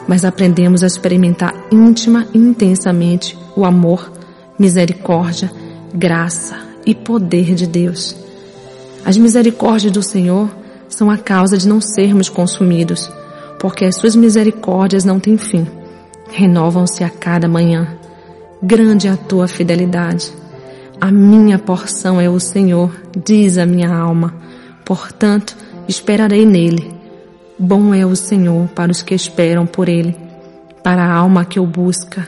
mas 0.08 0.24
aprendemos 0.24 0.84
a 0.84 0.88
experimentar 0.88 1.54
íntima 1.72 2.28
e 2.34 2.38
intensamente 2.38 3.38
o 3.56 3.66
amor, 3.66 4.12
misericórdia, 4.58 5.52
graça 5.94 6.58
e 6.86 6.94
poder 6.94 7.56
de 7.56 7.66
Deus. 7.66 8.16
As 9.04 9.18
misericórdias 9.18 9.92
do 9.92 10.04
Senhor 10.04 10.50
são 10.90 11.10
a 11.10 11.18
causa 11.18 11.58
de 11.58 11.68
não 11.68 11.82
sermos 11.82 12.30
consumidos, 12.30 13.12
porque 13.60 13.86
as 13.86 13.96
suas 13.96 14.16
misericórdias 14.16 15.04
não 15.04 15.20
têm 15.20 15.38
fim. 15.38 15.68
Renovam-se 16.32 17.04
a 17.04 17.10
cada 17.10 17.48
manhã. 17.48 17.98
Grande 18.62 19.08
é 19.08 19.12
a 19.12 19.18
tua 19.18 19.48
fidelidade. 19.48 20.32
A 21.00 21.12
minha 21.12 21.60
porção 21.60 22.20
é 22.20 22.30
o 22.30 22.40
Senhor, 22.40 22.92
diz 23.26 23.58
a 23.58 23.66
minha 23.66 23.94
alma. 23.94 24.34
Portanto, 24.84 25.56
esperarei 25.88 26.46
nele. 26.46 26.94
Bom 27.58 27.94
é 27.94 28.06
o 28.06 28.18
Senhor 28.18 28.68
para 28.76 28.92
os 28.92 29.02
que 29.02 29.16
esperam 29.16 29.66
por 29.66 29.88
ele, 29.88 30.14
para 30.84 31.06
a 31.06 31.14
alma 31.14 31.46
que 31.46 31.58
o 31.58 31.66
busca. 31.66 32.28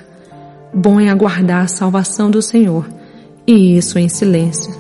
Bom 0.74 1.02
é 1.02 1.10
aguardar 1.10 1.66
a 1.66 1.68
salvação 1.68 2.32
do 2.32 2.42
Senhor, 2.42 2.88
e 3.46 3.78
isso 3.78 4.00
em 4.00 4.08
silêncio. 4.08 4.74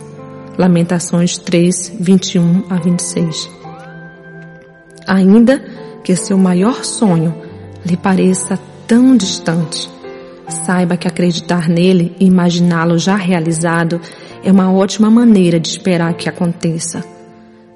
Lamentações 0.57 1.37
3, 1.37 1.97
21 1.99 2.63
a 2.69 2.75
26. 2.75 3.49
Ainda 5.05 5.61
que 6.01 6.15
seu 6.15 6.37
maior 6.37 6.85
sonho 6.85 7.35
lhe 7.85 7.97
pareça 7.97 8.57
tão 8.87 9.17
distante, 9.17 9.89
saiba 10.47 10.95
que 10.95 11.09
acreditar 11.09 11.67
nele 11.67 12.15
e 12.21 12.25
imaginá-lo 12.25 12.97
já 12.97 13.17
realizado 13.17 13.99
é 14.45 14.51
uma 14.51 14.71
ótima 14.71 15.11
maneira 15.11 15.59
de 15.59 15.67
esperar 15.67 16.13
que 16.13 16.29
aconteça. 16.29 17.16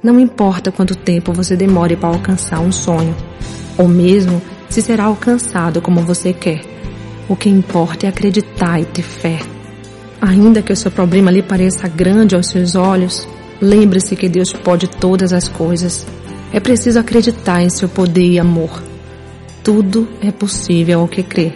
Não 0.03 0.19
importa 0.19 0.71
quanto 0.71 0.95
tempo 0.95 1.31
você 1.31 1.55
demore 1.55 1.95
para 1.95 2.09
alcançar 2.09 2.59
um 2.59 2.71
sonho, 2.71 3.15
ou 3.77 3.87
mesmo 3.87 4.41
se 4.67 4.81
será 4.81 5.03
alcançado 5.03 5.79
como 5.79 6.01
você 6.01 6.33
quer. 6.33 6.61
O 7.29 7.35
que 7.35 7.47
importa 7.47 8.07
é 8.07 8.09
acreditar 8.09 8.79
e 8.81 8.85
ter 8.85 9.03
fé. 9.03 9.39
Ainda 10.19 10.63
que 10.63 10.73
o 10.73 10.75
seu 10.75 10.89
problema 10.89 11.29
lhe 11.29 11.43
pareça 11.43 11.87
grande 11.87 12.35
aos 12.35 12.47
seus 12.47 12.73
olhos, 12.73 13.27
lembre-se 13.61 14.15
que 14.15 14.27
Deus 14.27 14.51
pode 14.51 14.87
todas 14.87 15.33
as 15.33 15.47
coisas. 15.47 16.07
É 16.51 16.59
preciso 16.59 16.99
acreditar 16.99 17.61
em 17.61 17.69
seu 17.69 17.87
poder 17.87 18.25
e 18.25 18.39
amor. 18.39 18.81
Tudo 19.63 20.07
é 20.19 20.31
possível 20.31 21.01
ao 21.01 21.07
que 21.07 21.21
crê. 21.21 21.53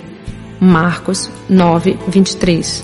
Marcos 0.60 1.32
9, 1.50 1.98
23. 2.08 2.84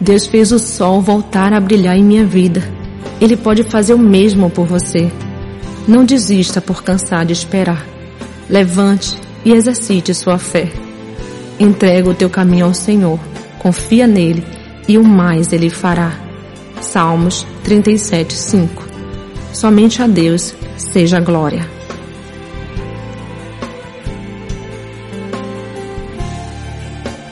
Deus 0.00 0.26
fez 0.26 0.52
o 0.52 0.58
sol 0.58 1.02
voltar 1.02 1.52
a 1.52 1.60
brilhar 1.60 1.98
em 1.98 2.02
minha 2.02 2.24
vida 2.24 2.79
ele 3.20 3.36
pode 3.36 3.62
fazer 3.64 3.94
o 3.94 3.98
mesmo 3.98 4.48
por 4.48 4.66
você. 4.66 5.10
Não 5.86 6.04
desista 6.04 6.60
por 6.60 6.82
cansar 6.82 7.26
de 7.26 7.32
esperar. 7.32 7.86
Levante 8.48 9.16
e 9.44 9.52
exercite 9.52 10.14
sua 10.14 10.38
fé. 10.38 10.70
Entrega 11.58 12.08
o 12.08 12.14
teu 12.14 12.30
caminho 12.30 12.66
ao 12.66 12.74
Senhor. 12.74 13.18
Confia 13.58 14.06
nele 14.06 14.44
e 14.88 14.96
o 14.96 15.04
mais 15.04 15.52
ele 15.52 15.68
fará. 15.68 16.18
Salmos 16.80 17.46
37, 17.62 18.32
5. 18.32 18.88
Somente 19.52 20.02
a 20.02 20.06
Deus 20.06 20.54
seja 20.78 21.20
glória. 21.20 21.79